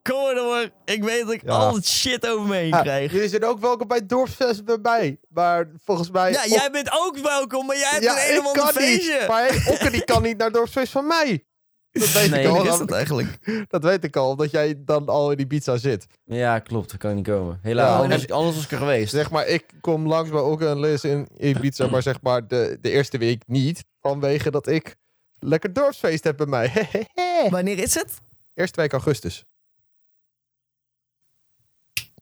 Kom 0.03 0.23
maar 0.23 0.35
door. 0.35 0.71
Ik 0.85 1.05
weet 1.05 1.25
dat 1.25 1.33
ik 1.33 1.49
al 1.49 1.75
het 1.75 1.89
shit 1.89 2.29
over 2.29 2.47
me 2.47 2.57
heen 2.57 2.71
krijg. 2.71 3.13
jullie 3.13 3.29
zijn 3.29 3.45
ook 3.45 3.61
welkom 3.61 3.89
bij 3.89 3.97
het 3.97 4.09
dorpsfest 4.09 4.65
bij 4.65 4.79
mij. 4.83 5.19
Maar 5.29 5.69
volgens 5.85 6.11
mij... 6.11 6.33
Ja, 6.33 6.47
jij 6.47 6.69
bent 6.73 6.91
ook 6.93 7.19
welkom, 7.19 7.67
maar 7.67 7.77
jij 7.77 7.89
hebt 7.91 8.47
een 8.47 8.53
kan 8.53 8.69
feestje. 8.69 9.19
niet. 9.19 9.29
Maar 9.29 9.65
Okke 9.67 9.91
die 9.91 10.05
kan 10.13 10.23
niet 10.23 10.37
naar 10.37 10.47
het 10.47 10.57
dorpsfeest 10.57 10.93
van 10.93 11.07
mij. 11.07 11.45
Dat 11.93 12.13
weet 12.13 12.31
Nee, 12.31 12.41
ik 12.45 12.49
al. 12.49 12.63
Is 12.63 12.69
Dat, 12.69 12.79
dat 12.79 12.91
eigenlijk? 12.93 13.39
dat 13.69 13.83
weet 13.85 14.05
ik 14.05 14.17
al, 14.17 14.31
omdat 14.31 14.51
jij 14.51 14.75
dan 14.85 15.07
al 15.09 15.31
in 15.31 15.37
die 15.37 15.47
pizza 15.47 15.77
zit. 15.77 16.07
Ja, 16.25 16.59
klopt. 16.59 16.91
Dat 16.91 17.01
kan 17.01 17.15
niet 17.15 17.27
komen. 17.27 17.59
Helaas. 17.63 17.89
Ja, 17.97 18.03
anders, 18.03 18.31
anders 18.31 18.55
was 18.55 18.65
ik 18.65 18.71
er 18.71 18.79
geweest. 18.79 19.11
Zeg 19.11 19.31
maar, 19.31 19.47
ik 19.47 19.65
kom 19.81 20.07
langs 20.07 20.31
bij 20.31 20.41
Okke 20.41 20.67
en 20.69 20.81
Liz 20.81 21.05
in 21.05 21.29
Ibiza, 21.39 21.87
maar 21.87 22.03
zeg 22.03 22.21
maar 22.23 22.47
de, 22.47 22.79
de 22.81 22.91
eerste 22.91 23.19
week 23.19 23.43
niet. 23.47 23.85
Vanwege 24.01 24.51
dat 24.51 24.67
ik 24.67 24.97
lekker 25.39 25.73
dorpsfeest 25.73 26.25
heb 26.25 26.37
bij 26.37 26.47
mij. 26.47 26.73
Wanneer 27.51 27.79
is 27.79 27.95
het? 27.95 28.19
Eerste 28.55 28.81
week 28.81 28.93
augustus. 28.93 29.45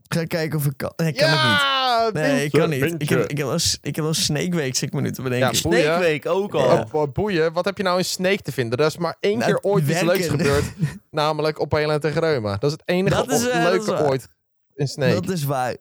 Ik 0.03 0.15
ga 0.15 0.25
kijken 0.25 0.59
of 0.59 0.67
ik 0.67 0.77
kan. 0.77 0.93
Nee, 0.97 1.13
kan 1.13 1.29
ik 1.29 1.43
niet. 1.43 1.78
Nee, 2.13 2.45
ik 2.45 2.51
kan 2.53 2.71
niet. 2.71 2.95
Ik 2.99 3.09
heb, 3.09 3.27
ik 3.31 3.39
heb, 3.39 3.47
een, 3.47 3.61
ik 3.83 3.97
heb 3.97 4.05
een 4.05 4.15
Snake 4.15 4.57
Week, 4.57 4.75
zit 4.77 4.89
ik 4.89 4.95
me 4.95 5.01
nu 5.01 5.11
te 5.13 5.23
bedenken. 5.23 5.49
Ja. 5.49 5.55
Snake 5.55 5.97
Week 6.01 6.27
ook 6.27 6.55
al. 6.55 6.65
Oh, 6.79 6.85
oh, 6.95 7.13
boeien, 7.13 7.53
wat 7.53 7.65
heb 7.65 7.77
je 7.77 7.83
nou 7.83 7.99
in 7.99 8.05
Snake 8.05 8.43
te 8.43 8.53
vinden? 8.53 8.79
Er 8.79 8.87
is 8.87 8.97
maar 8.97 9.17
één 9.21 9.39
Nou, 9.39 9.51
keer 9.51 9.61
ooit 9.63 9.83
iets 9.85 9.93
werken. 9.93 10.09
leuks 10.09 10.27
gebeurd. 10.29 10.65
namelijk 11.11 11.61
op 11.61 11.73
Helen 11.73 12.01
tegen 12.01 12.21
Reuma. 12.21 12.57
Dat 12.57 12.71
is 12.71 12.73
het 12.73 12.83
enige 12.85 13.17
Dat 13.17 13.31
is, 13.31 13.47
eh, 13.49 13.65
dat 13.65 13.75
is 13.75 13.87
leuke 13.87 14.05
ooit 14.05 14.29
in 14.75 14.87
Snake. 14.89 15.15
Dat 15.21 15.29
is 15.31 15.45
waar. 15.45 15.77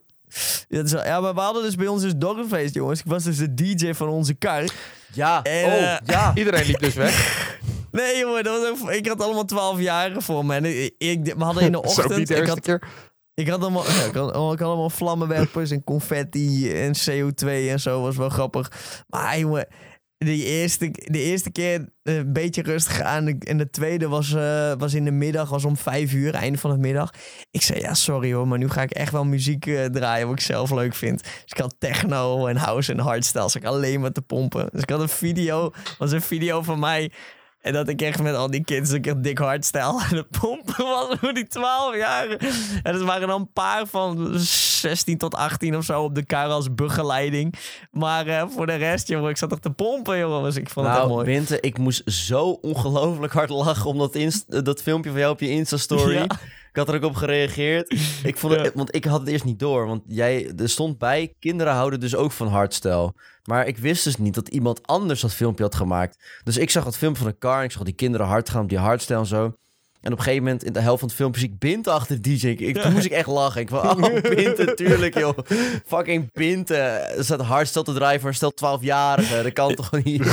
Dat 0.67 0.85
is 0.85 0.91
waar. 0.93 1.05
Ja, 1.05 1.19
maar 1.21 1.33
we 1.33 1.39
hadden 1.39 1.63
dus 1.63 1.75
bij 1.75 1.87
ons 1.87 2.01
dus 2.01 2.13
dorpfeest, 2.15 2.73
jongens. 2.73 2.99
Ik 2.99 3.05
was 3.05 3.23
dus 3.23 3.37
de 3.37 3.53
DJ 3.53 3.93
van 3.93 4.07
onze 4.09 4.33
kar. 4.33 4.63
Ja. 5.13 5.43
En, 5.43 5.65
oh, 5.65 5.73
eh, 5.73 5.97
ja. 6.05 6.31
Iedereen 6.35 6.65
liep 6.65 6.79
dus 6.79 6.93
weg. 6.93 7.45
Nee, 7.91 8.17
jongen, 8.17 8.43
dat 8.43 8.61
was 8.61 8.81
ook, 8.81 8.91
ik 8.91 9.07
had 9.07 9.21
allemaal 9.21 9.45
12 9.45 9.79
jarigen 9.79 10.21
voor 10.21 10.45
me. 10.45 10.55
En 10.55 10.65
ik, 10.65 10.93
ik- 10.97 11.33
we 11.37 11.43
hadden 11.43 11.63
in 11.63 11.71
de 11.71 11.77
Zo 11.83 11.83
niet 11.89 11.97
ochtend. 11.99 12.27
de 12.27 12.33
Ik 12.33 12.39
eerste 12.39 12.49
had, 12.49 12.59
keer. 12.59 12.81
Ik, 13.41 13.47
had 13.49 13.61
allemaal, 13.61 13.83
ja, 13.91 14.11
had, 14.11 14.53
ik 14.53 14.59
had 14.59 14.61
allemaal 14.61 14.89
vlammenwerpers 14.89 15.71
en 15.71 15.83
confetti 15.83 16.71
en 16.71 16.95
CO2 16.95 17.47
en 17.47 17.79
zo. 17.79 18.01
Was 18.01 18.17
wel 18.17 18.29
grappig. 18.29 18.71
Maar 19.07 19.39
jongen, 19.39 19.67
de 20.17 20.43
eerste, 20.43 20.91
de 20.91 21.21
eerste 21.21 21.51
keer 21.51 21.89
eh, 22.03 22.15
een 22.15 22.33
beetje 22.33 22.61
rustig 22.61 23.01
aan. 23.01 23.27
En 23.27 23.57
de 23.57 23.69
tweede 23.69 24.07
was, 24.07 24.33
eh, 24.33 24.73
was 24.77 24.93
in 24.93 25.05
de 25.05 25.11
middag, 25.11 25.49
was 25.49 25.65
om 25.65 25.77
vijf 25.77 26.13
uur, 26.13 26.33
einde 26.33 26.57
van 26.57 26.71
de 26.71 26.77
middag. 26.77 27.13
Ik 27.51 27.61
zei, 27.61 27.79
ja, 27.79 27.93
sorry 27.93 28.33
hoor, 28.33 28.47
maar 28.47 28.57
nu 28.57 28.69
ga 28.69 28.81
ik 28.81 28.91
echt 28.91 29.11
wel 29.11 29.25
muziek 29.25 29.65
eh, 29.65 29.85
draaien 29.85 30.27
wat 30.27 30.39
ik 30.39 30.45
zelf 30.45 30.71
leuk 30.71 30.95
vind. 30.95 31.23
Dus 31.23 31.41
ik 31.45 31.57
had 31.57 31.75
techno 31.79 32.47
en 32.47 32.55
house 32.55 32.91
en 32.91 32.99
hardstyle. 32.99 33.43
Dus 33.43 33.55
ik 33.55 33.65
alleen 33.65 34.01
maar 34.01 34.11
te 34.11 34.21
pompen. 34.21 34.69
Dus 34.71 34.81
ik 34.81 34.89
had 34.89 35.01
een 35.01 35.09
video, 35.09 35.71
was 35.97 36.11
een 36.11 36.21
video 36.21 36.61
van 36.61 36.79
mij. 36.79 37.11
En 37.67 37.73
dat 37.73 37.87
ik 37.87 38.01
echt 38.01 38.21
met 38.21 38.35
al 38.35 38.51
die 38.51 38.63
kids 38.63 38.91
ik 38.91 39.05
echt 39.05 39.23
dik 39.23 39.37
hardstyle 39.37 39.83
aan 39.83 40.15
het 40.15 40.29
pompen 40.39 40.85
was 40.85 41.15
voor 41.19 41.33
die 41.33 41.47
12 41.47 41.95
jaar. 41.95 42.27
En 42.83 42.93
dat 42.93 43.01
waren 43.01 43.27
dan 43.27 43.39
een 43.39 43.51
paar 43.53 43.87
van 43.87 44.39
16 44.39 45.17
tot 45.17 45.35
18 45.35 45.77
of 45.77 45.85
zo 45.85 46.03
op 46.03 46.15
de 46.15 46.25
kar 46.25 46.47
als 46.47 46.73
begeleiding. 46.73 47.53
Maar 47.91 48.27
eh, 48.27 48.43
voor 48.49 48.65
de 48.65 48.75
rest, 48.75 49.07
jongen, 49.07 49.29
ik 49.29 49.37
zat 49.37 49.49
toch 49.49 49.59
te 49.59 49.69
pompen, 49.69 50.19
jongen. 50.19 50.43
Dus 50.43 50.55
ik 50.55 50.69
vond 50.69 50.87
het 50.87 50.95
Nou, 50.95 51.09
mooi. 51.09 51.25
Binte, 51.25 51.59
ik 51.59 51.77
moest 51.77 52.11
zo 52.11 52.49
ongelooflijk 52.49 53.33
hard 53.33 53.49
lachen 53.49 53.89
om 53.89 53.97
dat, 53.97 54.43
dat 54.47 54.81
filmpje 54.81 55.09
van 55.11 55.19
jou 55.19 55.31
op 55.31 55.39
je 55.39 55.49
Insta-story. 55.49 56.15
Ja. 56.15 56.27
Ik 56.77 56.85
had 56.85 56.95
er 56.95 57.01
ook 57.01 57.09
op 57.09 57.15
gereageerd. 57.15 57.91
Ik 58.23 58.37
vond 58.37 58.53
het, 58.53 58.63
Ja. 58.65 58.71
Want 58.73 58.95
ik 58.95 59.05
had 59.05 59.19
het 59.19 59.29
eerst 59.29 59.43
niet 59.43 59.59
door. 59.59 59.85
Want 59.85 60.03
jij, 60.07 60.51
er 60.57 60.69
stond 60.69 60.97
bij, 60.97 61.33
kinderen 61.39 61.73
houden 61.73 61.99
dus 61.99 62.15
ook 62.15 62.31
van 62.31 62.47
hardstyle. 62.47 63.13
Maar 63.43 63.67
ik 63.67 63.77
wist 63.77 64.03
dus 64.03 64.17
niet 64.17 64.33
dat 64.33 64.47
iemand 64.47 64.87
anders 64.87 65.21
dat 65.21 65.33
filmpje 65.33 65.63
had 65.63 65.75
gemaakt. 65.75 66.41
Dus 66.43 66.57
ik 66.57 66.69
zag 66.69 66.85
het 66.85 66.97
filmpje 66.97 67.21
van 67.21 67.31
een 67.31 67.37
car 67.37 67.57
en 67.57 67.63
ik 67.63 67.71
zag 67.71 67.83
die 67.83 67.93
kinderen 67.93 68.27
hard 68.27 68.49
gaan 68.49 68.61
op 68.61 68.69
die 68.69 68.77
hardstyle 68.77 69.19
en 69.19 69.25
zo. 69.25 69.53
En 70.01 70.11
op 70.11 70.17
een 70.17 70.23
gegeven 70.23 70.43
moment, 70.43 70.63
in 70.63 70.73
de 70.73 70.79
helft 70.79 70.99
van 70.99 71.07
het 71.07 71.17
filmpje, 71.17 71.41
zie 71.41 71.49
ik 71.49 71.59
Binte 71.59 71.91
achter 71.91 72.21
de 72.21 72.35
DJ. 72.35 72.47
Ik, 72.47 72.77
toen 72.77 72.93
moest 72.93 73.05
ik 73.05 73.11
echt 73.11 73.27
lachen. 73.27 73.61
Ik 73.61 73.69
van, 73.69 74.03
oh, 74.03 74.21
Binte, 74.21 74.73
tuurlijk, 74.73 75.17
joh. 75.17 75.37
Fucking 75.85 76.29
Binte. 76.33 76.75
Er 76.75 77.23
staat 77.23 77.41
hardstyle 77.41 77.83
te 77.83 77.93
draaien 77.93 78.21
voor 78.21 78.33
stel 78.33 78.53
12-jarige. 78.53 79.43
Dat 79.43 79.53
kan 79.53 79.75
toch 79.75 79.91
niet? 80.03 80.21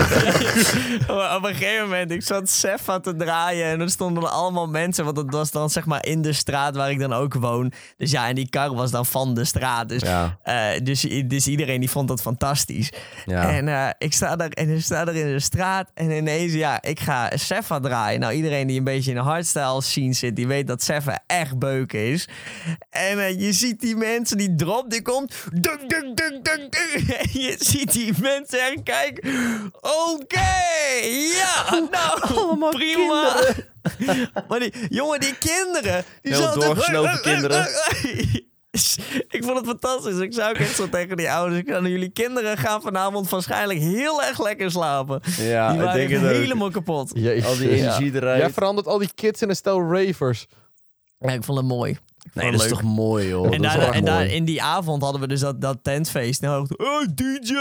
Op 1.37 1.45
een 1.45 1.55
gegeven 1.55 1.83
moment, 1.83 2.11
ik 2.11 2.23
zat 2.23 2.49
Sefa 2.49 3.01
te 3.01 3.17
draaien 3.17 3.67
en 3.67 3.81
er 3.81 3.91
stonden 3.91 4.33
allemaal 4.33 4.67
mensen, 4.69 5.05
want 5.05 5.17
dat 5.17 5.31
was 5.31 5.51
dan 5.51 5.71
zeg 5.71 5.87
maar 5.87 6.07
in 6.07 6.23
de 6.23 6.33
straat 6.33 6.77
waar 6.77 6.91
ik 6.91 6.99
dan 6.99 7.13
ook 7.13 7.35
woon. 7.35 7.73
Dus 7.97 8.11
ja, 8.11 8.29
en 8.29 8.35
die 8.35 8.49
kar 8.49 8.75
was 8.75 8.91
dan 8.91 9.07
van 9.07 9.35
de 9.35 9.45
straat. 9.45 9.89
Dus, 9.89 10.03
Ja, 10.03 10.39
eh, 10.43 10.81
dus, 10.83 11.01
dus 11.27 11.47
iedereen 11.47 11.81
die 11.81 11.91
vond 11.91 12.09
dat 12.09 12.21
fantastisch. 12.21 12.93
ja. 13.27 13.51
En 13.51 13.69
eh, 13.69 13.89
ik 13.99 14.13
sta 14.13 14.37
daar 14.37 14.49
en 14.49 14.69
ik 14.69 14.83
sta 14.83 15.05
daar 15.05 15.15
in 15.15 15.33
de 15.33 15.41
straat 15.41 15.91
en 15.95 16.11
ineens, 16.11 16.53
ja, 16.53 16.83
ik 16.83 17.01
ga 17.01 17.31
Sefa 17.35 17.81
draaien. 17.81 18.21
Nou, 18.21 18.33
iedereen 18.33 18.67
die 18.67 18.79
een 18.79 18.85
beetje 18.85 19.11
in 19.11 19.17
de 19.17 19.23
hardstyle 19.55 19.83
scene 19.83 20.13
zit, 20.13 20.37
die 20.37 20.47
weet 20.47 20.67
dat 20.67 20.83
Sefa 20.83 21.23
echt 21.27 21.59
beuken 21.59 21.99
is. 22.07 22.29
En 22.91 23.19
eh, 23.19 23.41
je 23.41 23.53
ziet 23.53 23.81
die 23.81 23.97
mensen, 23.97 24.37
die 24.37 24.55
drop, 24.55 24.91
die 24.91 25.03
komt. 25.03 25.35
Dunk, 25.53 25.91
dunk, 25.91 26.17
dunk, 26.17 26.45
dunk, 26.45 26.45
dunk. 26.45 26.75
En 26.75 27.41
je 27.41 27.57
ziet 27.59 27.93
die 27.93 28.13
mensen 28.21 28.61
echt 28.61 28.83
kijken. 28.83 29.31
Oké, 29.81 30.53
ja, 31.33 31.81
nou, 31.91 32.71
prima. 32.71 33.37
maar 34.49 34.59
die, 34.59 34.73
jongen, 34.89 35.21
die 35.21 35.35
kinderen. 35.39 36.05
Die 36.23 36.33
Heel 36.33 36.43
zaten- 36.43 36.61
doorgesnoven 36.61 38.53
ik 39.29 39.45
vond 39.45 39.57
het 39.57 39.67
fantastisch. 39.67 40.19
Ik 40.19 40.33
zou 40.33 40.51
ook 40.51 40.57
echt 40.57 40.75
zo 40.75 40.89
tegen 40.89 41.17
die 41.17 41.31
ouders. 41.31 41.61
Ik 41.61 41.69
zei, 41.69 41.89
jullie 41.89 42.09
kinderen 42.11 42.59
gaan 42.59 42.83
vanavond 42.83 43.29
waarschijnlijk 43.29 43.79
heel 43.81 44.23
erg 44.23 44.43
lekker 44.43 44.71
slapen. 44.71 45.21
ja 45.37 45.69
die 45.69 45.77
ik 45.79 45.85
waren 45.85 45.95
denk 45.99 46.11
echt 46.11 46.21
het 46.21 46.31
ook. 46.31 46.37
helemaal 46.37 46.71
kapot. 46.71 47.11
Jezus. 47.15 47.47
Al 47.47 47.57
die 47.57 47.71
energie 47.71 48.15
eruit. 48.15 48.41
Jij 48.41 48.51
verandert 48.51 48.87
al 48.87 48.99
die 48.99 49.11
kids 49.15 49.43
in 49.43 49.49
een 49.49 49.57
stel 49.57 49.81
ravers. 49.93 50.47
Ja, 51.19 51.31
ik 51.31 51.45
vond 51.45 51.59
het 51.59 51.67
mooi. 51.67 51.97
Nee, 52.33 52.45
het 52.45 52.55
dat 52.55 52.65
is 52.65 52.71
toch 52.71 52.83
mooi, 52.83 53.29
joh. 53.29 53.55
En, 53.55 53.63
daar, 53.63 53.91
en 53.91 54.05
daar, 54.05 54.27
in 54.27 54.45
die 54.45 54.63
avond 54.63 55.03
hadden 55.03 55.21
we 55.21 55.27
dus 55.27 55.41
dat, 55.41 55.61
dat 55.61 55.79
tentfeest. 55.83 56.41
Nou, 56.41 56.67
hey 56.77 57.07
DJ, 57.15 57.53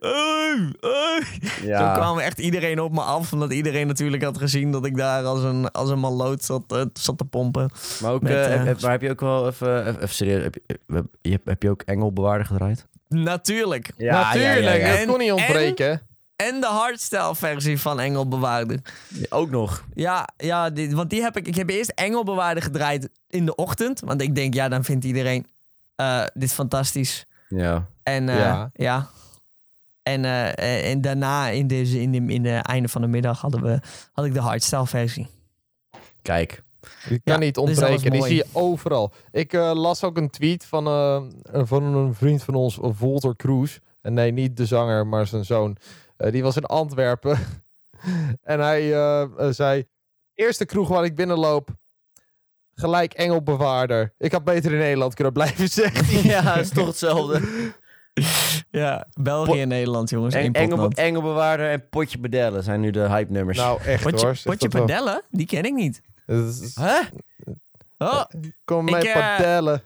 hey, 0.00 0.72
hey. 0.80 1.22
Zo 1.60 1.66
Ja. 1.66 1.92
kwam 1.94 2.18
echt 2.18 2.38
iedereen 2.38 2.80
op 2.80 2.92
me 2.92 3.00
af. 3.00 3.32
Omdat 3.32 3.52
iedereen 3.52 3.86
natuurlijk 3.86 4.22
had 4.22 4.38
gezien 4.38 4.72
dat 4.72 4.86
ik 4.86 4.96
daar 4.96 5.24
als 5.24 5.42
een, 5.42 5.70
als 5.70 5.90
een 5.90 6.00
maloot 6.00 6.44
zat, 6.44 6.62
eh, 6.72 6.82
zat 6.92 7.18
te 7.18 7.24
pompen. 7.24 7.70
Maar, 8.00 8.12
ook, 8.12 8.22
Met, 8.22 8.32
eh, 8.32 8.44
eh, 8.44 8.50
heb, 8.56 8.66
heb- 8.66 8.80
maar 8.80 8.90
heb 8.90 9.02
je 9.02 9.10
ook 9.10 9.20
wel 9.20 9.46
even, 9.46 9.86
even, 9.88 10.08
serieus, 10.08 10.42
heb 10.42 10.54
je, 11.22 11.40
heb, 11.44 11.62
je, 11.62 11.70
ook 11.70 11.82
Engelbewaarder 11.82 12.46
gedraaid? 12.46 12.86
Natuurlijk. 13.08 13.90
Natuurlijk, 13.98 14.80
ja. 14.80 14.96
dat 14.96 15.06
kon 15.06 15.18
niet 15.18 15.28
En- 15.28 15.34
ontbreken. 15.34 15.90
En 15.90 16.00
de 16.60 16.66
hardstyle 16.66 17.34
versie 17.34 17.80
van 17.80 18.00
Engelbewaarder. 18.00 18.80
Ja, 19.08 19.26
ook 19.28 19.50
nog. 19.50 19.84
Ja, 19.94 20.28
ja 20.36 20.72
want 20.90 21.10
die 21.10 21.22
heb 21.22 21.36
ik. 21.36 21.46
Ik 21.46 21.54
heb 21.54 21.68
eerst 21.68 21.90
Engelbewaarder 21.90 22.62
gedraaid 22.62 23.08
in 23.28 23.46
de 23.46 23.54
ochtend. 23.54 24.00
Want 24.00 24.22
ik 24.22 24.34
denk, 24.34 24.54
ja, 24.54 24.68
dan 24.68 24.84
vindt 24.84 25.04
iedereen 25.04 25.46
eh, 25.96 26.24
dit 26.34 26.52
fantastisch. 26.52 27.26
Ja. 27.48 27.86
En 28.02 28.28
eh, 28.28 28.38
ja. 28.38 28.70
Ja. 28.74 29.08
En, 30.02 30.24
eh, 30.24 30.90
en 30.90 31.00
daarna, 31.00 31.48
in 31.48 31.66
de, 31.66 32.00
in, 32.00 32.12
de, 32.12 32.32
in 32.32 32.42
de 32.42 32.56
einde 32.56 32.88
van 32.88 33.00
de 33.00 33.06
middag, 33.06 33.40
hadden 33.40 33.62
we, 33.62 33.80
had 34.12 34.24
ik 34.24 34.34
de 34.34 34.40
hardstyle 34.40 34.86
versie. 34.86 35.28
Kijk. 36.22 36.62
Die 37.08 37.20
kan 37.24 37.34
Ja, 37.34 37.40
niet 37.40 37.54
dus 37.54 37.64
ontbreken. 37.64 38.10
Die 38.10 38.22
zie 38.22 38.34
je 38.34 38.46
overal. 38.52 39.12
Ik 39.30 39.52
las 39.52 40.04
ook 40.04 40.16
een 40.16 40.30
tweet 40.30 40.64
van, 40.64 40.86
eh, 40.86 41.22
van 41.64 41.82
een 41.82 42.14
vriend 42.14 42.42
van 42.42 42.54
ons, 42.54 42.78
Volter 42.80 43.36
Kroes. 43.36 43.80
En 44.00 44.14
nee, 44.14 44.32
niet 44.32 44.56
de 44.56 44.66
zanger, 44.66 45.06
maar 45.06 45.26
zijn 45.26 45.44
zoon. 45.44 45.76
Eh, 46.22 46.32
die 46.32 46.42
was 46.42 46.56
in 46.56 46.64
Antwerpen. 46.64 47.38
en 48.42 48.60
hij 48.60 48.92
eh, 48.92 49.22
eh, 49.22 49.28
zei... 49.50 49.84
Eerste 50.34 50.64
kroeg 50.64 50.88
waar 50.88 51.04
ik 51.04 51.14
binnenloop... 51.14 51.70
Gelijk 52.74 53.12
engelbewaarder. 53.12 54.14
Ik 54.18 54.32
had 54.32 54.44
beter 54.44 54.72
in 54.72 54.78
Nederland 54.78 55.14
kunnen 55.14 55.32
blijven 55.32 55.68
zeggen. 55.82 56.28
ja, 56.28 56.56
is 56.56 56.68
toch 56.68 56.86
hetzelfde. 56.86 57.40
Ja, 58.70 59.06
België 59.20 59.60
en 59.60 59.68
Nederland, 59.68 60.10
jongens. 60.10 60.34
En, 60.34 60.52
Engel. 60.52 60.88
Engelbewaarder 60.90 61.70
en 61.70 61.88
Potje 61.88 62.18
Bedellen 62.18 62.62
zijn 62.62 62.80
nu 62.80 62.90
de 62.90 63.08
hype 63.08 63.32
nummers. 63.32 63.58
nou, 63.58 63.80
echt 63.82 64.02
hoor. 64.02 64.12
Potje, 64.12 64.34
Zeg 64.34 64.42
potje 64.44 64.68
wel. 64.68 64.80
padellen? 64.80 65.22
Die 65.30 65.46
ken 65.46 65.64
ik 65.64 65.72
niet. 65.72 66.00
Is- 66.26 66.74
Hè? 66.80 67.00
Oh, 67.98 68.24
Kom 68.64 68.86
Ik, 68.88 68.92
mij 68.92 69.12
eh, 69.12 69.36
padellen. 69.36 69.82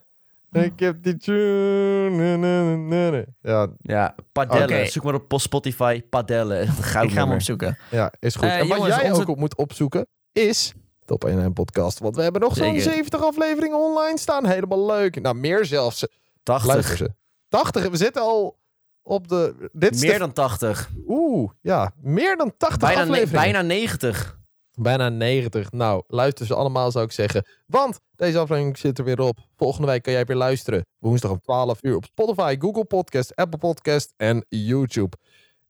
Ik 0.65 0.79
heb 0.81 1.03
die 1.03 1.17
tune. 1.17 2.11
na, 2.11 2.37
na, 2.37 2.63
na, 2.63 2.77
na, 2.77 3.11
na. 3.11 3.25
Ja, 3.43 3.69
Ja, 3.83 4.15
Padellen. 4.33 4.89
Zoek 4.89 5.03
maar 5.03 5.15
op 5.15 5.33
Spotify. 5.41 6.03
Padellen. 6.11 6.69
Goud 6.93 7.05
ik 7.05 7.11
ga 7.13 7.25
hem 7.25 7.33
opzoeken. 7.33 7.79
Ja, 7.91 8.13
is 8.19 8.35
goed. 8.35 8.45
Eh, 8.45 8.59
en 8.59 8.69
wat 8.69 8.77
jongens, 8.77 8.97
jij 8.97 9.09
onze- 9.11 9.23
ook 9.23 9.29
op 9.29 9.39
moet 9.39 9.57
opzoeken 9.57 10.07
is 10.33 10.73
Top 11.05 11.25
1 11.25 11.53
podcast. 11.53 11.99
Want 11.99 12.17
we 12.17 12.23
hebben 12.23 12.41
nog 12.41 12.55
zo'n 12.57 12.67
Zeker. 12.67 12.83
70 12.93 13.23
afleveringen 13.23 13.79
online 13.79 14.19
staan. 14.19 14.47
Helemaal 14.47 14.87
leuk. 14.87 15.21
Nou, 15.21 15.37
meer 15.37 15.65
zelfs. 15.65 16.07
80. 16.43 16.73
Luister 16.73 16.97
ze. 16.97 17.11
80. 17.49 17.89
We 17.89 17.97
zitten 17.97 18.23
al 18.23 18.59
op 19.03 19.29
de... 19.29 19.69
Dit 19.73 20.01
Meer 20.01 20.13
de- 20.13 20.19
dan 20.19 20.33
80. 20.33 20.91
Oeh, 21.09 21.51
ja. 21.61 21.93
Meer 22.01 22.37
dan 22.37 22.53
80 22.57 22.79
Bijna, 22.89 23.01
afleveringen. 23.01 23.43
bijna 23.43 23.63
90. 23.63 24.39
Bijna 24.79 25.09
90. 25.09 25.73
Nou, 25.73 26.03
luister 26.07 26.47
ze 26.47 26.55
allemaal 26.55 26.91
zou 26.91 27.05
ik 27.05 27.13
zeggen. 27.13 27.47
Want 27.67 28.01
deze 28.15 28.39
aflevering 28.39 28.79
zit 28.79 28.99
er 28.99 29.05
weer 29.05 29.21
op. 29.21 29.39
Volgende 29.57 29.87
week 29.87 30.03
kan 30.03 30.13
jij 30.13 30.25
weer 30.25 30.37
luisteren. 30.37 30.87
Woensdag 30.99 31.31
om 31.31 31.41
12 31.41 31.79
uur 31.83 31.97
op 31.97 32.05
Spotify, 32.05 32.57
Google 32.59 32.85
Podcast, 32.85 33.35
Apple 33.37 33.59
Podcast 33.59 34.13
en 34.17 34.45
YouTube. 34.49 35.17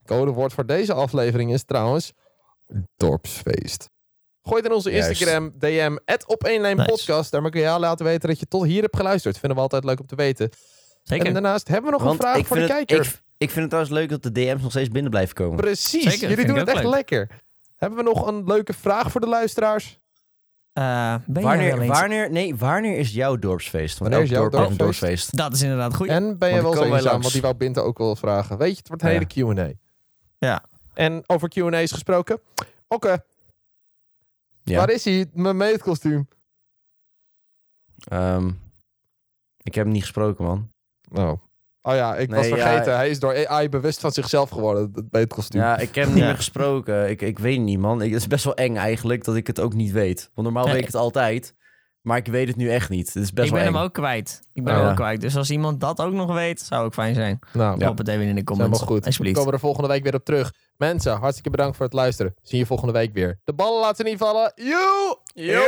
Codewoord 0.05 0.53
voor 0.53 0.67
deze 0.67 0.93
aflevering 0.93 1.53
is 1.53 1.65
trouwens 1.65 2.13
Dorpsfeest. 2.97 3.89
Gooi 4.43 4.57
het 4.57 4.67
in 4.67 4.73
onze 4.77 4.91
Juist. 4.91 5.09
Instagram, 5.09 5.53
DM, 5.59 5.97
op 6.27 6.45
1 6.45 6.61
lijn 6.61 6.77
Nice. 6.77 6.89
podcast. 6.89 7.31
Daar 7.31 7.51
kun 7.51 7.61
je 7.61 7.67
jou 7.67 7.81
laten 7.81 8.05
weten 8.07 8.29
dat 8.29 8.41
je 8.41 8.47
tot 8.47 8.65
hier 8.65 8.83
hebt 8.83 8.97
geluisterd. 8.97 9.39
Vinden 9.39 9.57
we 9.57 9.63
altijd 9.63 9.85
leuk 9.85 10.01
om 10.01 10.07
te 10.07 10.15
weten. 10.17 10.51
Zeker. 11.03 11.27
En 11.27 11.33
daarnaast 11.33 11.69
hebben 11.69 11.91
we 11.91 11.97
nog 11.97 12.07
Want 12.07 12.23
een 12.23 12.27
vraag 12.29 12.47
voor 12.47 12.57
de 12.57 12.63
het, 12.63 12.71
kijker. 12.73 12.97
ik, 12.97 13.23
ik 13.39 13.51
vind 13.51 13.55
het 13.61 13.69
trouwens 13.69 13.95
leuk 13.95 14.09
dat 14.09 14.23
de 14.23 14.33
DM's 14.33 14.63
nog 14.63 14.71
steeds 14.71 14.89
binnen 14.89 15.11
blijven 15.11 15.35
komen. 15.35 15.57
Precies, 15.57 16.03
Zeker, 16.03 16.29
jullie 16.29 16.47
doen 16.47 16.57
het 16.57 16.69
echt 16.69 16.83
leuk. 16.83 16.93
lekker. 16.95 17.29
Hebben 17.77 17.99
we 17.99 18.05
nog 18.05 18.27
een 18.27 18.45
leuke 18.45 18.73
vraag 18.73 19.11
voor 19.11 19.21
de 19.21 19.27
luisteraars? 19.27 19.99
Eh, 20.73 21.15
ben 21.27 21.43
Wanneer, 21.43 21.73
wel 21.73 21.81
eens... 21.81 22.01
wanneer, 22.01 22.31
nee, 22.31 22.57
wanneer 22.57 22.99
is 22.99 23.13
jouw 23.13 23.37
dorpsfeest? 23.37 23.99
Want 23.99 24.11
Wanneer 24.11 24.31
is 24.31 24.35
jouw 24.39 24.49
dorp 24.49 24.53
dorpsfeest? 24.53 24.79
dorpsfeest. 24.79 25.37
Dat 25.37 25.53
is 25.53 25.63
inderdaad 25.63 25.95
goed. 25.95 26.09
En 26.09 26.39
ben 26.39 26.55
je 26.55 26.63
wel 26.63 26.85
eens 26.85 26.95
eenzaam? 26.95 27.21
Want 27.21 27.33
die 27.33 27.43
wou 27.43 27.55
Binte 27.55 27.81
ook 27.81 27.99
wel 27.99 28.17
vragen. 28.17 28.59
Weet 28.59 28.71
je, 28.71 28.77
het 28.77 28.89
wordt 28.89 29.03
een 29.03 29.11
Ja. 29.13 29.27
hele 29.29 29.55
Q&A. 29.55 29.73
Ja. 30.39 30.65
En 30.95 31.23
over 31.27 31.49
Q&A's 31.49 31.93
gesproken. 31.93 32.41
Oké, 32.89 33.17
Ja. 34.63 34.77
waar 34.79 34.91
is 34.91 35.05
hij? 35.05 35.27
Mijn 35.33 35.57
meetkostuum. 35.57 36.29
Ehm, 38.09 38.49
ik 39.63 39.75
heb 39.75 39.85
hem 39.85 39.93
niet 39.93 40.03
gesproken, 40.03 40.45
man. 40.45 40.71
Oh. 41.13 41.33
Oh 41.87 41.95
ja, 41.95 42.15
ik 42.17 42.31
was 42.35 42.47
ja. 42.49 42.57
vergeten. 42.57 42.97
Hij 42.97 43.09
is 43.11 43.19
door 43.19 43.47
AI 43.49 43.69
bewust 43.69 44.01
van 44.01 44.13
zichzelf 44.13 44.51
geworden, 44.51 44.91
het 44.95 45.05
meetkostuum. 45.11 45.63
Ja, 45.63 45.79
ik 45.79 45.95
heb 45.95 46.05
hem 46.05 46.13
niet 46.13 46.23
Ja. 46.23 46.27
meer 46.29 46.37
gesproken. 46.37 47.11
Ik, 47.11 47.23
ik 47.23 47.39
weet 47.39 47.61
niet, 47.61 47.79
man. 47.79 48.03
Ik, 48.03 48.11
het 48.13 48.21
is 48.21 48.27
best 48.27 48.45
wel 48.45 48.55
eng 48.55 48.77
eigenlijk 48.77 49.25
dat 49.25 49.37
ik 49.37 49.47
het 49.47 49.61
ook 49.61 49.75
niet 49.75 49.93
weet. 49.93 50.31
Want 50.35 50.47
normaal 50.47 50.65
Nee. 50.65 50.73
weet 50.73 50.81
ik 50.83 50.87
het 50.89 50.97
altijd. 50.97 51.55
Maar 52.01 52.17
ik 52.17 52.27
weet 52.27 52.49
het 52.49 52.57
nu 52.57 52.69
echt 52.71 52.89
niet. 52.89 53.07
Het 53.07 53.17
is 53.23 53.33
best 53.33 53.47
ik 53.47 53.53
wel 53.53 53.63
ben 53.63 53.69
eng. 53.69 53.75
hem 53.75 53.85
ook 53.85 53.93
kwijt. 53.93 54.41
Ik 54.53 54.65
ben 54.65 54.75
Oh, 54.75 54.81
hem 54.81 54.89
ook 54.91 54.97
kwijt. 54.97 55.21
Dus 55.21 55.37
als 55.37 55.51
iemand 55.51 55.81
dat 55.81 56.01
ook 56.01 56.13
nog 56.13 56.33
weet, 56.35 56.61
zou 56.61 56.85
ook 56.85 56.95
fijn 56.95 57.15
zijn. 57.15 57.39
nou, 57.53 57.79
Drop 57.79 57.99
het 57.99 58.09
even 58.09 58.21
in 58.21 58.27
de 58.27 58.27
helemaal 58.27 58.45
comments. 58.45 58.83
goed. 58.83 59.17
We 59.19 59.33
komen 59.33 59.53
er 59.53 59.59
volgende 59.59 59.89
week 59.89 60.03
weer 60.03 60.15
op 60.15 60.25
terug. 60.25 60.53
Mensen, 60.77 61.17
hartstikke 61.17 61.51
bedankt 61.51 61.77
voor 61.77 61.85
het 61.85 61.95
luisteren. 61.95 62.35
Zie 62.43 62.59
je 62.59 62.67
volgende 62.67 62.93
week 62.93 63.13
weer. 63.13 63.41
De 63.45 63.53
ballen 63.55 63.81
laten 63.81 64.05
niet 64.05 64.19
vallen. 64.19 64.53
Joe! 64.55 65.19
Yo! 65.35 65.63